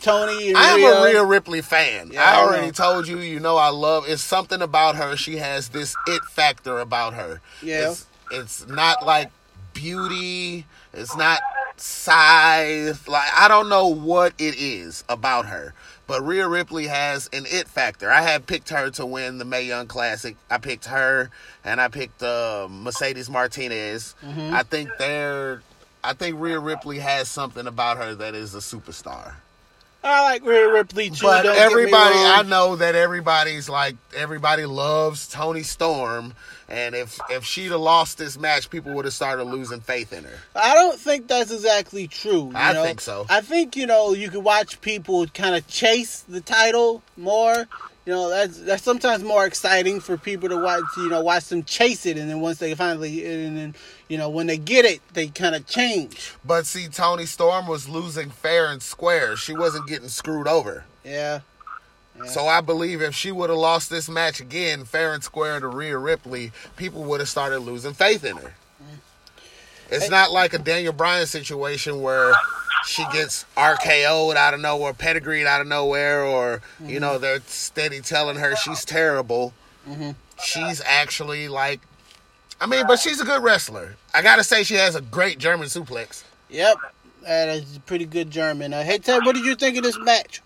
Toni 0.02 0.50
and 0.50 0.58
I'm 0.58 0.84
a 0.84 1.04
Rhea 1.04 1.24
Ripley 1.24 1.62
fan. 1.62 2.12
Yeah, 2.14 2.24
I 2.24 2.36
I 2.36 2.44
already 2.44 2.68
know. 2.68 2.72
told 2.72 3.08
you, 3.08 3.20
you 3.20 3.40
know 3.40 3.58
I 3.58 3.70
love 3.70 4.06
it's 4.08 4.22
something 4.22 4.62
about 4.62 4.96
her. 4.96 5.16
She 5.18 5.38
has 5.38 5.70
this 5.70 5.96
it 6.08 6.24
factor 6.24 6.80
about 6.80 7.14
her. 7.16 7.42
Yeah. 7.62 7.92
It's, 7.92 8.08
it's 8.32 8.68
not 8.68 9.06
like 9.06 9.32
beauty, 9.74 10.66
it's 10.94 11.16
not 11.18 11.42
size. 11.78 13.08
Like 13.08 13.30
I 13.36 13.48
don't 13.48 13.70
know 13.70 13.88
what 13.88 14.34
it 14.38 14.56
is 14.58 15.04
about 15.10 15.48
her. 15.48 15.74
But 16.08 16.22
Rhea 16.22 16.48
Ripley 16.48 16.86
has 16.86 17.30
an 17.34 17.46
it 17.48 17.68
factor. 17.68 18.12
I 18.12 18.22
had 18.22 18.46
picked 18.46 18.70
her 18.70 18.92
to 18.92 19.06
win 19.06 19.40
the 19.40 19.46
Mae 19.46 19.64
Young 19.64 19.88
Classic. 19.88 20.36
I 20.52 20.60
picked 20.60 20.86
her 20.86 21.32
and 21.64 21.82
I 21.82 21.88
picked 21.88 22.22
uh, 22.22 22.68
Mercedes 22.70 23.30
Martinez. 23.30 24.14
Mm-hmm. 24.24 24.54
I 24.54 24.64
think 24.64 24.90
they're 25.00 25.64
I 26.04 26.14
think 26.14 26.40
Rhea 26.40 26.60
Ripley 26.60 27.00
has 27.00 27.28
something 27.28 27.66
about 27.66 27.98
her 27.98 28.14
that 28.16 28.36
is 28.36 28.54
a 28.54 28.60
superstar. 28.60 29.34
I 30.04 30.22
like 30.22 30.46
Rhea 30.46 30.72
Ripley 30.72 31.10
too. 31.10 31.24
But 31.24 31.42
don't 31.42 31.56
get 31.56 31.68
me 31.68 31.74
everybody, 31.74 32.16
I 32.16 32.44
know 32.44 32.76
that 32.76 32.94
everybody's 32.94 33.68
like 33.68 33.96
everybody 34.16 34.66
loves 34.66 35.28
Toni 35.28 35.64
Storm, 35.64 36.36
and 36.68 36.96
if 36.96 37.20
if 37.30 37.44
she'd 37.46 37.72
have 37.72 37.80
lost 37.80 38.18
this 38.18 38.38
match, 38.38 38.70
people 38.70 38.94
would 38.94 39.06
have 39.06 39.14
started 39.14 39.44
losing 39.44 39.82
faith 39.82 40.12
in 40.14 40.24
her. 40.24 40.40
I 40.56 40.74
don't 40.74 41.00
think 41.00 41.28
that's 41.28 41.52
exactly 41.52 42.08
true. 42.08 42.48
you 42.48 42.52
I 42.56 42.74
know? 42.74 42.84
think 42.84 43.02
so. 43.02 43.26
I 43.30 43.42
think 43.42 43.76
you 43.76 43.86
know 43.86 44.14
you 44.14 44.30
can 44.30 44.44
watch 44.44 44.82
people 44.82 45.28
kind 45.28 45.56
of 45.56 45.68
chase 45.68 46.22
the 46.22 46.42
title 46.42 47.04
more. 47.18 47.68
You 48.06 48.14
know 48.14 48.30
that's 48.30 48.60
that's 48.60 48.84
sometimes 48.84 49.24
more 49.24 49.46
exciting 49.46 50.00
for 50.00 50.18
people 50.18 50.50
to 50.50 50.58
watch. 50.58 50.84
You 50.98 51.10
know, 51.10 51.22
watch 51.22 51.46
them 51.46 51.64
chase 51.64 52.06
it, 52.06 52.18
and 52.18 52.30
then 52.30 52.40
once 52.40 52.60
they 52.60 52.76
finally, 52.76 53.26
and 53.26 53.58
then 53.58 53.76
you 54.10 54.18
know 54.18 54.30
when 54.30 54.46
they 54.48 54.58
get 54.58 54.86
it, 54.86 55.02
they 55.14 55.28
kind 55.28 55.56
of 55.56 55.66
change. 55.66 56.34
But 56.46 56.68
see, 56.68 56.88
Toni 56.88 57.26
Storm 57.26 57.68
was 57.68 57.90
losing 57.90 58.30
fair 58.30 58.68
and 58.68 58.82
square. 58.82 59.36
She 59.36 59.56
wasn't 59.56 59.88
getting 59.88 60.10
screwed 60.10 60.48
over. 60.48 60.86
Yeah. 61.04 61.40
Yeah. 62.18 62.26
So 62.26 62.48
I 62.48 62.62
believe 62.62 63.02
if 63.02 63.14
she 63.14 63.32
would 63.32 63.50
have 63.50 63.60
lost 63.60 63.90
this 63.90 64.08
match 64.08 64.40
again, 64.40 64.86
fair 64.86 65.14
and 65.14 65.24
square 65.24 65.60
to 65.60 65.68
Rhea 65.68 65.98
Ripley, 65.98 66.52
people 66.76 67.04
would 67.06 67.20
have 67.20 67.30
started 67.30 67.60
losing 67.60 67.94
faith 67.94 68.24
in 68.24 68.38
her. 68.38 68.54
Mm. 68.82 68.98
It's 69.90 70.10
not 70.10 70.32
like 70.32 70.54
a 70.54 70.60
Daniel 70.60 70.94
Bryan 70.94 71.28
situation 71.28 72.02
where 72.02 72.34
she 72.86 73.04
gets 73.12 73.46
RKO'd 73.58 74.38
out 74.38 74.54
of 74.54 74.60
nowhere, 74.60 74.94
pedigreed 74.94 75.46
out 75.46 75.62
of 75.62 75.68
nowhere, 75.68 76.24
or 76.24 76.62
you 76.84 77.00
know 77.00 77.14
mm-hmm. 77.14 77.22
they're 77.22 77.42
steady 77.42 78.02
telling 78.02 78.38
her 78.38 78.56
she's 78.56 78.86
terrible. 78.86 79.54
Mm-hmm. 79.88 80.12
She's 80.44 80.82
actually 80.86 81.48
like, 81.48 81.82
I 82.60 82.66
mean, 82.66 82.86
but 82.88 83.00
she's 83.00 83.20
a 83.20 83.26
good 83.26 83.44
wrestler. 83.44 83.96
I 84.14 84.22
gotta 84.22 84.44
say, 84.44 84.64
she 84.64 84.76
has 84.76 84.96
a 84.96 85.02
great 85.02 85.38
German 85.38 85.68
suplex. 85.68 86.24
Yep. 86.50 86.78
That 87.24 87.50
is 87.50 87.80
pretty 87.86 88.06
good 88.06 88.30
German. 88.30 88.74
Uh, 88.74 88.84
hey 88.84 89.00
Ted, 89.00 89.26
what 89.26 89.36
did 89.36 89.46
you 89.46 89.56
think 89.56 89.78
of 89.78 89.84
this 89.84 89.98
match? 90.00 90.42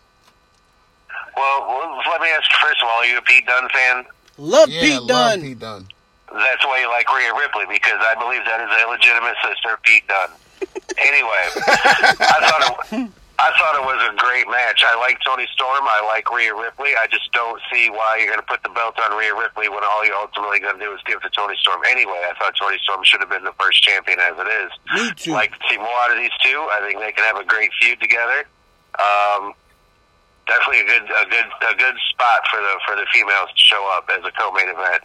Well, 1.39 1.71
well, 1.71 2.04
let 2.12 2.19
me 2.19 2.28
ask 2.36 2.52
you 2.52 2.60
first 2.60 2.84
of 2.84 2.89
all, 2.91 2.99
are 2.99 3.06
you 3.06 3.17
a 3.17 3.21
Pete 3.21 3.47
Dunne 3.47 3.69
fan? 3.69 4.04
Love 4.38 4.67
Yeah, 4.67 4.82
Pete 4.82 5.02
love 5.04 5.39
Pete 5.39 5.60
Dunne. 5.60 5.88
That's 6.36 6.65
why 6.67 6.84
you 6.84 6.89
like 6.91 7.08
Rhea 7.08 7.32
Ripley 7.32 7.63
because 7.71 7.95
I 8.04 8.13
believe 8.19 8.43
that 8.43 8.60
is 8.60 8.67
a 8.67 8.84
legitimate 8.91 9.39
sister, 9.39 9.73
of 9.73 9.82
Pete 9.82 10.04
Dunne. 10.12 10.36
anyway, 10.99 11.43
I 12.19 12.38
thought 12.43 12.63
it, 12.67 13.10
I 13.39 13.56
thought 13.56 13.73
it 13.80 13.86
was 13.88 14.04
a 14.04 14.13
great 14.19 14.52
match. 14.52 14.84
I 14.84 14.99
like 14.99 15.15
Toni 15.23 15.47
Storm. 15.56 15.88
I 15.88 16.04
like 16.04 16.28
Rhea 16.28 16.52
Ripley. 16.52 16.91
I 16.99 17.08
just 17.08 17.32
don't 17.32 17.56
see 17.71 17.89
why 17.89 18.19
you're 18.19 18.28
going 18.28 18.43
to 18.43 18.45
put 18.45 18.62
the 18.62 18.75
belt 18.75 18.99
on 18.99 19.15
Rhea 19.15 19.32
Ripley 19.32 19.71
when 19.71 19.80
all 19.80 20.04
you're 20.04 20.19
ultimately 20.19 20.60
going 20.60 20.75
to 20.75 20.84
do 20.84 20.91
is 20.91 20.99
give 21.08 21.23
it 21.23 21.23
to 21.23 21.32
Toni 21.32 21.56
Storm. 21.63 21.80
Anyway, 21.88 22.19
I 22.19 22.36
thought 22.36 22.60
Toni 22.60 22.78
Storm 22.84 22.99
should 23.08 23.23
have 23.23 23.32
been 23.32 23.47
the 23.47 23.56
first 23.56 23.82
champion 23.82 24.19
as 24.19 24.36
it 24.36 24.49
is. 24.60 24.71
Me 24.91 25.15
too. 25.15 25.32
Like 25.32 25.56
to 25.56 25.63
see 25.71 25.80
more 25.80 25.97
out 26.04 26.12
of 26.12 26.19
these 26.19 26.36
two. 26.43 26.60
I 26.75 26.84
think 26.84 26.99
they 26.99 27.15
can 27.15 27.23
have 27.23 27.39
a 27.39 27.47
great 27.47 27.71
feud 27.80 28.04
together. 28.04 28.43
Um, 28.99 29.56
definitely 30.49 30.81
a 30.81 30.85
good 30.85 31.03
a 31.09 31.29
good 31.29 31.45
a 31.71 31.75
good 31.77 31.95
spot 32.09 32.41
for 32.51 32.59
the 32.59 32.79
for 32.85 32.95
the 32.95 33.05
females 33.13 33.49
to 33.49 33.57
show 33.57 33.88
up 33.95 34.09
as 34.12 34.25
a 34.25 34.31
co-main 34.31 34.69
event. 34.69 35.03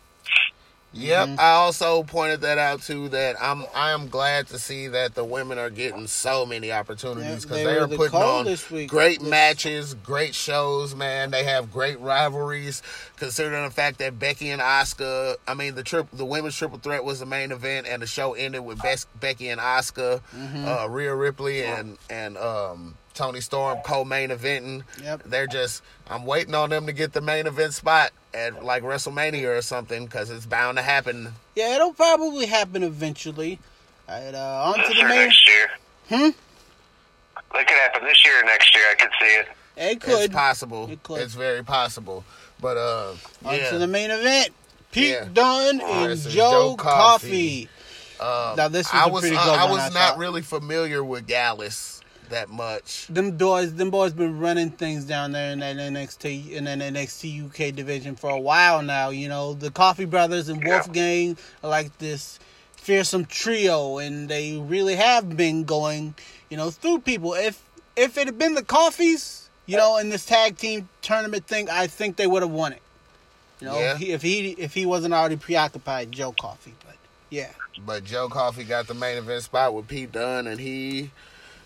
Yep. 0.96 1.26
Mm-hmm. 1.30 1.40
I 1.40 1.50
also 1.54 2.04
pointed 2.04 2.42
that 2.42 2.56
out 2.56 2.80
too. 2.82 3.08
That 3.08 3.34
I'm 3.42 3.64
I 3.74 3.90
am 3.90 4.06
glad 4.08 4.46
to 4.48 4.60
see 4.60 4.86
that 4.86 5.16
the 5.16 5.24
women 5.24 5.58
are 5.58 5.68
getting 5.68 6.06
so 6.06 6.46
many 6.46 6.70
opportunities 6.70 7.42
because 7.42 7.56
they 7.58 7.64
they, 7.64 7.78
are 7.78 7.88
the 7.88 7.96
putting 7.96 8.14
on 8.20 8.44
this 8.44 8.70
week. 8.70 8.90
great 8.90 9.18
This- 9.18 9.28
matches, 9.28 9.94
great 9.94 10.36
shows. 10.36 10.94
Man, 10.94 11.32
they 11.32 11.42
have 11.42 11.72
great 11.72 11.98
rivalries. 11.98 12.80
Considering 13.16 13.64
the 13.64 13.72
fact 13.72 13.98
that 13.98 14.20
Becky 14.20 14.50
and 14.50 14.62
Asuka, 14.62 15.34
I 15.48 15.54
mean 15.54 15.74
the 15.74 15.82
trip, 15.82 16.06
the 16.12 16.24
women's 16.24 16.54
triple 16.56 16.78
threat 16.78 17.02
was 17.02 17.18
the 17.18 17.26
main 17.26 17.50
event, 17.50 17.88
and 17.88 18.00
the 18.00 18.06
show 18.06 18.34
ended 18.34 18.64
with 18.64 18.80
Bes- 18.80 19.06
Becky 19.18 19.48
and 19.48 19.60
Asuka, 19.60 20.20
Mm-hmm. 20.32 20.64
uh, 20.64 20.86
Rhea 20.86 21.12
Ripley, 21.12 21.64
and 21.64 21.98
and 22.08 22.36
um, 22.38 22.94
Toni 23.14 23.40
Storm 23.40 23.78
co-main 23.84 24.30
eventing. 24.30 24.82
Yep. 25.02 25.22
They're 25.26 25.46
just 25.46 25.82
I'm 26.10 26.26
waiting 26.26 26.54
on 26.54 26.70
them 26.70 26.86
to 26.86 26.92
get 26.92 27.12
the 27.12 27.20
main 27.20 27.46
event 27.46 27.72
spot 27.74 28.10
at 28.34 28.64
like 28.64 28.82
WrestleMania 28.82 29.56
or 29.56 29.62
something 29.62 30.04
because 30.04 30.30
it's 30.30 30.46
bound 30.46 30.76
to 30.78 30.82
happen 30.82 31.32
Yeah, 31.54 31.76
it'll 31.76 31.92
probably 31.94 32.46
happen 32.46 32.82
eventually. 32.82 33.58
Alright, 34.08 34.34
uh, 34.34 34.72
on 34.74 34.74
to 34.86 34.94
the 34.94 35.02
main. 35.04 35.28
next 35.28 35.48
year. 35.48 35.68
Hmm? 36.08 36.30
It 37.56 37.66
could 37.68 37.78
happen 37.78 38.04
this 38.04 38.24
year 38.24 38.40
or 38.42 38.44
next 38.44 38.74
year. 38.74 38.84
I 38.90 38.94
could 38.96 39.10
see 39.20 39.26
it. 39.26 39.46
It 39.76 40.00
could. 40.00 40.24
It's 40.24 40.34
possible. 40.34 40.90
It 40.90 41.02
could. 41.02 41.20
It's 41.20 41.34
very 41.34 41.62
possible. 41.64 42.24
But 42.60 42.76
uh 42.76 43.14
On 43.44 43.54
yeah. 43.56 43.70
to 43.70 43.78
the 43.78 43.86
main 43.86 44.10
event. 44.10 44.50
Pete 44.92 45.10
Yeah. 45.10 45.28
Dunne 45.32 45.80
and 45.80 46.20
Joe, 46.20 46.30
Joe 46.30 46.76
Coffey. 46.76 47.66
Coffey. 47.66 47.68
Um, 48.20 48.56
Now, 48.56 48.68
this 48.68 48.92
was 48.92 49.02
I 49.02 49.06
a 49.08 49.12
was 49.12 49.20
pretty 49.22 49.36
uh, 49.36 49.44
good 49.44 49.58
I 49.58 49.70
was 49.70 49.80
I 49.80 49.84
not 49.88 49.92
thought. 49.92 50.18
really 50.18 50.42
familiar 50.42 51.02
with 51.02 51.26
Gallus 51.26 52.00
that 52.30 52.48
much. 52.50 53.06
Them 53.08 53.32
boys, 53.36 53.74
them 53.74 53.90
boys 53.90 54.12
been 54.12 54.38
running 54.38 54.70
things 54.70 55.04
down 55.04 55.32
there 55.32 55.52
in 55.52 55.58
that 55.60 55.76
NXT 55.76 56.50
in 56.52 56.64
that 56.64 56.78
NXT 56.78 57.46
UK 57.46 57.74
division 57.74 58.16
for 58.16 58.30
a 58.30 58.38
while 58.40 58.82
now. 58.82 59.10
You 59.10 59.28
know, 59.28 59.54
the 59.54 59.70
Coffey 59.70 60.04
Brothers 60.04 60.48
and 60.48 60.62
Yeah. 60.62 60.68
Wolfgang 60.76 61.36
are 61.62 61.70
like 61.70 61.96
this 61.98 62.38
fearsome 62.76 63.24
trio, 63.24 63.98
and 63.98 64.28
they 64.28 64.56
really 64.58 64.94
have 64.96 65.36
been 65.36 65.64
going, 65.64 66.14
you 66.50 66.56
know, 66.56 66.70
through 66.70 67.00
people. 67.00 67.34
If 67.34 67.62
if 67.96 68.18
it 68.18 68.26
had 68.26 68.38
been 68.38 68.54
the 68.54 68.62
Coffeys, 68.62 69.48
you 69.66 69.76
know, 69.76 69.96
in 69.98 70.08
this 70.10 70.26
tag 70.26 70.56
team 70.58 70.88
tournament 71.02 71.46
thing, 71.46 71.70
I 71.70 71.86
think 71.86 72.16
they 72.16 72.26
would 72.26 72.42
have 72.42 72.50
won 72.50 72.72
it. 72.72 72.82
You 73.60 73.68
know, 73.68 73.78
Yeah. 73.78 73.96
he, 73.96 74.12
if 74.12 74.22
he 74.22 74.50
if 74.58 74.74
he 74.74 74.84
wasn't 74.84 75.14
already 75.14 75.36
preoccupied, 75.36 76.10
Joe 76.12 76.32
Coffey, 76.32 76.74
But 76.84 76.96
yeah, 77.30 77.50
But 77.86 78.04
Joe 78.04 78.28
Coffey 78.28 78.64
got 78.64 78.86
the 78.88 78.94
main 78.94 79.16
event 79.16 79.42
spot 79.44 79.72
with 79.74 79.86
Pete 79.88 80.12
Dunne 80.12 80.46
and 80.48 80.60
he 80.60 81.10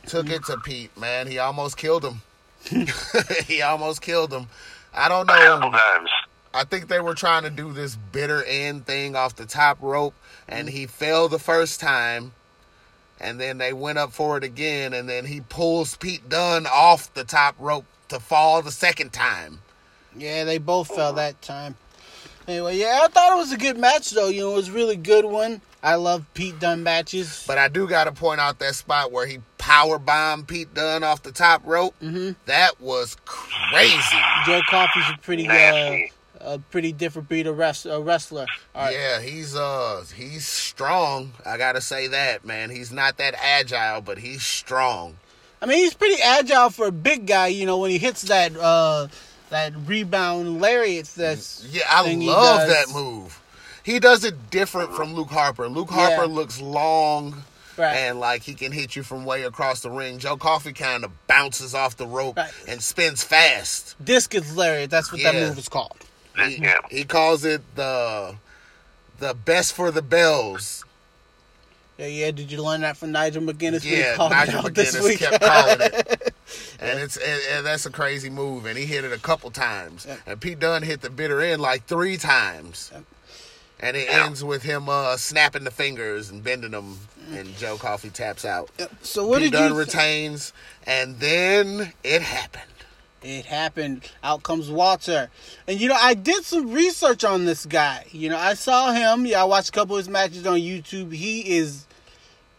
took 0.07 0.30
it 0.30 0.44
to 0.46 0.59
Pete. 0.59 0.96
Man, 0.99 1.26
he 1.26 1.38
almost 1.38 1.76
killed 1.76 2.05
him. 2.05 2.22
he 3.46 3.62
almost 3.62 4.03
killed 4.03 4.32
him. 4.32 4.49
I 4.94 5.09
don't 5.09 5.26
know. 5.26 5.70
times. 5.70 6.11
I 6.53 6.64
think 6.64 6.88
they 6.88 7.01
were 7.01 7.14
trying 7.14 7.42
to 7.44 7.51
do 7.51 7.72
this 7.72 7.96
bitter 7.96 8.42
end 8.44 8.86
thing 8.86 9.14
off 9.14 9.36
the 9.36 9.46
top 9.46 9.78
rope, 9.80 10.14
and 10.49 10.68
he 10.68 10.86
fell 10.86 11.28
the 11.28 11.38
first 11.38 11.80
time. 11.80 12.32
And 13.20 13.40
then 13.40 13.59
they 13.59 13.72
went 13.72 13.99
up 13.99 14.12
for 14.12 14.36
it 14.36 14.44
again, 14.44 14.94
and 14.94 15.09
then 15.09 15.26
he 15.26 15.40
pulls 15.40 15.96
Pete 15.96 16.28
Dunne 16.28 16.66
off 16.66 17.12
the 17.14 17.24
top 17.24 17.57
rope 17.59 17.84
to 18.09 18.20
fall 18.20 18.62
the 18.62 18.70
second 18.70 19.12
time. 19.12 19.61
Yeah, 20.16 20.44
they 20.44 20.59
both 20.59 20.88
fell 20.88 21.12
that 21.14 21.40
time. 21.42 21.76
Anyway, 22.46 22.78
yeah, 22.78 23.01
I 23.03 23.09
thought 23.09 23.34
it 23.34 23.36
was 23.36 23.53
a 23.53 23.59
good 23.59 23.76
match 23.76 24.11
though. 24.11 24.28
You 24.28 24.42
know, 24.42 24.53
it 24.53 24.57
was 24.57 24.68
a 24.68 24.72
really 24.72 24.96
good 24.96 25.24
one. 25.24 25.61
I 25.83 25.95
love 25.95 26.24
Pete 26.35 26.59
Dunne 26.59 26.83
matches. 26.83 27.45
But 27.47 27.59
I 27.59 27.68
do 27.68 27.89
got 27.89 28.05
to 28.05 28.12
point 28.12 28.41
out 28.41 28.59
that 28.59 28.74
spot 28.74 29.12
where 29.12 29.26
he 29.26 29.39
power 29.59 29.99
bombed 29.99 30.49
Pete 30.49 30.74
Dunne 30.74 31.05
off 31.05 31.22
the 31.22 31.33
top 31.33 31.62
rope. 31.64 31.95
Mm-hmm. 32.03 32.33
That 32.47 32.81
was 32.81 33.16
crazy. 33.24 34.18
Joe 34.47 34.61
Coffey's 34.68 35.05
a 35.14 35.18
pretty 35.18 35.49
uh, 35.49 35.99
a 36.41 36.59
pretty 36.59 36.93
different 36.93 37.29
breed 37.29 37.47
of 37.47 37.59
wrest- 37.59 37.87
uh, 37.87 38.01
wrestler. 38.01 38.47
All 38.74 38.85
right. 38.87 38.95
Yeah, 38.95 39.20
he's 39.20 39.55
uh 39.55 40.05
he's 40.14 40.47
strong. 40.47 41.33
I 41.45 41.57
gotta 41.57 41.81
say 41.81 42.09
that, 42.09 42.45
man. 42.45 42.70
He's 42.70 42.93
not 42.93 43.18
that 43.18 43.35
agile, 43.41 44.01
but 44.01 44.18
he's 44.18 44.43
strong. 44.43 45.16
I 45.61 45.66
mean, 45.66 45.79
he's 45.79 45.95
pretty 45.95 46.22
agile 46.22 46.70
for 46.70 46.87
a 46.87 46.93
big 46.93 47.26
guy. 47.26 47.49
You 47.49 47.66
know, 47.66 47.79
when 47.79 47.91
he 47.91 47.99
hits 47.99 48.22
that 48.22 48.57
uh, 48.57 49.09
that 49.51 49.72
rebound 49.87 50.61
lariat, 50.61 51.07
that's 51.07 51.66
Yeah, 51.70 51.83
I 51.89 52.14
love 52.14 52.68
that 52.68 52.89
move. 52.93 53.41
He 53.89 53.99
does 54.01 54.22
it 54.22 54.51
different 54.51 54.93
from 54.95 55.14
Luke 55.14 55.30
Harper. 55.30 55.66
Luke 55.66 55.89
Yeah. 55.91 56.09
Harper 56.11 56.26
looks 56.26 56.61
long 56.61 57.43
Right. 57.78 57.95
and 57.97 58.20
like 58.20 58.43
he 58.43 58.53
can 58.53 58.70
hit 58.70 58.95
you 58.97 59.03
from 59.03 59.24
way 59.24 59.45
across 59.45 59.80
the 59.80 59.89
ring. 59.91 60.18
Joe 60.18 60.36
Coffey 60.36 60.74
kind 60.74 61.05
of 61.05 61.26
bounces 61.26 61.74
off 61.74 61.97
the 61.97 62.07
rope 62.07 62.36
Right. 62.36 62.51
and 62.66 62.82
spins 62.82 63.22
fast. 63.24 63.95
discus 64.05 64.53
Larry, 64.55 64.84
That's 64.86 65.11
what 65.11 65.22
that 65.22 65.34
move 65.34 65.57
is 65.57 65.70
called. 65.70 65.97
He, 66.36 66.57
Yeah. 66.57 66.76
he 66.91 67.05
calls 67.05 67.47
it 67.47 67.62
the 67.76 68.34
the 69.20 69.32
best 69.32 69.72
for 69.72 69.91
the 69.91 70.03
bells. 70.03 70.84
Yeah, 71.97 72.07
yeah. 72.09 72.30
Did 72.30 72.53
you 72.53 72.62
learn 72.62 72.82
that 72.82 72.97
from 72.99 73.11
Nigel 73.12 73.43
McGuinness? 73.43 73.84
Yeah, 73.84 74.16
Nigel 74.28 74.59
out 74.59 74.64
McGuinness 74.66 75.18
kept 75.18 75.43
calling 75.43 75.80
it, 75.80 76.34
and 76.78 77.01
it's 77.01 77.16
and, 77.16 77.41
and 77.53 77.66
that's 77.66 77.86
a 77.86 77.91
crazy 77.91 78.28
move. 78.28 78.66
And 78.66 78.76
he 78.78 78.84
hit 78.86 79.05
it 79.05 79.12
a 79.12 79.18
couple 79.18 79.51
times, 79.51 80.05
Yeah. 80.07 80.16
and 80.26 80.41
Pete 80.41 80.61
Dunne 80.61 80.82
hit 80.82 81.01
the 81.01 81.11
bitter 81.11 81.41
end 81.41 81.62
like 81.62 81.86
three 81.86 82.16
times, 82.18 82.93
and 83.81 83.97
it 83.97 84.09
Yeah. 84.09 84.26
ends 84.26 84.43
with 84.45 84.62
him 84.62 84.89
uh, 84.89 85.16
snapping 85.16 85.64
the 85.64 85.70
fingers 85.70 86.31
and 86.31 86.43
bending 86.43 86.72
them, 86.72 86.99
and 87.33 87.57
Joe 87.59 87.76
Coffey 87.76 88.11
taps 88.11 88.45
out. 88.45 88.70
so 89.03 89.26
what 89.26 89.41
Pete 89.41 89.53
did 89.53 89.59
Dunne 89.59 89.72
you? 89.74 89.76
think? 89.85 89.95
retains, 89.95 90.53
and 90.87 91.18
then 91.20 91.93
it 92.05 92.22
happened. 92.22 92.64
It 93.20 93.47
happened. 93.47 94.09
Out 94.22 94.45
comes 94.45 94.70
Walter. 94.70 95.29
And 95.66 95.81
you 95.81 95.89
know, 95.89 95.97
I 96.01 96.14
did 96.14 96.45
some 96.45 96.70
research 96.72 97.24
on 97.24 97.47
this 97.47 97.66
guy. 97.66 98.05
You 98.12 98.29
know, 98.29 98.39
I 98.39 98.55
saw 98.55 98.93
him. 98.93 99.26
Yeah, 99.26 99.41
I 99.43 99.45
watched 99.45 99.70
a 99.70 99.72
couple 99.72 99.97
of 99.97 100.01
his 100.01 100.09
matches 100.09 100.47
on 100.47 100.59
YouTube. 100.61 101.12
He 101.12 101.57
is 101.59 101.85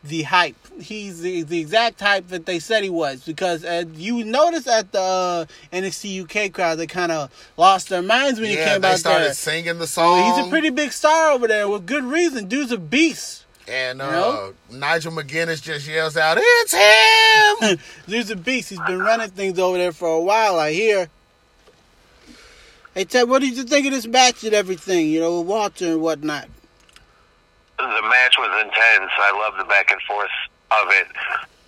the 0.04 0.24
hype. 0.24 0.56
He's 0.82 1.22
the, 1.22 1.44
the 1.44 1.60
exact 1.60 2.00
hype 2.00 2.30
that 2.30 2.46
they 2.46 2.60
said 2.60 2.84
he 2.84 2.90
was. 2.90 3.24
Because 3.26 3.66
uh, 3.66 3.84
you 3.96 4.24
notice 4.24 4.68
at 4.68 4.92
the 4.92 5.00
uh, 5.02 5.46
NXT 5.74 6.24
UK 6.24 6.54
crowd, 6.54 6.76
they 6.76 6.88
kind 6.88 7.12
of 7.12 7.32
lost 7.58 7.90
their 7.90 8.02
minds 8.02 8.40
when 8.40 8.50
he 8.50 8.56
yeah, 8.56 8.74
came 8.74 8.82
they 8.82 8.92
out 8.92 9.00
started 9.00 9.26
there. 9.26 9.34
singing 9.34 9.78
the 9.80 9.88
song. 9.88 10.36
He's 10.36 10.48
a 10.48 10.50
pretty 10.50 10.70
big 10.70 10.92
star 10.92 11.32
over 11.32 11.48
there 11.48 11.68
with 11.68 11.86
good 11.86 12.04
reason. 12.04 12.48
Dude's 12.48 12.72
a 12.72 12.78
beast. 12.78 13.46
and 13.68 14.02
uh, 14.02 14.06
you 14.06 14.12
know? 14.12 14.54
Nigel 14.80 15.12
McGuinness 15.12 15.62
just 15.62 15.88
yells 15.88 16.16
out, 16.18 16.38
"It's 16.40 16.74
him!" 16.74 17.80
Dude's 18.08 18.32
a 18.32 18.36
beast. 18.36 18.70
He's 18.70 18.80
been 18.82 19.00
running 19.00 19.30
things 19.30 19.60
over 19.60 19.78
there 19.78 19.92
for 19.92 20.08
a 20.08 20.22
while, 20.22 20.58
I 20.58 20.72
hear. 20.72 21.10
Hey, 22.96 23.04
Ted, 23.06 23.30
what 23.30 23.42
did 23.42 23.56
you 23.56 23.64
think 23.64 23.86
of 23.86 23.92
this 23.92 24.08
match 24.08 24.44
and 24.44 24.54
everything? 24.54 25.10
You 25.10 25.20
know, 25.20 25.40
with 25.40 25.48
Walter 25.48 25.86
and 25.92 26.02
whatnot. 26.02 26.48
The 27.80 28.04
match 28.04 28.36
was 28.38 28.52
intense. 28.60 29.12
I 29.18 29.32
love 29.32 29.56
the 29.58 29.64
back 29.64 29.92
and 29.92 30.02
forth 30.04 30.36
of 30.72 30.92
it. 30.92 31.08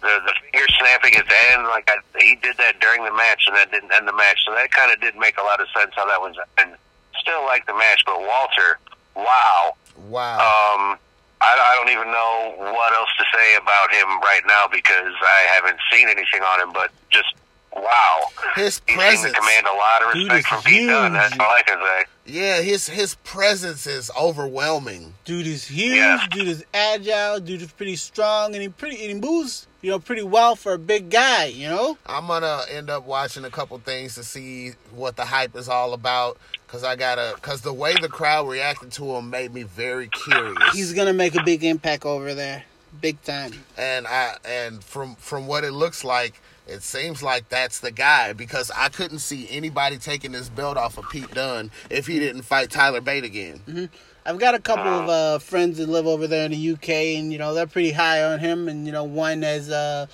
The 0.01 0.20
the 0.26 0.34
finger 0.51 0.68
snapping 0.80 1.16
at 1.16 1.28
the 1.28 1.39
end, 1.53 1.64
like 1.72 1.89
I, 1.89 1.97
he 2.20 2.36
did 2.36 2.57
that 2.57 2.80
during 2.82 3.05
the 3.05 3.14
match, 3.14 3.45
and 3.47 3.55
that 3.55 3.72
didn't 3.72 3.91
end 3.93 4.07
the 4.07 4.14
match. 4.14 4.43
So 4.45 4.51
that 4.53 4.72
kind 4.72 4.91
of 4.91 4.99
did 4.99 5.16
make 5.16 5.38
a 5.38 5.43
lot 5.43 5.62
of 5.62 5.68
sense 5.76 5.93
how 5.95 6.05
that 6.05 6.20
was. 6.20 6.36
And 6.57 6.76
still 7.20 7.45
like 7.45 7.66
the 7.66 7.74
match, 7.74 8.03
but 8.05 8.20
Walter, 8.20 8.80
wow. 9.16 9.76
wow. 10.09 10.36
Um, 10.36 10.97
I, 11.41 11.57
I 11.57 11.72
don't 11.78 11.93
even 11.93 12.12
know 12.12 12.72
what 12.74 12.93
else 12.93 13.09
to 13.18 13.26
say 13.34 13.55
about 13.55 13.89
him 13.91 14.07
right 14.22 14.45
now 14.45 14.68
because 14.68 15.14
I 15.22 15.39
haven't 15.55 15.80
seen 15.91 16.09
anything 16.09 16.41
on 16.43 16.62
him. 16.62 16.74
But 16.74 16.91
just 17.09 17.34
wow, 17.76 18.19
His 18.55 18.80
presence. 18.82 19.34
to 19.34 19.39
command 19.39 19.65
a 19.67 19.74
lot 19.74 20.03
of 20.03 20.13
Dude 20.13 20.32
respect 20.32 20.39
is 20.39 20.45
from 20.47 20.72
Pete 20.72 20.88
Dunne. 20.88 21.13
That's 21.13 21.34
huge. 21.34 21.39
all 21.39 21.47
I 21.57 21.61
can 21.63 21.78
say. 21.80 22.05
Yeah, 22.26 22.61
his 22.61 22.88
his 22.88 23.15
presence 23.15 23.88
is 23.88 24.11
overwhelming. 24.19 25.13
Dude 25.26 25.47
is 25.47 25.67
huge. 25.67 25.95
Yeah. 25.95 26.26
Dude 26.32 26.47
is 26.47 26.63
agile. 26.74 27.39
Dude 27.39 27.61
is 27.61 27.72
pretty 27.72 27.95
strong, 27.95 28.53
and 28.53 28.61
he 28.61 28.69
pretty 28.69 28.97
and 29.05 29.15
he 29.24 29.30
moves, 29.30 29.67
you 29.82 29.89
know, 29.89 29.99
pretty 29.99 30.22
well 30.24 30.55
for 30.55 30.74
a 30.74 30.78
big 30.78 31.09
guy. 31.09 31.45
You 31.45 31.67
know. 31.69 31.97
I'm 32.05 32.28
gonna 32.28 32.61
end 32.69 32.89
up 32.89 33.05
watching 33.05 33.43
a 33.43 33.49
couple 33.49 33.78
things 33.80 34.15
to 34.15 34.24
see 34.24 34.72
what 34.93 35.15
the 35.15 35.26
hype 35.26 35.55
is 35.55 35.67
all 35.67 35.93
about. 35.93 36.38
Cause 36.67 36.86
I 36.86 36.95
gotta, 36.95 37.36
cause 37.41 37.59
the 37.61 37.74
way 37.74 37.93
the 38.01 38.07
crowd 38.07 38.47
reacted 38.47 38.93
to 38.93 39.15
him 39.15 39.30
made 39.30 39.53
me 39.53 39.63
very 39.63 40.07
curious. 40.07 40.72
He's 40.74 40.93
gonna 40.93 41.11
make 41.11 41.36
a 41.36 41.43
big 41.43 41.65
impact 41.65 42.05
over 42.05 42.34
there, 42.34 42.63
big 43.01 43.22
time. 43.24 43.51
and 43.78 44.07
I 44.07 44.38
and 44.45 44.82
from 44.82 45.15
from 45.15 45.47
what 45.47 45.65
it 45.65 45.72
looks 45.74 46.05
like, 46.05 46.41
it 46.68 46.84
seems 46.84 47.22
like 47.24 47.49
that's 47.49 47.80
the 47.80 47.91
guy 47.91 48.34
because 48.34 48.72
I 48.76 48.89
couldn't 48.89 49.20
see 49.20 49.47
anybody 49.49 49.97
taking 49.97 50.32
this 50.32 50.49
belt 50.49 50.78
off 50.78 50.97
of 50.97 51.09
Pete 51.09 51.32
Dunne 51.34 51.72
if 51.89 52.07
he 52.07 52.20
didn't 52.20 52.43
fight 52.43 52.70
Tyler 52.70 53.01
Bate 53.01 53.24
again. 53.24 53.89
I've 54.26 54.39
got 54.39 54.53
a 54.53 54.59
couple 54.59 54.88
of 54.88 55.09
uh, 55.09 55.39
friends 55.39 55.80
that 55.80 55.89
live 55.89 56.05
over 56.05 56.28
there 56.28 56.45
in 56.45 56.51
the 56.51 56.72
UK, 56.72 56.89
and 56.89 57.32
you 57.32 57.39
know 57.39 57.53
they're 57.53 57.68
pretty 57.68 57.91
high 57.91 58.24
on 58.24 58.39
him. 58.39 58.68
And 58.68 58.86
you 58.86 58.91
know 58.91 59.03
one 59.03 59.41
has 59.41 59.70
uh, 59.70 60.05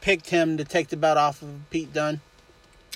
picked 0.00 0.30
him 0.30 0.56
to 0.56 0.64
take 0.64 0.88
the 0.88 0.96
belt 0.96 1.16
off 1.16 1.42
of 1.42 1.48
Pete 1.70 1.92
Dunne. 1.92 2.20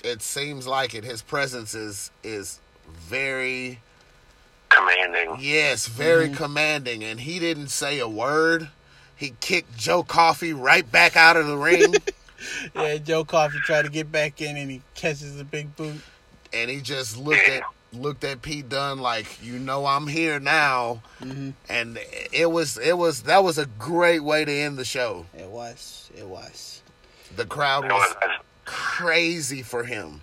It 0.03 0.21
seems 0.21 0.67
like 0.67 0.93
it. 0.93 1.03
His 1.03 1.21
presence 1.21 1.73
is 1.73 2.11
is 2.23 2.59
very 2.85 3.79
Commanding. 4.69 5.37
yes, 5.39 5.87
very 5.87 6.29
commanding, 6.29 7.03
and 7.03 7.21
he 7.21 7.39
didn't 7.39 7.69
say 7.69 7.99
a 7.99 8.07
word. 8.07 8.69
He 9.15 9.33
kicked 9.39 9.75
Joe 9.77 10.03
Coffey 10.03 10.53
right 10.53 10.89
back 10.91 11.15
out 11.15 11.37
of 11.37 11.47
the 11.47 11.57
ring. 11.57 11.95
Yeah, 12.75 12.97
Joe 12.97 13.25
Coffey 13.25 13.57
tried 13.59 13.83
to 13.85 13.89
get 13.91 14.11
back 14.11 14.41
in, 14.41 14.57
and 14.57 14.69
he 14.69 14.81
catches 14.95 15.39
a 15.39 15.43
big 15.43 15.75
boot. 15.75 16.01
and 16.53 16.69
he 16.69 16.81
just 16.81 17.17
looked 17.17 17.47
at 17.49 17.63
looked 17.93 18.23
at 18.25 18.41
Pete 18.41 18.67
Dunne 18.69 18.99
like, 18.99 19.25
you 19.43 19.57
know, 19.59 19.85
I'm 19.85 20.07
here 20.07 20.39
now, 20.39 21.01
and 21.21 21.99
it 22.31 22.51
was 22.51 22.77
it 22.77 22.97
was 22.97 23.23
that 23.23 23.43
was 23.43 23.57
a 23.57 23.65
great 23.65 24.19
way 24.23 24.45
to 24.45 24.51
end 24.51 24.77
the 24.77 24.85
show. 24.85 25.25
It 25.37 25.47
was, 25.47 26.09
it 26.17 26.25
was. 26.27 26.81
The 27.35 27.45
crowd 27.45 27.85
was 27.85 28.15
was- 28.21 28.31
crazy 28.65 29.61
for 29.63 29.83
him, 29.85 30.21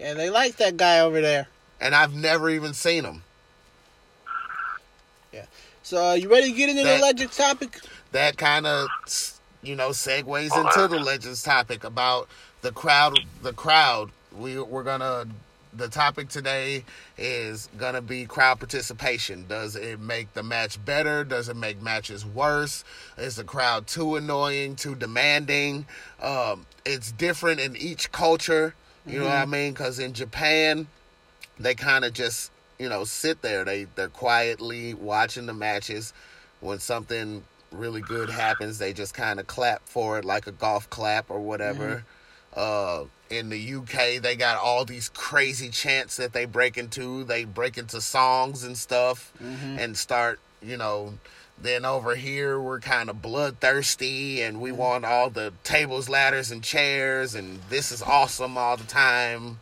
Yeah, 0.00 0.14
they 0.14 0.28
like 0.30 0.56
that 0.56 0.76
guy 0.76 1.00
over 1.00 1.20
there. 1.20 1.46
and 1.80 1.94
I've 1.94 2.14
never 2.14 2.50
even 2.50 2.74
seen 2.74 3.04
him. 3.04 3.22
Yeah. 5.32 5.44
So, 5.82 6.10
uh, 6.10 6.12
you 6.14 6.28
ready 6.30 6.50
to 6.50 6.56
get 6.56 6.68
into 6.68 6.82
That- 6.82 6.98
the 6.98 7.02
legend 7.04 7.32
topic? 7.32 7.80
That 8.12 8.36
kind 8.36 8.66
of 8.66 8.88
you 9.66 9.74
know 9.74 9.90
segues 9.90 10.56
into 10.56 10.88
the 10.88 11.00
legends 11.00 11.42
topic 11.42 11.84
about 11.84 12.28
the 12.62 12.72
crowd. 12.72 13.18
The 13.42 13.52
crowd. 13.52 14.10
We 14.36 14.58
we're 14.60 14.84
gonna. 14.84 15.26
The 15.74 15.88
topic 15.88 16.30
today 16.30 16.84
is 17.18 17.68
gonna 17.76 18.00
be 18.00 18.24
crowd 18.24 18.60
participation. 18.60 19.44
Does 19.46 19.76
it 19.76 20.00
make 20.00 20.32
the 20.32 20.42
match 20.42 20.82
better? 20.82 21.22
Does 21.22 21.50
it 21.50 21.56
make 21.56 21.82
matches 21.82 22.24
worse? 22.24 22.82
Is 23.18 23.36
the 23.36 23.44
crowd 23.44 23.86
too 23.86 24.16
annoying, 24.16 24.76
too 24.76 24.94
demanding? 24.94 25.86
Um, 26.22 26.64
it's 26.86 27.12
different 27.12 27.60
in 27.60 27.76
each 27.76 28.10
culture. 28.10 28.74
You 29.04 29.20
know 29.20 29.26
what 29.26 29.34
I 29.34 29.46
mean? 29.46 29.72
Because 29.72 29.98
in 29.98 30.14
Japan, 30.14 30.88
they 31.60 31.74
kind 31.74 32.04
of 32.04 32.14
just 32.14 32.50
you 32.78 32.88
know 32.88 33.04
sit 33.04 33.42
there. 33.42 33.64
They 33.64 33.84
they're 33.96 34.08
quietly 34.08 34.94
watching 34.94 35.46
the 35.46 35.54
matches. 35.54 36.14
When 36.60 36.78
something 36.78 37.44
really 37.78 38.00
good 38.00 38.30
happens, 38.30 38.78
they 38.78 38.92
just 38.92 39.14
kind 39.14 39.40
of 39.40 39.46
clap 39.46 39.82
for 39.86 40.18
it 40.18 40.24
like 40.24 40.46
a 40.46 40.52
golf 40.52 40.88
clap 40.90 41.30
or 41.30 41.40
whatever. 41.40 42.04
Mm-hmm. 42.56 42.58
Uh, 42.58 43.04
in 43.28 43.48
the 43.50 43.74
UK, 43.74 44.22
they 44.22 44.36
got 44.36 44.58
all 44.58 44.84
these 44.84 45.08
crazy 45.10 45.68
chants 45.68 46.16
that 46.16 46.32
they 46.32 46.44
break 46.44 46.78
into. 46.78 47.24
They 47.24 47.44
break 47.44 47.76
into 47.76 48.00
songs 48.00 48.64
and 48.64 48.76
stuff 48.76 49.32
mm-hmm. 49.42 49.78
and 49.78 49.96
start, 49.96 50.40
you 50.62 50.76
know. 50.76 51.14
Then 51.58 51.86
over 51.86 52.14
here, 52.14 52.60
we're 52.60 52.80
kind 52.80 53.08
of 53.08 53.22
bloodthirsty 53.22 54.42
and 54.42 54.60
we 54.60 54.70
mm-hmm. 54.70 54.78
want 54.78 55.04
all 55.06 55.30
the 55.30 55.54
tables, 55.64 56.08
ladders, 56.08 56.50
and 56.50 56.62
chairs, 56.62 57.34
and 57.34 57.60
this 57.70 57.90
is 57.90 58.02
awesome 58.02 58.58
all 58.58 58.76
the 58.76 58.84
time. 58.84 59.58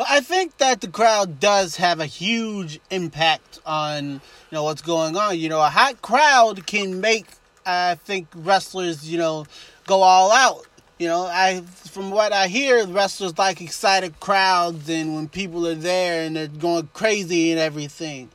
Well, 0.00 0.08
I 0.10 0.20
think 0.20 0.56
that 0.56 0.80
the 0.80 0.88
crowd 0.88 1.40
does 1.40 1.76
have 1.76 2.00
a 2.00 2.06
huge 2.06 2.80
impact 2.88 3.60
on 3.66 4.12
you 4.12 4.20
know 4.50 4.64
what's 4.64 4.80
going 4.80 5.14
on. 5.14 5.38
You 5.38 5.50
know, 5.50 5.60
a 5.60 5.68
hot 5.68 6.00
crowd 6.00 6.66
can 6.66 7.02
make 7.02 7.26
I 7.66 7.96
think 7.96 8.28
wrestlers 8.34 9.06
you 9.06 9.18
know 9.18 9.44
go 9.86 10.00
all 10.00 10.32
out. 10.32 10.64
you 10.98 11.06
know, 11.06 11.26
I 11.26 11.60
from 11.90 12.10
what 12.10 12.32
I 12.32 12.48
hear, 12.48 12.86
wrestlers 12.86 13.36
like 13.36 13.60
excited 13.60 14.18
crowds 14.20 14.88
and 14.88 15.16
when 15.16 15.28
people 15.28 15.66
are 15.66 15.74
there 15.74 16.22
and 16.22 16.34
they're 16.34 16.48
going 16.48 16.88
crazy 16.94 17.50
and 17.50 17.60
everything. 17.60 18.30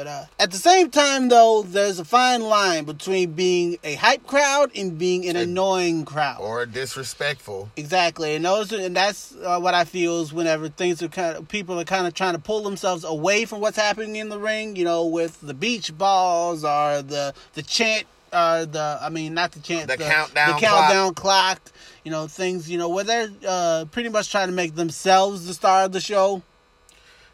But 0.00 0.06
uh, 0.06 0.24
at 0.38 0.50
the 0.50 0.56
same 0.56 0.88
time, 0.88 1.28
though, 1.28 1.60
there's 1.60 1.98
a 1.98 2.06
fine 2.06 2.40
line 2.40 2.84
between 2.86 3.32
being 3.32 3.76
a 3.84 3.96
hype 3.96 4.26
crowd 4.26 4.70
and 4.74 4.98
being 4.98 5.28
an 5.28 5.36
annoying 5.36 6.06
crowd. 6.06 6.40
Or 6.40 6.64
disrespectful. 6.64 7.68
Exactly, 7.76 8.34
and 8.34 8.42
those, 8.42 8.72
and 8.72 8.96
that's 8.96 9.36
uh, 9.36 9.60
what 9.60 9.74
I 9.74 9.84
feel 9.84 10.22
is 10.22 10.32
whenever 10.32 10.70
things 10.70 11.02
are 11.02 11.08
kind 11.08 11.36
of 11.36 11.48
people 11.48 11.78
are 11.78 11.84
kind 11.84 12.06
of 12.06 12.14
trying 12.14 12.32
to 12.32 12.38
pull 12.38 12.62
themselves 12.62 13.04
away 13.04 13.44
from 13.44 13.60
what's 13.60 13.76
happening 13.76 14.16
in 14.16 14.30
the 14.30 14.38
ring. 14.38 14.74
You 14.74 14.86
know, 14.86 15.04
with 15.04 15.38
the 15.42 15.52
beach 15.52 15.94
balls 15.98 16.64
or 16.64 17.02
the 17.02 17.34
the 17.52 17.62
chant, 17.62 18.06
uh, 18.32 18.64
the 18.64 18.98
I 19.02 19.10
mean, 19.10 19.34
not 19.34 19.52
the 19.52 19.60
chant, 19.60 19.88
The 19.88 19.98
countdown 19.98 20.54
the 20.54 20.66
countdown 20.66 21.12
clock. 21.12 21.60
You 22.04 22.10
know, 22.10 22.26
things. 22.26 22.70
You 22.70 22.78
know, 22.78 22.88
where 22.88 23.04
they're 23.04 23.28
uh, 23.46 23.84
pretty 23.92 24.08
much 24.08 24.30
trying 24.30 24.48
to 24.48 24.54
make 24.54 24.76
themselves 24.76 25.46
the 25.46 25.52
star 25.52 25.84
of 25.84 25.92
the 25.92 26.00
show. 26.00 26.42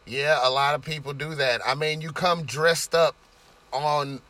Yeah, 0.06 0.38
a 0.42 0.50
lot 0.50 0.74
of 0.74 0.82
people 0.82 1.12
do 1.12 1.34
that. 1.34 1.60
I 1.66 1.74
mean, 1.74 2.00
you 2.00 2.12
come 2.12 2.44
dressed 2.44 2.94
up 2.94 3.14
on 3.72 4.20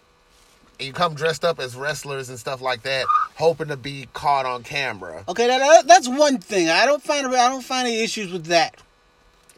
you 0.78 0.92
come 0.92 1.14
dressed 1.14 1.44
up 1.44 1.58
as 1.58 1.74
wrestlers 1.74 2.28
and 2.28 2.38
stuff 2.38 2.60
like 2.60 2.82
that, 2.82 3.06
hoping 3.36 3.68
to 3.68 3.76
be 3.76 4.08
caught 4.12 4.44
on 4.44 4.62
camera, 4.62 5.24
Okay, 5.28 5.46
that, 5.46 5.58
that 5.58 5.86
that's 5.86 6.08
one 6.08 6.38
thing. 6.38 6.68
I 6.68 6.84
don't 6.86 7.02
find 7.02 7.26
I 7.26 7.48
don't 7.48 7.64
find 7.64 7.88
any 7.88 8.02
issues 8.02 8.32
with 8.32 8.46
that. 8.46 8.76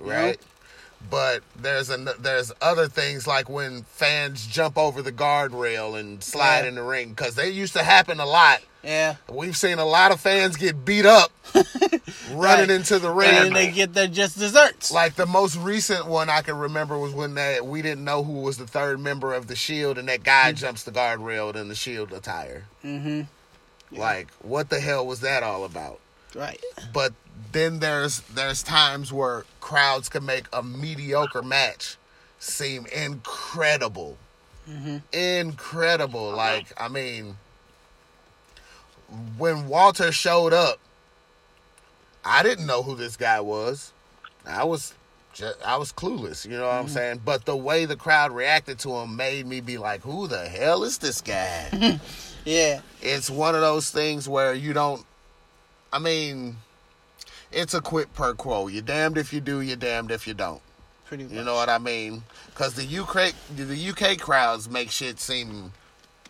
right? 0.01 0.39
But 1.11 1.43
there's 1.57 1.89
an, 1.91 2.09
there's 2.21 2.53
other 2.61 2.87
things 2.87 3.27
like 3.27 3.49
when 3.49 3.83
fans 3.85 4.47
jump 4.47 4.77
over 4.77 5.01
the 5.01 5.13
guardrail 5.13 5.99
and 5.99 6.23
slide 6.23 6.61
Yeah. 6.63 6.69
in 6.69 6.75
the 6.75 6.83
ring 6.83 7.11
because 7.11 7.35
they 7.35 7.49
used 7.51 7.73
to 7.75 7.83
happen 7.83 8.21
a 8.21 8.27
lot. 8.27 8.61
Yeah. 8.83 9.17
We've 9.31 9.57
seen 9.57 9.79
a 9.79 9.85
lot 9.87 10.13
of 10.13 10.21
fans 10.21 10.57
get 10.57 10.85
beat 10.85 11.07
up 11.07 11.33
running 11.55 12.69
Right. 12.69 12.71
into 12.71 12.99
the 12.99 13.11
ring. 13.11 13.31
And 13.31 13.57
they 13.57 13.71
get 13.71 13.95
their 13.95 14.07
just 14.07 14.39
desserts. 14.39 14.93
Like 14.93 15.15
the 15.15 15.27
most 15.27 15.57
recent 15.57 16.07
one 16.07 16.29
I 16.29 16.43
can 16.43 16.57
remember 16.59 16.99
was 16.99 17.13
when 17.15 17.35
that 17.35 17.65
we 17.67 17.81
didn't 17.83 18.05
know 18.05 18.23
who 18.23 18.41
was 18.43 18.59
the 18.59 18.67
third 18.67 19.01
member 19.01 19.33
of 19.35 19.47
the 19.47 19.57
Shield, 19.57 19.97
and 19.99 20.09
that 20.09 20.23
guy 20.25 20.53
jumps 20.53 20.83
the 20.85 20.93
guardrail 20.93 21.55
in 21.57 21.69
the 21.69 21.75
Shield 21.75 22.13
attire. 22.13 22.65
mm-hmm. 22.85 23.23
Like, 23.99 24.29
what 24.43 24.69
the 24.69 24.81
hell 24.81 25.07
was 25.07 25.21
that 25.21 25.43
all 25.43 25.65
about? 25.65 26.01
Right. 26.35 26.63
But 26.93 27.13
then 27.53 27.79
there's 27.79 28.21
there's 28.21 28.63
times 28.63 29.13
where 29.13 29.45
crowds 29.61 30.09
can 30.09 30.25
make 30.25 30.47
a 30.53 30.63
mediocre 30.63 31.43
match 31.43 31.97
seem 32.39 32.87
incredible, 32.87 34.17
mm-hmm. 34.69 34.99
incredible. 35.13 36.29
Uh-huh. 36.29 36.37
Like, 36.37 36.73
I 36.81 36.89
mean, 36.89 37.37
when 39.37 39.69
Walter 39.69 40.13
showed 40.13 40.53
up, 40.53 40.79
I 42.25 42.43
didn't 42.43 42.67
know 42.67 42.83
who 42.83 42.95
this 42.95 43.17
guy 43.17 43.41
was. 43.41 43.93
I 44.47 44.65
was 44.65 44.95
just, 45.33 45.63
I 45.65 45.77
was 45.77 45.93
clueless, 45.93 46.45
you 46.45 46.53
know 46.53 46.67
what 46.67 46.75
I'm 46.75 46.85
mm-hmm. 46.85 46.95
saying? 46.95 47.21
But 47.25 47.45
the 47.45 47.57
way 47.57 47.85
the 47.85 47.97
crowd 47.97 48.33
reacted 48.33 48.79
to 48.81 48.91
him 48.97 49.17
made 49.17 49.47
me 49.47 49.61
be 49.61 49.79
like, 49.79 50.03
"Who 50.03 50.27
the 50.27 50.49
hell 50.49 50.85
is 50.85 50.99
this 50.99 51.21
guy?" 51.21 52.01
Yeah. 52.45 52.81
it's 53.03 53.29
one 53.29 53.55
of 53.55 53.61
those 53.61 53.91
things 53.91 54.27
where 54.27 54.55
you 54.55 54.73
don't 54.73 55.05
I 55.93 55.99
mean, 55.99 56.57
it's 57.53 57.75
a 57.75 57.81
quid 57.81 58.13
per 58.15 58.35
quo. 58.35 58.69
You're 58.69 58.83
damned 58.83 59.19
if 59.19 59.33
you 59.33 59.41
do, 59.41 59.61
you're 59.61 59.77
damned 59.77 60.11
if 60.11 60.27
you 60.27 60.35
don't. 60.35 60.61
Pretty 61.07 61.25
much. 61.25 61.33
You 61.33 61.45
know 61.45 61.55
what 61.55 61.69
I 61.69 61.79
mean? 61.79 62.23
Because 62.47 62.75
the 62.75 62.99
UK 62.99 63.33
the 63.57 63.91
UK 63.91 64.19
crowds 64.19 64.69
make 64.69 64.91
shit 64.91 65.19
seem 65.19 65.73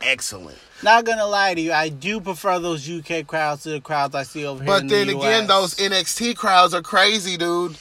excellent. 0.00 0.58
Not 0.82 1.04
gonna 1.04 1.26
lie 1.26 1.54
to 1.54 1.60
you, 1.60 1.72
I 1.72 1.88
do 1.88 2.20
prefer 2.20 2.60
those 2.60 2.88
UK 2.88 3.26
crowds 3.26 3.64
to 3.64 3.70
the 3.70 3.80
crowds 3.80 4.14
I 4.14 4.22
see 4.22 4.46
over 4.46 4.62
here. 4.62 4.72
But 4.72 4.88
then 4.88 5.08
the 5.08 5.18
again, 5.18 5.48
those 5.48 5.74
NXT 5.74 6.36
crowds 6.36 6.74
are 6.74 6.82
crazy, 6.82 7.36
dude. 7.36 7.76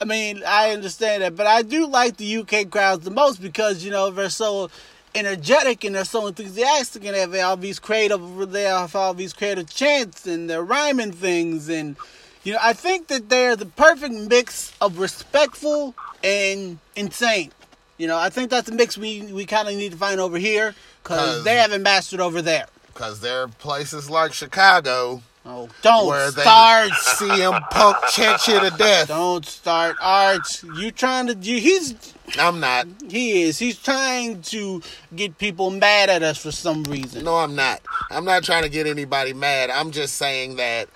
I 0.00 0.06
mean, 0.06 0.42
I 0.46 0.70
understand 0.70 1.22
that, 1.22 1.36
but 1.36 1.46
I 1.46 1.62
do 1.62 1.86
like 1.86 2.16
the 2.16 2.38
UK 2.38 2.70
crowds 2.70 3.04
the 3.04 3.10
most 3.10 3.40
because 3.40 3.84
you 3.84 3.90
know 3.90 4.10
they're 4.10 4.30
so 4.30 4.70
energetic 5.14 5.84
and 5.84 5.94
they're 5.94 6.04
so 6.04 6.26
enthusiastic 6.26 7.04
and 7.04 7.14
they 7.14 7.20
have 7.20 7.34
all 7.34 7.56
these 7.56 7.78
creative, 7.78 8.50
they 8.50 8.62
have 8.62 8.94
all 8.94 9.14
these 9.14 9.32
creative 9.32 9.68
chants 9.68 10.26
and 10.26 10.48
they're 10.48 10.62
rhyming 10.62 11.12
things 11.12 11.68
and 11.68 11.96
you 12.44 12.52
know 12.52 12.58
I 12.62 12.72
think 12.72 13.08
that 13.08 13.28
they're 13.28 13.56
the 13.56 13.66
perfect 13.66 14.14
mix 14.14 14.72
of 14.80 14.98
respectful 14.98 15.94
and 16.22 16.78
insane. 16.96 17.52
You 17.98 18.06
know, 18.06 18.16
I 18.16 18.30
think 18.30 18.50
that's 18.50 18.68
a 18.68 18.72
mix 18.72 18.96
we 18.96 19.22
we 19.32 19.44
kind 19.44 19.68
of 19.68 19.74
need 19.74 19.92
to 19.92 19.98
find 19.98 20.20
over 20.20 20.38
here 20.38 20.74
because 21.02 21.44
they 21.44 21.56
haven't 21.56 21.82
mastered 21.82 22.20
over 22.20 22.40
there. 22.40 22.66
Because 22.86 23.20
there 23.20 23.42
are 23.42 23.48
places 23.48 24.08
like 24.08 24.32
Chicago 24.32 25.22
Oh, 25.44 25.68
don't 25.80 26.06
where 26.06 26.30
they 26.30 26.42
start. 26.42 26.90
CM 26.92 27.68
Punk 27.70 27.96
chant 28.10 28.46
you 28.46 28.60
to 28.60 28.70
death. 28.76 29.08
Don't 29.08 29.44
start, 29.44 29.96
Arch. 30.00 30.62
You 30.62 30.90
trying 30.90 31.28
to? 31.28 31.34
You, 31.34 31.60
he's 31.60 32.14
I'm 32.38 32.60
not. 32.60 32.86
he 33.08 33.42
is. 33.42 33.58
He's 33.58 33.78
trying 33.78 34.42
to 34.42 34.82
get 35.14 35.38
people 35.38 35.70
mad 35.70 36.10
at 36.10 36.22
us 36.22 36.38
for 36.38 36.52
some 36.52 36.84
reason. 36.84 37.24
No, 37.24 37.36
I'm 37.36 37.54
not. 37.54 37.80
I'm 38.10 38.24
not 38.24 38.44
trying 38.44 38.62
to 38.62 38.68
get 38.68 38.86
anybody 38.86 39.32
mad. 39.32 39.70
I'm 39.70 39.90
just 39.90 40.16
saying 40.16 40.56
that 40.56 40.88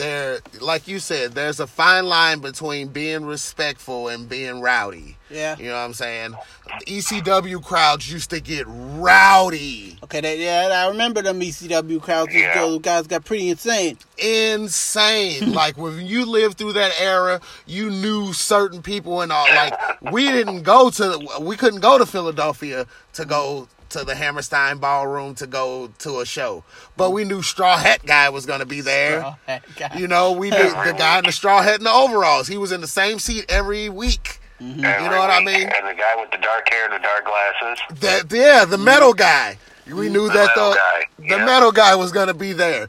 there, 0.00 0.40
like 0.60 0.88
you 0.88 0.98
said, 0.98 1.32
there's 1.32 1.60
a 1.60 1.66
fine 1.66 2.06
line 2.06 2.40
between 2.40 2.88
being 2.88 3.24
respectful 3.24 4.08
and 4.08 4.28
being 4.28 4.60
rowdy. 4.60 5.18
Yeah. 5.28 5.56
You 5.58 5.66
know 5.66 5.74
what 5.74 5.80
I'm 5.80 5.92
saying? 5.92 6.34
The 6.80 6.84
ECW 6.86 7.62
crowds 7.62 8.10
used 8.10 8.30
to 8.30 8.40
get 8.40 8.64
rowdy, 8.66 9.98
Okay. 10.02 10.20
That, 10.22 10.38
yeah, 10.38 10.84
I 10.84 10.88
remember 10.88 11.22
them 11.22 11.38
ECW 11.40 12.00
crowds. 12.00 12.34
Yeah. 12.34 12.54
Those 12.54 12.80
guys 12.80 13.06
got 13.06 13.24
pretty 13.24 13.50
insane. 13.50 13.98
insane. 14.18 15.52
like 15.52 15.76
when 15.76 16.04
you 16.04 16.24
lived 16.24 16.58
through 16.58 16.72
that 16.72 16.92
era, 16.98 17.40
you 17.66 17.90
knew 17.90 18.32
certain 18.32 18.82
people 18.82 19.20
and 19.20 19.30
all. 19.30 19.46
Like 19.54 20.00
we 20.10 20.26
didn't 20.26 20.62
go 20.62 20.90
to, 20.90 21.38
we 21.40 21.56
couldn't 21.56 21.80
go 21.80 21.98
to 21.98 22.06
Philadelphia 22.06 22.86
to 23.12 23.24
go 23.24 23.68
to 23.90 24.04
the 24.04 24.14
Hammerstein 24.14 24.78
Ballroom 24.78 25.34
to 25.36 25.46
go 25.46 25.88
to 25.98 26.20
a 26.20 26.26
show, 26.26 26.64
but 26.96 27.10
we 27.10 27.24
knew 27.24 27.42
Straw 27.42 27.76
Hat 27.76 28.04
Guy 28.04 28.28
was 28.30 28.46
going 28.46 28.60
to 28.60 28.66
be 28.66 28.80
there. 28.80 29.36
That 29.46 29.62
guy. 29.76 29.96
You 29.98 30.08
know, 30.08 30.32
we 30.32 30.50
knew 30.50 30.70
the 30.70 30.94
guy 30.96 31.18
in 31.18 31.24
the 31.24 31.32
straw 31.32 31.62
hat 31.62 31.76
and 31.76 31.86
the 31.86 31.92
overalls. 31.92 32.46
He 32.48 32.56
was 32.56 32.72
in 32.72 32.80
the 32.80 32.86
same 32.86 33.18
seat 33.18 33.46
every 33.48 33.88
week. 33.88 34.40
Every 34.60 34.74
You 34.76 34.82
know 34.82 35.18
what 35.18 35.30
I 35.30 35.42
mean? 35.42 35.68
And 35.68 35.86
the 35.86 35.94
guy 35.94 36.16
with 36.20 36.30
the 36.30 36.38
dark 36.38 36.68
hair 36.70 36.84
and 36.84 36.92
the 36.92 36.98
dark 36.98 37.24
glasses. 37.24 38.00
That 38.00 38.32
yeah, 38.32 38.64
the 38.64 38.78
metal 38.78 39.14
guy. 39.14 39.58
We 39.86 40.08
knew 40.08 40.28
The 40.28 40.34
that 40.34 40.54
the 40.54 40.74
guy, 40.74 41.04
the 41.18 41.36
yeah. 41.36 41.44
metal 41.46 41.72
guy 41.72 41.94
was 41.96 42.12
gonna 42.12 42.34
be 42.34 42.52
there. 42.52 42.88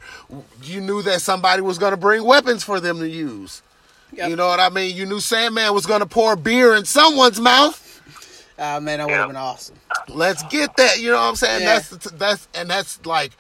You 0.62 0.82
knew 0.82 1.02
that 1.04 1.22
somebody 1.22 1.62
was 1.62 1.78
gonna 1.80 1.98
bring 1.98 2.24
weapons 2.24 2.64
for 2.64 2.80
them 2.80 3.00
to 3.00 3.10
use. 3.10 3.64
Yep. 4.14 4.30
You 4.30 4.36
know 4.36 4.48
what 4.48 4.60
I 4.60 4.70
mean? 4.70 4.96
You 4.96 5.06
knew 5.06 5.20
Sandman 5.20 5.74
was 5.74 5.86
gonna 5.86 6.06
pour 6.06 6.36
beer 6.36 6.76
in 6.76 6.86
someone's 6.86 7.40
mouth. 7.40 7.81
Ah 8.64 8.80
man, 8.80 9.00
that 9.00 9.08
would 9.08 9.14
have 9.14 9.22
Yeah. 9.22 9.28
been 9.28 9.36
awesome. 9.36 9.76
Let's 10.08 10.44
get 10.44 10.76
that. 10.78 11.00
You 11.00 11.10
know 11.10 11.16
what 11.18 11.24
I'm 11.24 11.36
saying? 11.36 11.62
Yeah. 11.62 11.80
That's 11.80 12.12
that's 12.12 12.48
and 12.54 12.70
that's 12.70 13.04
like 13.06 13.32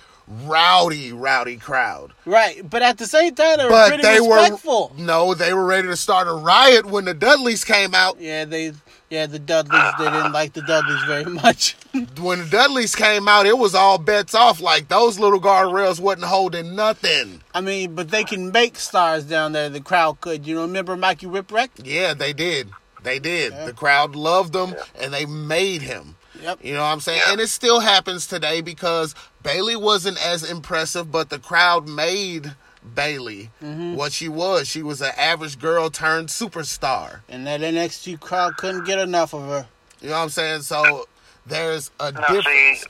rowdy, 0.45 1.11
rowdy 1.11 1.57
crowd. 1.57 2.13
Right, 2.26 2.67
but 2.67 2.82
at 2.82 2.97
the 2.97 3.05
same 3.05 3.36
time, 3.36 3.57
they 3.57 3.65
were 3.65 3.69
But 3.69 3.88
pretty 3.89 4.03
they 4.03 4.19
respectful. 4.19 4.93
were 4.97 5.03
no, 5.03 5.34
they 5.34 5.53
were 5.53 5.65
ready 5.65 5.88
to 5.89 5.95
start 5.95 6.28
a 6.28 6.34
riot 6.34 6.86
when 6.86 7.05
the 7.05 7.13
Dudleys 7.13 7.63
came 7.63 7.93
out. 7.93 8.19
Yeah, 8.19 8.45
they. 8.45 8.74
Yeah, 9.09 9.26
the 9.26 9.39
Dudleys. 9.39 9.91
They 9.99 10.05
didn't 10.05 10.32
like 10.32 10.53
the 10.53 10.61
Dudleys 10.61 11.03
very 11.03 11.26
much. 11.26 11.76
when 12.22 12.39
the 12.39 12.47
Dudleys 12.49 12.95
came 12.95 13.28
out, 13.28 13.45
it 13.45 13.57
was 13.57 13.76
all 13.76 13.97
bets 13.97 14.34
off. 14.34 14.61
Like 14.61 14.88
those 14.88 15.19
little 15.19 15.41
guardrails 15.41 15.99
wasn't 15.99 16.24
holding 16.26 16.76
nothing. 16.76 17.41
I 17.53 17.59
mean, 17.59 17.93
but 17.93 18.09
they 18.09 18.24
can 18.24 18.53
make 18.53 18.78
stars 18.78 19.26
down 19.26 19.51
there. 19.51 19.67
The 19.67 19.82
crowd 19.82 20.22
could. 20.22 20.47
You 20.47 20.55
know, 20.55 20.61
remember 20.61 20.95
Mikey 20.95 21.26
Whipwreck? 21.28 21.69
Yeah, 21.84 22.13
they 22.13 22.32
did. 22.32 22.69
They 23.04 23.20
did. 23.20 23.54
The 23.66 23.74
crowd 23.74 24.16
loved 24.16 24.56
him, 24.56 24.76
and 24.99 25.14
they 25.14 25.26
made 25.26 25.82
him. 25.82 26.16
Yep. 26.41 26.60
You 26.64 26.74
know 26.74 26.80
what 26.80 26.86
I'm 26.88 26.99
saying? 26.99 27.22
Yeah. 27.26 27.32
And 27.34 27.41
it 27.41 27.47
still 27.49 27.80
happens 27.82 28.26
today 28.28 28.62
because 28.62 29.14
Bayley 29.43 29.76
wasn't 29.76 30.24
as 30.26 30.49
impressive, 30.49 31.12
but 31.12 31.30
the 31.30 31.38
crowd 31.39 31.88
made 31.88 32.56
Bayley 32.95 33.52
mm-hmm. 33.62 33.95
what 33.95 34.12
she 34.12 34.28
was. 34.28 34.68
She 34.68 34.82
was 34.82 35.02
an 35.02 35.12
average 35.18 35.60
girl 35.60 35.89
turned 35.91 36.30
superstar. 36.30 37.20
And 37.30 37.45
that 37.45 37.62
NXT 37.62 38.20
crowd 38.20 38.58
couldn't 38.58 38.86
get 38.86 38.97
enough 38.97 39.34
of 39.36 39.41
her. 39.43 39.68
You 40.02 40.10
know 40.10 40.16
what 40.16 40.24
I'm 40.24 40.30
saying? 40.30 40.62
So 40.64 41.08
there's 41.45 41.91
a 41.99 42.12
Now, 42.12 42.28
see, 42.28 42.34
difference. 42.38 42.86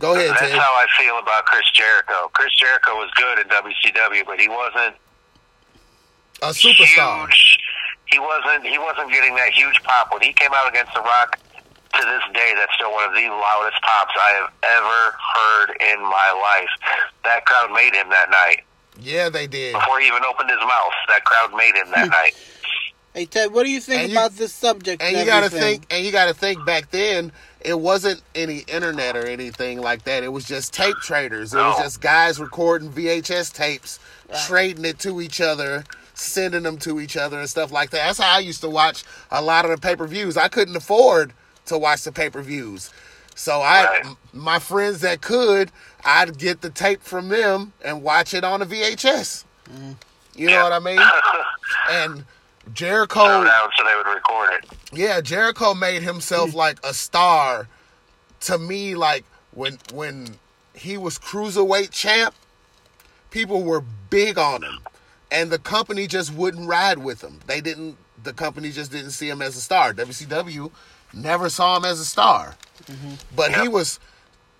Go 0.00 0.14
ahead, 0.14 0.30
that's 0.30 0.40
Ted. 0.40 0.52
how 0.52 0.58
I 0.74 0.86
feel 0.98 1.16
about 1.20 1.44
Chris 1.44 1.70
Jericho. 1.72 2.28
Chris 2.32 2.52
Jericho 2.56 2.96
was 2.96 3.10
good 3.16 3.38
in 3.38 3.44
WCW, 3.48 4.26
but 4.26 4.40
he 4.40 4.48
wasn't 4.48 4.96
A 6.42 6.48
superstar. 6.48 7.26
huge. 7.28 7.58
He 8.12 8.18
wasn't. 8.18 8.66
He 8.66 8.78
wasn't 8.78 9.10
getting 9.10 9.34
that 9.36 9.52
huge 9.52 9.82
pop 9.82 10.12
when 10.12 10.20
he 10.20 10.32
came 10.34 10.50
out 10.54 10.68
against 10.68 10.92
The 10.94 11.00
Rock. 11.00 11.38
To 11.92 12.00
this 12.06 12.22
day, 12.32 12.54
that's 12.56 12.72
still 12.74 12.90
one 12.90 13.04
of 13.04 13.12
the 13.12 13.28
loudest 13.28 13.76
pops 13.82 14.14
I 14.16 14.30
have 14.40 14.50
ever 14.62 15.12
heard 15.12 15.76
in 15.92 16.00
my 16.00 16.28
life. 16.40 17.04
That 17.24 17.44
crowd 17.44 17.70
made 17.70 17.94
him 17.94 18.08
that 18.08 18.30
night. 18.30 18.62
Yeah, 18.98 19.28
they 19.28 19.46
did. 19.46 19.74
Before 19.74 20.00
he 20.00 20.06
even 20.06 20.22
opened 20.24 20.48
his 20.48 20.58
mouth, 20.60 20.92
that 21.08 21.22
crowd 21.24 21.54
made 21.54 21.74
him 21.74 21.90
that 21.90 22.06
hmm. 22.06 22.10
night. 22.10 22.34
Hey 23.14 23.26
Ted, 23.26 23.52
what 23.52 23.64
do 23.64 23.70
you 23.70 23.80
think 23.80 24.02
And 24.04 24.12
you- 24.12 24.16
about 24.16 24.32
this 24.36 24.54
subject? 24.54 25.02
And 25.02 25.18
you 25.18 25.26
got 25.26 25.42
to 25.42 25.50
think, 25.50 25.84
and 25.90 26.04
you 26.04 26.12
got 26.12 26.26
to 26.26 26.34
think 26.34 26.64
back 26.64 26.90
then, 26.90 27.30
it 27.60 27.78
wasn't 27.78 28.22
any 28.34 28.60
internet 28.60 29.14
or 29.14 29.26
anything 29.26 29.82
like 29.82 30.04
that. 30.04 30.22
It 30.22 30.32
was 30.32 30.46
just 30.46 30.72
tape 30.72 30.96
traders. 31.02 31.52
It 31.52 31.58
was 31.58 31.78
just 31.78 32.00
guys 32.00 32.40
recording 32.40 32.90
VHS 32.90 33.52
tapes, 33.52 33.98
Right. 34.30 34.40
trading 34.46 34.86
it 34.86 34.98
to 35.00 35.20
each 35.20 35.42
other, 35.42 35.84
sending 36.22 36.62
them 36.62 36.78
to 36.78 37.00
each 37.00 37.16
other 37.16 37.38
and 37.38 37.48
stuff 37.48 37.72
like 37.72 37.90
that. 37.90 38.06
That's 38.06 38.18
how 38.18 38.36
I 38.36 38.40
used 38.40 38.60
to 38.62 38.68
watch 38.70 39.04
a 39.30 39.42
lot 39.42 39.64
of 39.64 39.70
the 39.70 39.78
pay 39.78 39.96
per 39.96 40.06
views. 40.06 40.36
I 40.36 40.48
couldn't 40.48 40.76
afford 40.76 41.32
to 41.66 41.78
watch 41.78 42.02
the 42.02 42.12
pay 42.12 42.30
per 42.30 42.42
views. 42.42 42.90
So 43.34 43.60
I, 43.60 43.84
Right. 43.84 44.16
my 44.32 44.58
friends 44.58 45.00
that 45.00 45.20
could, 45.22 45.70
I'd 46.04 46.38
get 46.38 46.60
the 46.60 46.70
tape 46.70 47.02
from 47.02 47.28
them 47.28 47.72
and 47.84 48.02
watch 48.02 48.34
it 48.34 48.44
on 48.44 48.60
a 48.62 48.66
VHS. 48.66 49.44
You 50.34 50.46
know 50.46 50.52
Yeah. 50.52 50.62
what 50.64 50.72
I 50.72 50.78
mean? 50.78 51.00
And 51.90 52.24
Jericho, 52.74 53.20
Throw 53.24 53.44
down 53.44 53.70
so 53.76 53.84
they 53.84 53.94
would 53.96 54.06
record 54.14 54.50
it. 54.52 54.64
yeah, 54.92 55.20
Jericho 55.20 55.74
made 55.74 56.02
himself 56.02 56.50
mm. 56.50 56.54
like 56.54 56.78
a 56.84 56.92
star. 56.94 57.68
To 58.42 58.58
me, 58.58 58.94
like 58.94 59.24
when 59.52 59.78
when 59.92 60.36
he 60.74 60.96
was 60.98 61.18
cruiserweight 61.18 61.90
champ, 61.90 62.34
people 63.30 63.62
were 63.62 63.82
big 64.10 64.38
on 64.38 64.62
him, 64.62 64.78
and 65.32 65.50
the 65.50 65.58
company 65.58 66.06
just 66.06 66.32
wouldn't 66.32 66.68
ride 66.68 66.98
with 66.98 67.22
him. 67.22 67.40
They 67.46 67.60
didn't. 67.60 67.96
The 68.22 68.32
company 68.32 68.70
just 68.70 68.92
didn't 68.92 69.10
see 69.10 69.28
him 69.28 69.42
as 69.42 69.56
a 69.56 69.60
star. 69.60 69.92
WCW 69.92 70.70
never 71.12 71.48
saw 71.48 71.76
him 71.76 71.84
as 71.84 71.98
a 71.98 72.04
star, 72.04 72.54
mm-hmm. 72.84 73.14
but 73.34 73.52
he 73.52 73.66
was 73.66 73.98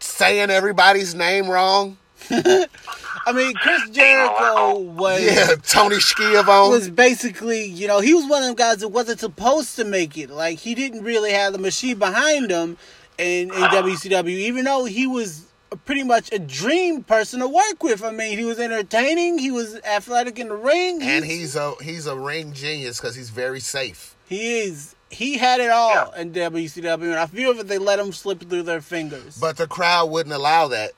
saying 0.01 0.51
everybody's 0.51 1.15
name 1.15 1.49
wrong. 1.49 1.99
I 2.31 3.33
mean, 3.33 3.55
Chris 3.55 3.91
Jericho 3.91 4.79
was 4.79 5.23
Yeah, 5.23 5.55
Tony 5.67 6.01
Schiavone. 6.01 6.71
was 6.71 6.89
basically, 6.89 7.65
you 7.65 7.87
know, 7.87 8.01
he 8.01 8.15
was 8.15 8.29
one 8.29 8.43
of 8.43 8.49
them 8.49 8.57
guys 8.57 8.79
that 8.79 8.89
wasn't 8.89 9.21
supposed 9.21 9.77
to 9.77 9.85
make 9.85 10.17
it. 10.17 10.31
Like 10.31 10.59
he 10.59 10.75
didn't 10.75 11.05
really 11.05 11.33
have 11.33 11.53
the 11.53 11.59
machine 11.59 11.99
behind 11.99 12.51
him 12.51 12.79
in, 13.19 13.49
in 13.49 13.63
ah. 13.63 13.71
WCW, 13.83 14.29
even 14.29 14.65
though 14.65 14.85
he 14.85 15.07
was 15.07 15.47
pretty 15.77 16.03
much 16.05 16.33
a 16.33 16.39
dream 16.39 17.03
person 17.03 17.41
to 17.41 17.49
work 17.49 17.83
with. 17.83 18.03
I 18.05 18.11
mean, 18.11 18.39
he 18.39 18.45
was 18.45 18.59
entertaining, 18.59 19.39
he 19.39 19.51
was 19.51 19.77
athletic 19.85 20.39
in 20.39 20.49
the 20.49 20.57
ring, 20.57 21.03
and 21.03 21.25
he's 21.25 21.57
a 21.57 21.75
he's 21.83 22.07
a 22.07 22.17
ring 22.17 22.53
genius 22.53 23.01
because 23.01 23.15
he's 23.15 23.31
very 23.31 23.61
safe. 23.61 24.15
he 24.29 24.61
is 24.61 24.95
he 25.11 25.37
had 25.37 25.61
it 25.61 25.71
all 25.71 25.91
Yeah. 26.15 26.21
in 26.23 26.33
WCW, 26.33 27.03
and 27.11 27.15
I 27.19 27.27
feel 27.27 27.53
that 27.55 27.69
they 27.69 27.79
let 27.79 27.99
him 27.99 28.13
slip 28.13 28.49
through 28.49 28.63
their 28.63 28.81
fingers. 28.81 29.37
But 29.39 29.57
the 29.59 29.67
crowd 29.67 30.07
wouldn't 30.07 30.35
allow 30.35 30.69
that. 30.69 30.93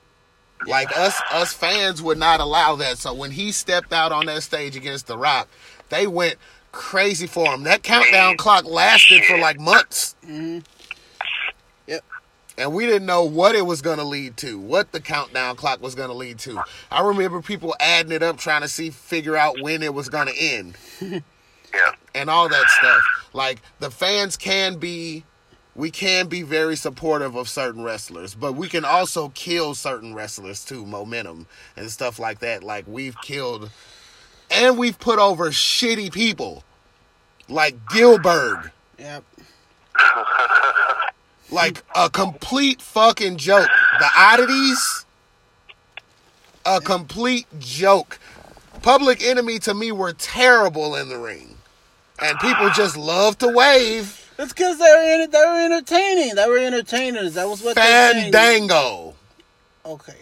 Like 0.67 0.97
us, 0.97 1.21
us 1.31 1.51
fans 1.53 2.01
would 2.01 2.17
not 2.17 2.39
allow 2.39 2.77
that. 2.77 2.97
So 2.97 3.13
when 3.13 3.31
he 3.31 3.51
stepped 3.51 3.91
out 3.91 4.11
on 4.13 4.25
that 4.27 4.41
stage 4.41 4.75
against 4.77 5.07
The 5.07 5.17
Rock, 5.17 5.49
they 5.89 6.07
went 6.07 6.35
crazy 6.71 7.27
for 7.27 7.53
him. 7.53 7.63
That 7.63 7.83
countdown 7.83 8.37
clock 8.37 8.63
lasted 8.65 9.23
for 9.25 9.37
like 9.37 9.59
months, 9.59 10.15
yep. 10.27 10.63
And 12.57 12.73
we 12.73 12.85
didn't 12.85 13.05
know 13.05 13.23
what 13.23 13.55
it 13.55 13.65
was 13.65 13.81
going 13.81 13.97
to 13.97 14.03
lead 14.03 14.37
to, 14.37 14.57
what 14.59 14.91
the 14.91 14.99
countdown 15.01 15.55
clock 15.55 15.81
was 15.81 15.95
going 15.95 16.09
to 16.09 16.15
lead 16.15 16.39
to. 16.39 16.61
I 16.91 17.01
remember 17.01 17.41
people 17.41 17.75
adding 17.79 18.11
it 18.11 18.23
up, 18.23 18.37
trying 18.37 18.61
to 18.61 18.67
see, 18.67 18.89
figure 18.89 19.35
out 19.35 19.59
when 19.61 19.83
it 19.83 19.93
was 19.93 20.09
going 20.09 20.27
to 20.27 20.37
end, 20.37 20.77
Yeah. 21.01 21.91
and 22.13 22.29
all 22.29 22.47
that 22.47 22.69
stuff. 22.69 23.01
Like 23.33 23.61
the 23.79 23.91
fans 23.91 24.37
can 24.37 24.77
be. 24.77 25.23
We 25.77 25.91
can 25.91 26.27
be 26.27 26.41
very 26.41 26.77
supportive 26.77 27.35
of 27.35 27.49
certain 27.49 27.83
wrestlers, 27.83 28.33
but 28.33 28.53
we 28.53 28.69
can 28.69 28.85
also 28.85 29.27
kill 29.35 29.75
certain 29.75 30.15
wrestlers 30.15 30.63
too, 30.63 30.85
momentum 30.85 31.47
and 31.75 31.91
stuff 31.91 32.17
like 32.17 32.39
that. 32.39 32.63
Like 32.63 32.85
we've 32.87 33.19
killed 33.21 33.69
and 34.49 34.77
we've 34.77 34.97
put 34.97 35.19
over 35.19 35.49
shitty 35.49 36.13
people 36.13 36.63
like 37.49 37.75
Gilbert, 37.89 38.71
Yep. 38.97 39.25
like 41.51 41.83
a 41.95 42.09
complete 42.09 42.81
fucking 42.81 43.37
joke. 43.37 43.69
The 43.99 44.07
oddities, 44.17 45.05
a 46.65 46.81
complete 46.81 47.47
joke. 47.59 48.19
Public 48.81 49.23
Enemy 49.23 49.59
to 49.59 49.73
me 49.73 49.91
were 49.91 50.13
terrible 50.13 50.95
in 50.95 51.09
the 51.09 51.17
ring, 51.17 51.57
and 52.21 52.37
people 52.39 52.69
just 52.69 52.97
love 52.97 53.37
to 53.39 53.47
wave. 53.47 54.21
It's 54.37 54.51
because 54.53 54.77
they 54.77 54.85
were 54.85 55.23
in, 55.23 55.31
they 55.31 55.39
were 55.39 55.65
entertaining. 55.65 56.35
They 56.35 56.47
were 56.47 56.57
entertainers. 56.57 57.35
That 57.35 57.47
was 57.47 57.63
what 57.63 57.75
they. 57.75 57.81
Fandango. 57.81 59.15
Okay. 59.85 60.13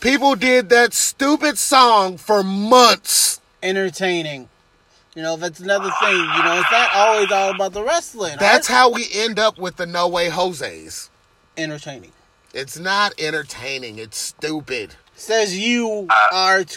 People 0.00 0.34
did 0.34 0.68
that 0.68 0.92
stupid 0.92 1.56
song 1.58 2.18
for 2.18 2.42
months. 2.42 3.40
entertaining. 3.62 4.48
You 5.16 5.22
know, 5.22 5.36
that's 5.36 5.58
another 5.60 5.90
thing. 6.00 6.14
You 6.16 6.42
know, 6.44 6.60
it's 6.60 6.70
not 6.70 6.90
always 6.94 7.32
all 7.32 7.50
about 7.54 7.72
the 7.72 7.82
wrestling. 7.82 8.36
That's 8.38 8.70
I- 8.70 8.74
how 8.74 8.90
we 8.90 9.08
end 9.12 9.38
up 9.38 9.58
with 9.58 9.76
the 9.76 9.86
No 9.86 10.06
Way 10.08 10.28
Jose's. 10.28 11.10
entertaining. 11.56 12.12
It's 12.52 12.78
not 12.78 13.12
entertaining. 13.18 13.98
It's 13.98 14.18
stupid. 14.18 14.94
Says 15.16 15.58
you 15.58 16.06
are. 16.32 16.64
T- 16.64 16.76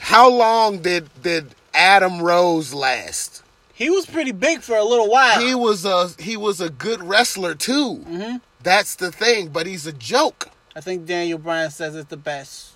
How 0.00 0.28
long 0.28 0.80
did 0.82 1.08
did 1.22 1.54
Adam 1.72 2.20
Rose 2.20 2.74
last? 2.74 3.42
he 3.74 3.88
was 3.90 4.06
pretty 4.06 4.32
big 4.32 4.60
for 4.62 4.76
a 4.76 4.84
little 4.84 5.08
while. 5.08 5.40
He 5.40 5.54
was 5.54 5.84
a 5.84 6.10
he 6.20 6.36
was 6.36 6.60
a 6.60 6.68
good 6.70 7.02
wrestler 7.02 7.54
too. 7.54 8.04
Mhm. 8.08 8.40
That's 8.62 8.94
the 8.96 9.10
thing, 9.12 9.48
but 9.48 9.66
he's 9.66 9.86
a 9.86 9.92
joke. 9.92 10.50
I 10.76 10.80
think 10.80 11.06
Daniel 11.06 11.38
Bryan 11.38 11.70
says 11.70 11.94
it's 11.96 12.08
the 12.10 12.16
best. 12.16 12.70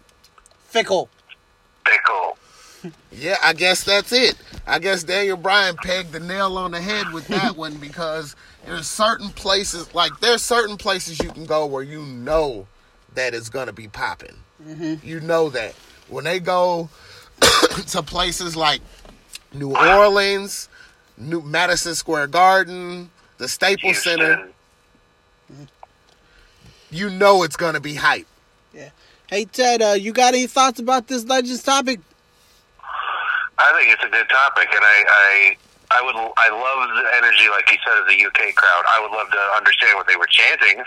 Fickle. 0.68 1.08
Pickle. 1.84 2.38
Yeah, 3.12 3.36
I 3.42 3.52
guess 3.52 3.84
that's 3.84 4.12
it. 4.12 4.36
I 4.66 4.78
guess 4.78 5.02
Daniel 5.02 5.36
Bryan 5.36 5.76
pegged 5.76 6.12
the 6.12 6.20
nail 6.20 6.56
on 6.58 6.72
the 6.72 6.80
head 6.80 7.12
with 7.12 7.26
that 7.28 7.56
one 7.56 7.76
because 7.76 8.36
there's 8.64 8.86
certain 8.86 9.30
places 9.30 9.94
like 9.94 10.12
there's 10.20 10.42
certain 10.42 10.76
places 10.76 11.18
you 11.20 11.30
can 11.30 11.46
go 11.46 11.66
where 11.66 11.82
you 11.82 12.02
know 12.02 12.66
that 13.14 13.34
it's 13.34 13.48
gonna 13.48 13.72
be 13.72 13.88
popping. 13.88 14.36
You 15.02 15.20
know 15.20 15.50
that 15.50 15.74
when 16.08 16.24
they 16.24 16.40
go 16.40 16.88
to 17.88 18.02
places 18.02 18.56
like 18.56 18.80
New 19.52 19.76
Orleans, 19.76 20.68
New 21.16 21.42
Madison 21.42 21.94
Square 21.94 22.28
Garden, 22.28 23.10
the 23.38 23.48
Staples 23.48 24.02
Center, 24.02 24.48
you 26.90 27.10
know 27.10 27.42
it's 27.42 27.56
gonna 27.56 27.80
be 27.80 27.94
hype. 27.94 28.26
Yeah. 28.74 28.90
Hey 29.28 29.44
Ted, 29.44 29.82
uh, 29.82 29.92
you 29.92 30.12
got 30.12 30.34
any 30.34 30.46
thoughts 30.46 30.80
about 30.80 31.08
this 31.08 31.24
Legends 31.24 31.62
topic? 31.62 32.00
I 33.58 33.72
think 33.76 33.92
it's 33.92 34.04
a 34.04 34.12
good 34.12 34.28
topic, 34.28 34.68
and 34.72 34.84
I, 34.84 34.96
I, 35.08 35.56
I 35.96 36.00
would, 36.04 36.16
I 36.16 36.48
love 36.52 36.80
the 36.92 37.06
energy, 37.16 37.48
like 37.48 37.70
you 37.72 37.78
said, 37.80 37.96
of 37.96 38.06
the 38.06 38.18
UK 38.20 38.52
crowd. 38.54 38.84
I 38.84 39.00
would 39.00 39.12
love 39.16 39.30
to 39.32 39.42
understand 39.56 39.96
what 39.96 40.06
they 40.06 40.16
were 40.16 40.28
chanting. 40.28 40.84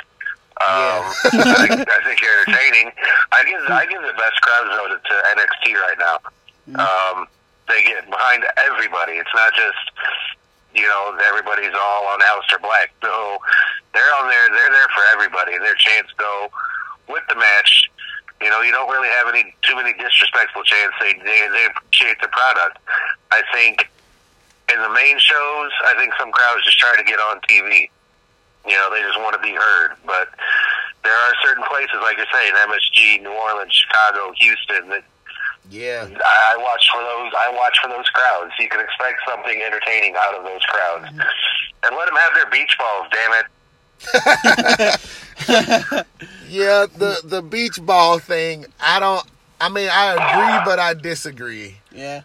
Um, 0.59 1.07
I, 1.34 1.65
think, 1.65 1.89
I 1.97 1.99
think 2.03 2.20
they're 2.20 2.39
entertaining. 2.45 2.91
I 3.32 3.41
give, 3.47 3.61
I 3.72 3.86
give 3.88 4.01
the 4.01 4.13
best 4.20 4.38
crowd 4.43 4.67
though 4.70 4.91
to, 4.91 4.97
to 4.99 5.15
NXT 5.39 5.74
right 5.80 5.97
now. 5.97 6.17
Um, 6.78 7.28
they 7.67 7.82
get 7.84 8.09
behind 8.09 8.43
everybody. 8.57 9.13
It's 9.13 9.34
not 9.34 9.53
just, 9.55 9.80
you 10.76 10.84
know, 10.84 11.17
everybody's 11.26 11.74
all 11.74 12.05
on 12.07 12.20
Aleister 12.20 12.61
Black. 12.61 12.91
No, 13.01 13.39
they're 13.93 14.13
on 14.20 14.28
there. 14.28 14.49
They're 14.49 14.70
there 14.70 14.89
for 14.93 15.03
everybody. 15.13 15.57
Their 15.57 15.76
chants 15.76 16.11
go 16.17 16.49
with 17.07 17.24
the 17.30 17.36
match. 17.36 17.89
You 18.42 18.50
know, 18.50 18.62
you 18.62 18.72
don't 18.72 18.90
really 18.90 19.10
have 19.10 19.28
any 19.28 19.54
too 19.62 19.76
many 19.76 19.94
disrespectful 19.94 20.64
chants. 20.64 20.96
They 21.02 21.14
they, 21.14 21.48
they 21.52 21.68
appreciate 21.76 22.22
the 22.22 22.30
product. 22.30 22.80
I 23.32 23.44
think 23.54 23.90
in 24.72 24.82
the 24.82 24.90
main 24.90 25.20
shows, 25.20 25.72
I 25.86 25.94
think 25.98 26.14
some 26.18 26.32
crowds 26.32 26.64
just 26.64 26.80
try 26.80 26.94
to 26.96 27.04
get 27.04 27.20
on 27.20 27.42
TV. 27.42 27.90
You 28.68 28.76
know, 28.76 28.90
they 28.92 29.02
just 29.02 29.20
want 29.20 29.36
to 29.36 29.42
be 29.42 29.52
heard. 29.52 29.98
But 30.06 30.30
there 31.04 31.14
are 31.16 31.34
certain 31.44 31.64
places, 31.68 32.00
like 32.02 32.18
you're 32.18 32.32
saying, 32.32 32.54
MSG, 32.70 33.24
New 33.24 33.34
Orleans, 33.34 33.74
Chicago, 33.74 34.32
Houston, 34.40 34.90
that 34.90 35.04
Yeah. 35.70 36.08
I 36.08 36.56
I 36.56 36.64
watch 36.64 36.84
for 36.92 37.02
those. 37.02 37.32
I 37.36 37.52
watch 37.52 37.78
for 37.82 37.90
those 37.90 38.08
crowds. 38.10 38.54
You 38.60 38.70
can 38.70 38.80
expect 38.80 39.20
something 39.28 39.62
entertaining 39.62 40.16
out 40.18 40.36
of 40.36 40.44
those 40.44 40.64
crowds, 40.66 41.06
mm-hmm. 41.12 41.20
and 41.84 41.96
let 41.96 42.06
them 42.08 42.16
have 42.16 42.34
their 42.36 42.50
beach 42.50 42.76
balls. 42.80 43.08
Damn 43.12 43.34
it! 43.34 43.46
Yeah, 46.50 46.88
the 46.97 47.22
the 47.24 47.43
beach 47.43 47.80
ball 47.82 48.18
thing, 48.18 48.66
I 48.80 49.00
don't 49.00 49.24
I 49.62 49.70
mean 49.70 49.89
I 49.91 50.14
agree 50.14 50.66
but 50.66 50.80
I 50.80 50.95
disagree. 50.95 51.78
Yeah. 51.91 52.22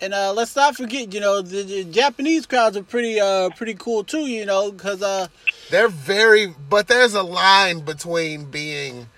And 0.00 0.12
uh, 0.12 0.32
let's 0.34 0.54
not 0.54 0.76
forget, 0.76 1.14
you 1.14 1.20
know, 1.20 1.40
the, 1.40 1.62
the 1.62 1.84
Japanese 1.84 2.44
crowds 2.44 2.76
are 2.76 2.82
pretty, 2.82 3.18
uh, 3.18 3.48
pretty 3.56 3.72
cool 3.74 4.04
too. 4.04 4.26
You 4.26 4.44
know, 4.44 4.70
because 4.70 5.02
uh, 5.02 5.28
They're 5.70 5.88
very 5.88 6.54
but 6.68 6.88
there's 6.88 7.14
a 7.14 7.22
line 7.22 7.80
between 7.80 8.44
being 8.44 9.08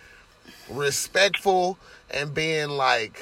respectful 0.70 1.78
and 2.10 2.32
being 2.32 2.70
like 2.70 3.20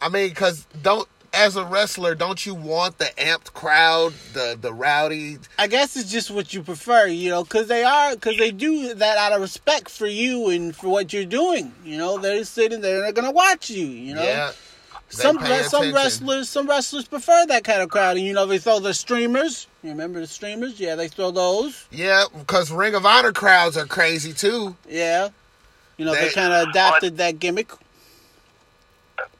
I 0.00 0.08
mean 0.08 0.32
cuz 0.34 0.66
don't 0.82 1.08
as 1.34 1.56
a 1.56 1.64
wrestler 1.64 2.14
don't 2.14 2.46
you 2.46 2.54
want 2.54 2.98
the 2.98 3.06
amped 3.18 3.52
crowd, 3.52 4.12
the 4.32 4.56
the 4.60 4.72
rowdy 4.72 5.38
I 5.58 5.66
guess 5.66 5.96
it's 5.96 6.10
just 6.10 6.30
what 6.30 6.54
you 6.54 6.62
prefer, 6.62 7.06
you 7.06 7.30
know, 7.30 7.42
because 7.44 7.68
they 7.68 7.82
are, 7.84 8.14
because 8.14 8.36
they 8.38 8.50
do 8.50 8.94
that 8.94 9.18
out 9.18 9.32
of 9.32 9.40
respect 9.40 9.90
for 9.90 10.06
you 10.06 10.48
and 10.50 10.74
for 10.74 10.88
what 10.88 11.12
you're 11.12 11.24
doing. 11.24 11.72
You 11.84 11.98
know, 11.98 12.18
they're 12.18 12.44
sitting 12.44 12.80
there 12.80 12.96
and 12.96 13.04
they're 13.04 13.12
gonna 13.12 13.30
watch 13.32 13.70
you. 13.70 13.86
You 13.86 14.14
know, 14.14 14.22
Yeah. 14.22 14.52
some 15.08 15.38
some 15.68 15.92
wrestlers 15.92 16.48
some 16.48 16.66
wrestlers 16.68 17.06
prefer 17.06 17.46
that 17.46 17.64
kind 17.64 17.82
of 17.82 17.88
crowd, 17.90 18.16
and 18.16 18.24
you 18.26 18.32
know 18.32 18.46
they 18.46 18.58
throw 18.58 18.78
the 18.80 18.94
streamers. 18.94 19.66
You 19.82 19.90
remember 19.90 20.20
the 20.20 20.26
streamers? 20.26 20.80
Yeah, 20.80 20.94
they 20.94 21.08
throw 21.08 21.30
those. 21.30 21.84
Yeah, 21.90 22.24
because 22.36 22.70
Ring 22.70 22.94
of 22.94 23.04
Honor 23.04 23.32
crowds 23.32 23.76
are 23.76 23.86
crazy 23.86 24.32
too. 24.32 24.76
Yeah, 24.88 25.28
you 25.98 26.04
know 26.04 26.14
they, 26.14 26.28
They- 26.28 26.32
kind 26.32 26.52
of 26.52 26.68
adapted 26.68 27.18
that 27.18 27.38
gimmick. 27.38 27.70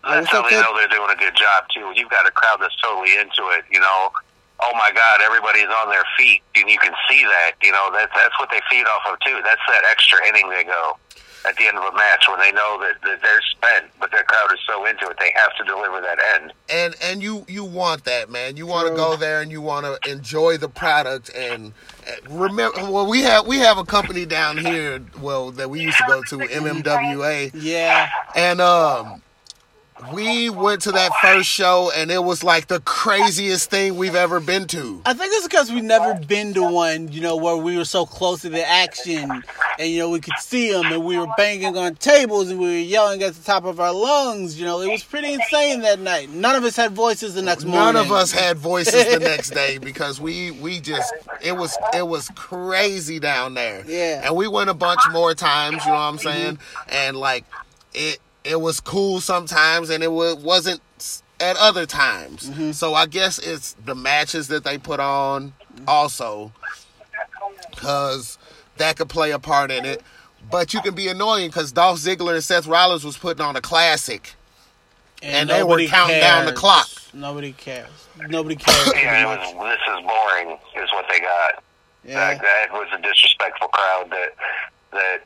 That's 0.04 0.30
how 0.30 0.42
they 0.42 0.50
kid? 0.50 0.60
know 0.62 0.76
they're 0.76 0.88
doing 0.88 1.10
a 1.10 1.16
good 1.16 1.34
job 1.34 1.64
too. 1.74 1.92
You've 1.94 2.10
got 2.10 2.26
a 2.26 2.30
crowd 2.30 2.58
that's 2.60 2.76
totally 2.80 3.16
into 3.16 3.48
it. 3.56 3.64
You 3.70 3.80
know, 3.80 4.12
oh 4.60 4.72
my 4.74 4.90
God, 4.94 5.20
everybody's 5.22 5.68
on 5.82 5.88
their 5.90 6.04
feet, 6.16 6.42
and 6.56 6.68
you 6.68 6.78
can 6.78 6.92
see 7.08 7.24
that. 7.24 7.52
You 7.62 7.72
know, 7.72 7.90
that's 7.92 8.12
that's 8.14 8.38
what 8.38 8.50
they 8.50 8.60
feed 8.70 8.86
off 8.86 9.12
of 9.12 9.18
too. 9.20 9.40
That's 9.44 9.62
that 9.68 9.82
extra 9.90 10.18
inning 10.28 10.50
they 10.50 10.64
go 10.64 10.96
at 11.46 11.56
the 11.56 11.66
end 11.66 11.76
of 11.76 11.84
a 11.84 11.92
match 11.94 12.24
when 12.28 12.40
they 12.40 12.50
know 12.52 12.78
that, 12.80 12.94
that 13.02 13.20
they're 13.20 13.42
spent, 13.50 13.84
but 14.00 14.10
their 14.10 14.22
crowd 14.22 14.50
is 14.52 14.58
so 14.66 14.86
into 14.86 15.06
it 15.08 15.16
they 15.18 15.30
have 15.36 15.54
to 15.56 15.64
deliver 15.64 16.00
that 16.00 16.18
end. 16.34 16.52
and 16.70 16.94
and 17.02 17.22
you 17.22 17.44
you 17.48 17.62
want 17.64 18.04
that 18.04 18.30
man 18.30 18.56
you 18.56 18.66
want 18.66 18.88
to 18.88 18.94
go 18.94 19.14
there 19.16 19.42
and 19.42 19.50
you 19.50 19.60
want 19.60 19.84
to 19.84 20.10
enjoy 20.10 20.56
the 20.56 20.68
product 20.68 21.30
and 21.36 21.72
and 22.06 22.40
remember 22.40 22.90
well 22.90 23.06
we 23.06 23.20
have 23.22 23.46
we 23.46 23.58
have 23.58 23.76
a 23.76 23.84
company 23.84 24.24
down 24.24 24.56
here 24.56 25.00
well 25.20 25.50
that 25.50 25.68
we 25.68 25.80
used 25.82 25.98
to 25.98 26.04
go 26.06 26.22
to 26.22 26.38
mmwa 26.38 27.50
Yeah, 27.54 28.08
and 28.34 28.60
um 28.62 29.20
we 30.12 30.50
went 30.50 30.82
to 30.82 30.92
that 30.92 31.12
first 31.20 31.48
show 31.48 31.90
and 31.94 32.10
it 32.10 32.22
was 32.22 32.42
like 32.44 32.66
the 32.66 32.80
craziest 32.80 33.70
thing 33.70 33.96
we've 33.96 34.14
ever 34.14 34.40
been 34.40 34.66
to 34.66 35.02
I 35.06 35.12
think 35.12 35.32
it's 35.34 35.46
because 35.46 35.70
we've 35.70 35.84
never 35.84 36.14
been 36.14 36.54
to 36.54 36.62
one, 36.62 37.12
you 37.12 37.20
know, 37.20 37.36
where 37.36 37.56
we 37.56 37.76
were 37.76 37.84
so 37.84 38.06
close 38.06 38.42
to 38.42 38.48
the 38.48 38.66
action, 38.66 39.42
and 39.78 39.90
you 39.90 39.98
know 39.98 40.10
we 40.10 40.20
could 40.20 40.38
see 40.38 40.72
them, 40.72 40.86
and 40.86 41.04
we 41.04 41.18
were 41.18 41.26
banging 41.36 41.76
on 41.76 41.96
tables, 41.96 42.48
and 42.50 42.58
we 42.58 42.66
were 42.66 42.72
yelling 42.72 43.22
at 43.22 43.34
the 43.34 43.42
top 43.42 43.64
of 43.64 43.80
our 43.80 43.92
lungs. 43.92 44.58
You 44.58 44.64
know, 44.64 44.80
it 44.80 44.90
was 44.90 45.04
pretty 45.04 45.34
insane 45.34 45.80
that 45.82 46.00
night. 46.00 46.30
None 46.30 46.56
of 46.56 46.64
us 46.64 46.76
had 46.76 46.92
voices 46.92 47.34
the 47.34 47.42
next 47.42 47.64
morning. 47.64 47.94
None 47.94 47.96
of 47.96 48.12
us 48.12 48.32
had 48.32 48.56
voices 48.56 49.04
the 49.12 49.20
next 49.20 49.50
day 49.54 49.78
because 49.78 50.20
we 50.20 50.50
we 50.52 50.80
just 50.80 51.12
it 51.42 51.52
was 51.52 51.76
it 51.94 52.06
was 52.06 52.30
crazy 52.34 53.18
down 53.18 53.54
there. 53.54 53.84
Yeah. 53.86 54.22
And 54.24 54.36
we 54.36 54.48
went 54.48 54.70
a 54.70 54.74
bunch 54.74 55.00
more 55.12 55.34
times, 55.34 55.84
you 55.84 55.90
know 55.90 55.96
what 55.96 56.00
I'm 56.00 56.16
mm-hmm. 56.16 56.28
saying? 56.28 56.58
And 56.88 57.16
like 57.16 57.44
it 57.92 58.18
it 58.44 58.60
was 58.60 58.80
cool 58.80 59.20
sometimes 59.20 59.90
and 59.90 60.02
it 60.04 60.12
wa- 60.12 60.34
wasn't 60.34 60.80
at 61.40 61.56
other 61.56 61.86
times. 61.86 62.48
Mm-hmm. 62.50 62.72
So 62.72 62.94
I 62.94 63.06
guess 63.06 63.38
it's 63.38 63.72
the 63.84 63.94
matches 63.94 64.48
that 64.48 64.64
they 64.64 64.78
put 64.78 65.00
on 65.00 65.54
also 65.88 66.52
cuz 67.76 68.38
that 68.76 68.96
could 68.96 69.08
play 69.08 69.30
a 69.30 69.38
part 69.38 69.70
in 69.70 69.84
it. 69.84 70.02
But 70.50 70.74
you 70.74 70.80
can 70.82 70.94
be 70.94 71.08
annoying 71.08 71.48
because 71.48 71.72
Dolph 71.72 71.98
Ziggler 71.98 72.34
and 72.34 72.44
Seth 72.44 72.66
Rollins 72.66 73.04
was 73.04 73.16
putting 73.16 73.44
on 73.44 73.56
a 73.56 73.60
classic. 73.60 74.34
and 75.22 75.48
they 75.48 75.54
were 75.62 75.68
nobody 75.70 75.88
counting 75.88 76.20
down 76.20 76.44
the 76.44 76.52
clock. 76.52 76.88
Nobody 77.14 77.52
cares. 77.52 77.88
Nobody 78.28 78.56
cares. 78.56 78.92
Yeah, 78.94 79.22
it 79.22 79.54
was. 79.56 79.78
This 79.78 79.94
is 79.96 80.04
boring, 80.06 80.58
is 80.76 80.92
what 80.92 81.06
they 81.08 81.20
got. 81.20 81.62
Yeah. 82.04 82.28
Like, 82.28 82.42
that 82.42 82.66
was 82.72 82.88
a 82.92 83.00
disrespectful 83.00 83.68
crowd 83.68 84.10
that 84.10 84.34
that 84.92 85.18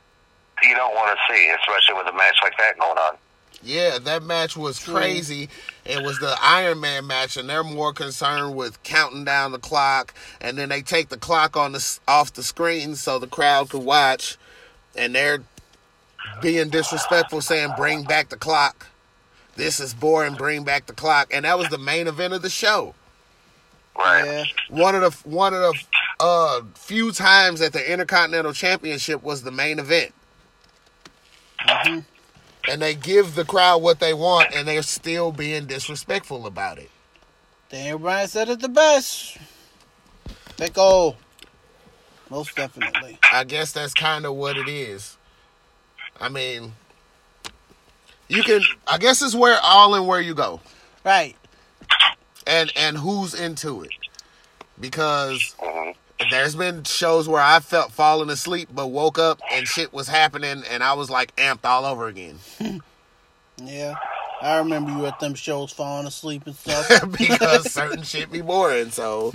you 0.63 0.75
don't 0.75 0.95
want 0.95 1.17
to 1.17 1.33
see, 1.33 1.49
especially 1.49 1.95
with 1.95 2.13
a 2.13 2.17
match 2.17 2.35
like 2.43 2.57
that 2.57 2.77
going 2.79 2.97
on. 2.97 3.15
Yeah, 3.61 3.99
that 3.99 4.23
match 4.23 4.55
was 4.55 4.79
crazy. 4.79 5.49
It 5.83 6.01
was 6.01 6.19
the 6.19 6.35
Iron 6.41 6.79
Man 6.79 7.07
match, 7.07 7.35
and 7.35 7.49
they're 7.49 7.63
more 7.63 7.91
concerned 7.91 8.55
with 8.55 8.81
counting 8.83 9.25
down 9.25 9.51
the 9.51 9.59
clock, 9.59 10.13
and 10.39 10.57
then 10.57 10.69
they 10.69 10.81
take 10.81 11.09
the 11.09 11.17
clock 11.17 11.57
on 11.57 11.73
the 11.73 11.99
off 12.07 12.33
the 12.33 12.43
screen 12.43 12.95
so 12.95 13.19
the 13.19 13.27
crowd 13.27 13.69
could 13.69 13.83
watch, 13.83 14.37
and 14.95 15.13
they're 15.13 15.43
being 16.41 16.69
disrespectful, 16.69 17.41
saying 17.41 17.71
"Bring 17.75 18.03
back 18.03 18.29
the 18.29 18.37
clock." 18.37 18.87
This 19.55 19.81
is 19.81 19.93
boring. 19.93 20.35
Bring 20.35 20.63
back 20.63 20.85
the 20.85 20.93
clock, 20.93 21.27
and 21.33 21.43
that 21.43 21.57
was 21.57 21.67
the 21.67 21.77
main 21.77 22.07
event 22.07 22.33
of 22.33 22.41
the 22.41 22.49
show. 22.49 22.95
Right. 23.97 24.25
Yeah. 24.25 24.43
One 24.69 24.95
of 24.95 25.01
the 25.01 25.29
one 25.29 25.53
of 25.53 25.59
the 25.59 25.73
uh, 26.21 26.61
few 26.75 27.11
times 27.11 27.59
that 27.59 27.73
the 27.73 27.91
Intercontinental 27.91 28.53
Championship 28.53 29.21
was 29.21 29.43
the 29.43 29.51
main 29.51 29.79
event. 29.79 30.13
And 32.67 32.81
they 32.81 32.93
give 32.93 33.35
the 33.35 33.45
crowd 33.45 33.81
what 33.81 33.99
they 33.99 34.13
want, 34.13 34.53
and 34.53 34.67
they're 34.67 34.81
still 34.83 35.31
being 35.31 35.65
disrespectful 35.65 36.45
about 36.45 36.77
it. 36.77 36.89
Daniel 37.69 37.99
Bryan 37.99 38.27
said 38.27 38.49
it 38.49 38.59
the 38.59 38.69
best. 38.69 39.37
Let 40.59 40.73
go. 40.73 41.15
Most 42.29 42.55
definitely. 42.55 43.17
I 43.31 43.43
guess 43.43 43.71
that's 43.71 43.93
kind 43.93 44.25
of 44.25 44.35
what 44.35 44.57
it 44.57 44.67
is. 44.67 45.17
I 46.19 46.29
mean, 46.29 46.73
you 48.27 48.43
can. 48.43 48.61
I 48.87 48.97
guess 48.97 49.21
it's 49.21 49.35
where 49.35 49.57
all 49.63 49.95
in 49.95 50.05
where 50.05 50.21
you 50.21 50.33
go, 50.33 50.59
Right. 51.05 51.35
and 52.45 52.71
and 52.75 52.97
who's 52.97 53.33
into 53.33 53.83
it, 53.83 53.91
because 54.79 55.55
hmm 55.59 55.91
there's 56.31 56.55
been 56.55 56.83
shows 56.83 57.27
where 57.29 57.41
I 57.41 57.59
felt 57.59 57.91
falling 57.91 58.29
asleep, 58.29 58.69
but 58.73 58.87
woke 58.87 59.17
up 59.17 59.39
and 59.51 59.67
shit 59.67 59.93
was 59.93 60.07
happening, 60.07 60.63
and 60.69 60.83
I 60.83 60.93
was 60.93 61.09
like 61.09 61.35
amped 61.37 61.65
all 61.65 61.85
over 61.85 62.07
again 62.07 62.39
Yeah. 63.63 63.95
I 64.41 64.57
remember 64.59 64.91
you 64.91 65.05
at 65.05 65.19
them 65.19 65.33
shows 65.33 65.71
falling 65.71 66.07
asleep 66.07 66.43
and 66.45 66.55
stuff. 66.55 66.87
because 67.17 67.71
certain 67.71 68.03
shit 68.03 68.31
be 68.31 68.39
boring. 68.41 68.89
So, 68.89 69.33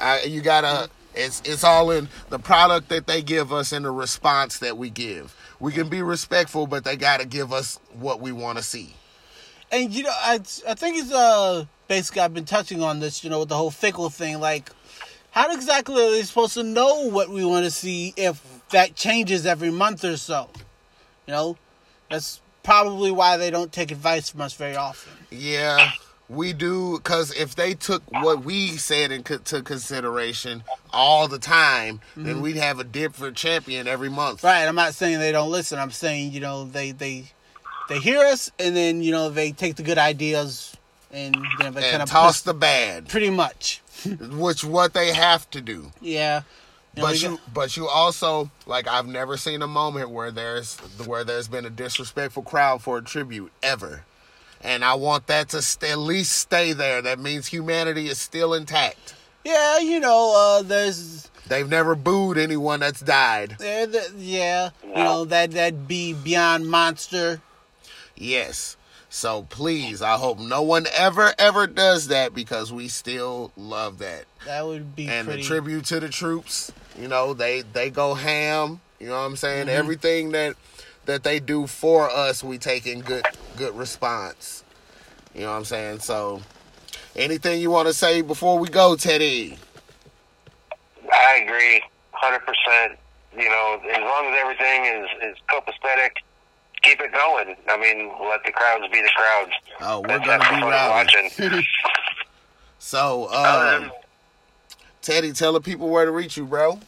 I, 0.00 0.22
you 0.22 0.40
gotta. 0.40 0.88
It's 1.14 1.42
it's 1.44 1.62
all 1.64 1.90
in 1.90 2.08
the 2.30 2.38
product 2.38 2.88
that 2.88 3.06
they 3.06 3.20
give 3.22 3.52
us 3.52 3.72
and 3.72 3.84
the 3.84 3.90
response 3.90 4.58
that 4.60 4.78
we 4.78 4.88
give. 4.90 5.34
We 5.60 5.72
can 5.72 5.88
be 5.90 6.00
respectful, 6.02 6.66
but 6.66 6.84
they 6.84 6.96
gotta 6.96 7.26
give 7.26 7.52
us 7.52 7.78
what 7.98 8.20
we 8.20 8.32
want 8.32 8.56
to 8.58 8.64
see. 8.64 8.94
and 9.70 9.92
you 9.92 10.04
know, 10.04 10.12
I 10.14 10.34
I 10.66 10.74
think 10.74 10.98
it's 10.98 11.12
uh 11.12 11.66
basically 11.88 12.22
I've 12.22 12.32
been 12.34 12.44
touching 12.46 12.82
on 12.82 13.00
this, 13.00 13.22
you 13.24 13.28
know, 13.30 13.40
with 13.40 13.48
the 13.50 13.56
whole 13.56 13.70
fickle 13.70 14.08
thing. 14.10 14.40
Like, 14.40 14.70
how 15.36 15.52
exactly 15.52 16.02
are 16.02 16.10
they 16.12 16.22
supposed 16.22 16.54
to 16.54 16.62
know 16.62 17.10
what 17.10 17.28
we 17.28 17.44
want 17.44 17.66
to 17.66 17.70
see 17.70 18.14
if 18.16 18.42
that 18.70 18.94
changes 18.94 19.44
every 19.44 19.70
month 19.70 20.02
or 20.02 20.16
so? 20.16 20.48
You 21.26 21.34
know, 21.34 21.56
that's 22.10 22.40
probably 22.62 23.10
why 23.10 23.36
they 23.36 23.50
don't 23.50 23.70
take 23.70 23.90
advice 23.90 24.30
from 24.30 24.40
us 24.40 24.54
very 24.54 24.76
often. 24.76 25.12
Yeah, 25.30 25.90
we 26.30 26.54
do 26.54 26.96
because 26.96 27.36
if 27.36 27.54
they 27.54 27.74
took 27.74 28.02
what 28.10 28.46
we 28.46 28.78
said 28.78 29.12
into 29.12 29.38
consideration 29.62 30.64
all 30.90 31.28
the 31.28 31.38
time, 31.38 32.00
then 32.16 32.36
mm-hmm. 32.36 32.40
we'd 32.40 32.56
have 32.56 32.80
a 32.80 32.84
different 32.84 33.36
champion 33.36 33.86
every 33.86 34.08
month. 34.08 34.42
Right. 34.42 34.64
I'm 34.64 34.74
not 34.74 34.94
saying 34.94 35.18
they 35.18 35.32
don't 35.32 35.50
listen. 35.50 35.78
I'm 35.78 35.90
saying 35.90 36.32
you 36.32 36.40
know 36.40 36.64
they 36.64 36.92
they 36.92 37.26
they 37.90 37.98
hear 37.98 38.20
us 38.20 38.50
and 38.58 38.74
then 38.74 39.02
you 39.02 39.12
know 39.12 39.28
they 39.28 39.52
take 39.52 39.76
the 39.76 39.82
good 39.82 39.98
ideas 39.98 40.74
and 41.12 41.34
then 41.60 41.74
they 41.74 41.82
kind 41.82 41.94
And 41.94 42.02
of 42.04 42.08
toss 42.08 42.40
the 42.40 42.54
bad, 42.54 43.08
pretty 43.08 43.30
much. 43.30 43.82
which 44.20 44.64
what 44.64 44.92
they 44.94 45.12
have 45.12 45.48
to 45.50 45.60
do. 45.60 45.92
Yeah. 46.00 46.42
You 46.96 47.02
But 47.02 47.22
you, 47.22 47.28
got- 47.30 47.54
but 47.54 47.76
you 47.76 47.88
also 47.88 48.50
like 48.66 48.88
I've 48.88 49.06
never 49.06 49.36
seen 49.36 49.62
a 49.62 49.66
moment 49.66 50.10
where 50.10 50.30
there's 50.30 50.76
where 51.06 51.24
there's 51.24 51.48
been 51.48 51.64
a 51.66 51.70
disrespectful 51.70 52.42
crowd 52.42 52.82
for 52.82 52.96
a 52.98 53.02
tribute 53.02 53.52
ever, 53.62 54.04
and 54.62 54.82
I 54.84 54.94
want 54.94 55.26
that 55.26 55.50
to 55.50 55.60
st- 55.60 55.92
at 55.92 55.98
least 55.98 56.32
stay 56.32 56.72
there. 56.72 57.02
That 57.02 57.18
means 57.18 57.48
humanity 57.48 58.08
is 58.08 58.18
still 58.18 58.54
intact. 58.54 59.14
yeah, 59.44 59.78
you 59.78 60.00
know, 60.00 60.32
uh, 60.36 60.62
there's 60.62 61.30
They've 61.48 61.68
never 61.68 61.94
booed 61.94 62.38
anyone 62.38 62.80
that's 62.80 63.00
died. 63.02 63.56
the, 63.58 64.12
yeah, 64.16 64.70
you 64.84 64.94
know 64.94 65.24
that 65.26 65.50
that 65.52 65.86
be 65.86 66.14
beyond 66.14 66.66
monster. 66.68 67.40
Yes. 68.16 68.76
So 69.16 69.44
please, 69.44 70.02
I 70.02 70.18
hope 70.18 70.38
no 70.38 70.60
one 70.60 70.84
ever 70.94 71.32
ever 71.38 71.66
does 71.66 72.08
that 72.08 72.34
because 72.34 72.70
we 72.70 72.88
still 72.88 73.50
love 73.56 73.96
that. 74.00 74.26
That 74.44 74.66
would 74.66 74.94
be 74.94 75.08
And 75.08 75.26
pretty. 75.26 75.40
the 75.40 75.48
tribute 75.48 75.86
to 75.86 76.00
the 76.00 76.10
troops, 76.10 76.70
you 77.00 77.08
know, 77.08 77.32
they 77.32 77.62
they 77.62 77.88
go 77.88 78.12
ham. 78.12 78.82
You 79.00 79.06
know 79.06 79.14
what 79.14 79.20
I'm 79.20 79.36
saying? 79.36 79.68
Mm-hmm. 79.68 79.78
Everything 79.78 80.32
that 80.32 80.56
that 81.06 81.24
they 81.24 81.40
do 81.40 81.66
for 81.66 82.10
us, 82.10 82.44
we 82.44 82.58
take 82.58 82.86
in 82.86 83.00
good 83.00 83.24
good 83.56 83.74
response. 83.74 84.62
You 85.34 85.40
know 85.44 85.50
what 85.50 85.56
I'm 85.56 85.64
saying? 85.64 86.00
So 86.00 86.42
anything 87.16 87.62
you 87.62 87.70
want 87.70 87.88
to 87.88 87.94
say 87.94 88.20
before 88.20 88.58
we 88.58 88.68
go, 88.68 88.96
Teddy? 88.96 89.56
I 91.10 91.36
agree, 91.42 91.82
hundred 92.12 92.40
percent. 92.40 92.98
You 93.34 93.48
know, 93.48 93.80
as 93.82 93.98
long 93.98 94.26
as 94.26 94.38
everything 94.38 94.84
is 94.84 95.08
is 95.32 95.36
copacetic, 95.50 96.10
keep 96.86 97.00
it 97.00 97.12
going. 97.12 97.56
I 97.68 97.76
mean, 97.76 98.10
let 98.30 98.42
the 98.44 98.52
crowds 98.52 98.84
be 98.92 99.00
the 99.02 99.10
crowds. 99.14 99.52
Oh, 99.80 100.00
we're 100.00 100.18
gonna 100.20 100.38
be 100.38 100.44
fun 100.44 100.62
of 100.62 100.68
rowdy. 100.70 101.12
watching. 101.14 101.64
So, 102.78 103.26
Other 103.32 103.84
um, 103.86 103.92
Teddy, 105.02 105.32
tell 105.32 105.52
the 105.54 105.60
people 105.60 105.88
where 105.88 106.04
to 106.04 106.12
reach 106.12 106.36
you, 106.36 106.44
bro. 106.44 106.78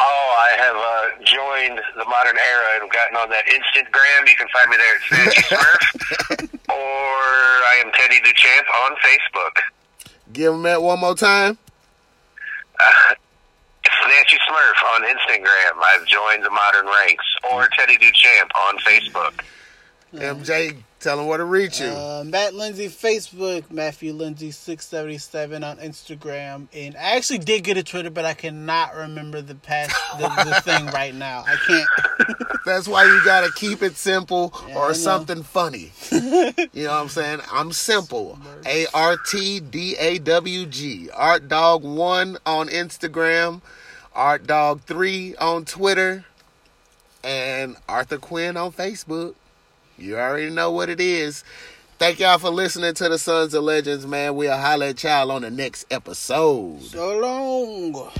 I 0.00 0.56
have 0.56 0.76
uh, 0.76 1.24
joined 1.24 1.80
the 1.96 2.04
modern 2.04 2.36
era 2.36 2.80
and 2.80 2.90
gotten 2.90 3.16
on 3.16 3.30
that 3.30 3.44
Instagram. 3.46 4.28
You 4.28 4.34
can 4.36 4.48
find 4.52 4.70
me 4.70 4.76
there 4.76 4.96
at 4.96 5.02
Sandy 5.08 5.42
Smurf, 5.42 6.58
or 6.68 6.74
I 6.74 7.82
am 7.84 7.92
Teddy 7.92 8.18
Duchamp 8.20 8.66
on 8.86 8.96
Facebook. 8.96 9.60
Give 10.32 10.52
them 10.52 10.62
that 10.64 10.82
one 10.82 10.98
more 10.98 11.14
time. 11.14 11.58
Uh, 12.80 13.14
Nancy 14.08 14.36
Smurf 14.48 14.78
on 14.94 15.02
Instagram. 15.04 15.82
I've 15.84 16.06
joined 16.06 16.44
the 16.44 16.50
modern 16.50 16.86
ranks, 16.86 17.24
or 17.52 17.68
Teddy 17.76 17.96
Duchamp 17.96 18.50
on 18.66 18.78
Facebook. 18.78 19.44
MJ, 20.14 20.82
Tell 21.00 21.16
them 21.16 21.26
where 21.26 21.38
to 21.38 21.44
reach 21.44 21.80
you. 21.80 21.86
Uh, 21.86 22.24
Matt 22.26 22.54
Lindsay 22.54 22.88
Facebook, 22.88 23.70
Matthew 23.70 24.12
Lindsay 24.12 24.50
six 24.50 24.84
seventy 24.84 25.16
seven 25.16 25.62
on 25.62 25.76
Instagram, 25.76 26.66
and 26.74 26.96
I 26.96 27.14
actually 27.16 27.38
did 27.38 27.62
get 27.62 27.76
a 27.76 27.84
Twitter, 27.84 28.10
but 28.10 28.24
I 28.24 28.34
cannot 28.34 28.96
remember 28.96 29.40
the 29.40 29.54
past 29.54 29.94
the, 30.18 30.26
the 30.26 30.60
thing 30.64 30.86
right 30.86 31.14
now. 31.14 31.44
I 31.46 31.54
can't. 31.64 32.38
That's 32.66 32.88
why 32.88 33.04
you 33.04 33.24
gotta 33.24 33.52
keep 33.52 33.80
it 33.80 33.94
simple 33.94 34.52
Yeah, 34.66 34.76
or 34.76 34.92
something 34.92 35.44
funny. 35.44 35.92
you 36.10 36.20
know 36.20 36.90
what 36.90 36.90
I'm 36.90 37.08
saying? 37.08 37.40
I'm 37.52 37.70
simple. 37.70 38.36
A 38.66 38.86
R 38.92 39.16
T 39.24 39.60
D 39.60 39.94
A 40.00 40.18
W 40.18 40.66
G. 40.66 41.10
Art 41.10 41.46
Dog 41.46 41.84
One 41.84 42.38
on 42.44 42.68
Instagram, 42.68 43.62
Art 44.18 44.48
Dog 44.48 44.80
Three 44.82 45.36
on 45.36 45.64
Twitter, 45.64 46.24
and 47.22 47.76
Arthur 47.88 48.18
Quinn 48.18 48.56
on 48.56 48.72
Facebook. 48.72 49.36
You 49.96 50.18
already 50.18 50.50
know 50.50 50.72
what 50.72 50.88
it 50.88 51.00
is. 51.00 51.44
Thank 51.98 52.18
y'all 52.18 52.38
for 52.38 52.50
listening 52.50 52.94
to 52.94 53.08
the 53.08 53.18
Sons 53.18 53.54
of 53.54 53.62
Legends, 53.62 54.06
man. 54.06 54.34
We'll 54.34 54.56
holler 54.56 54.86
at 54.86 55.04
y'all 55.04 55.30
on 55.30 55.42
the 55.42 55.50
next 55.50 55.86
episode. 55.92 56.82
So 56.82 57.18
long. 57.18 58.10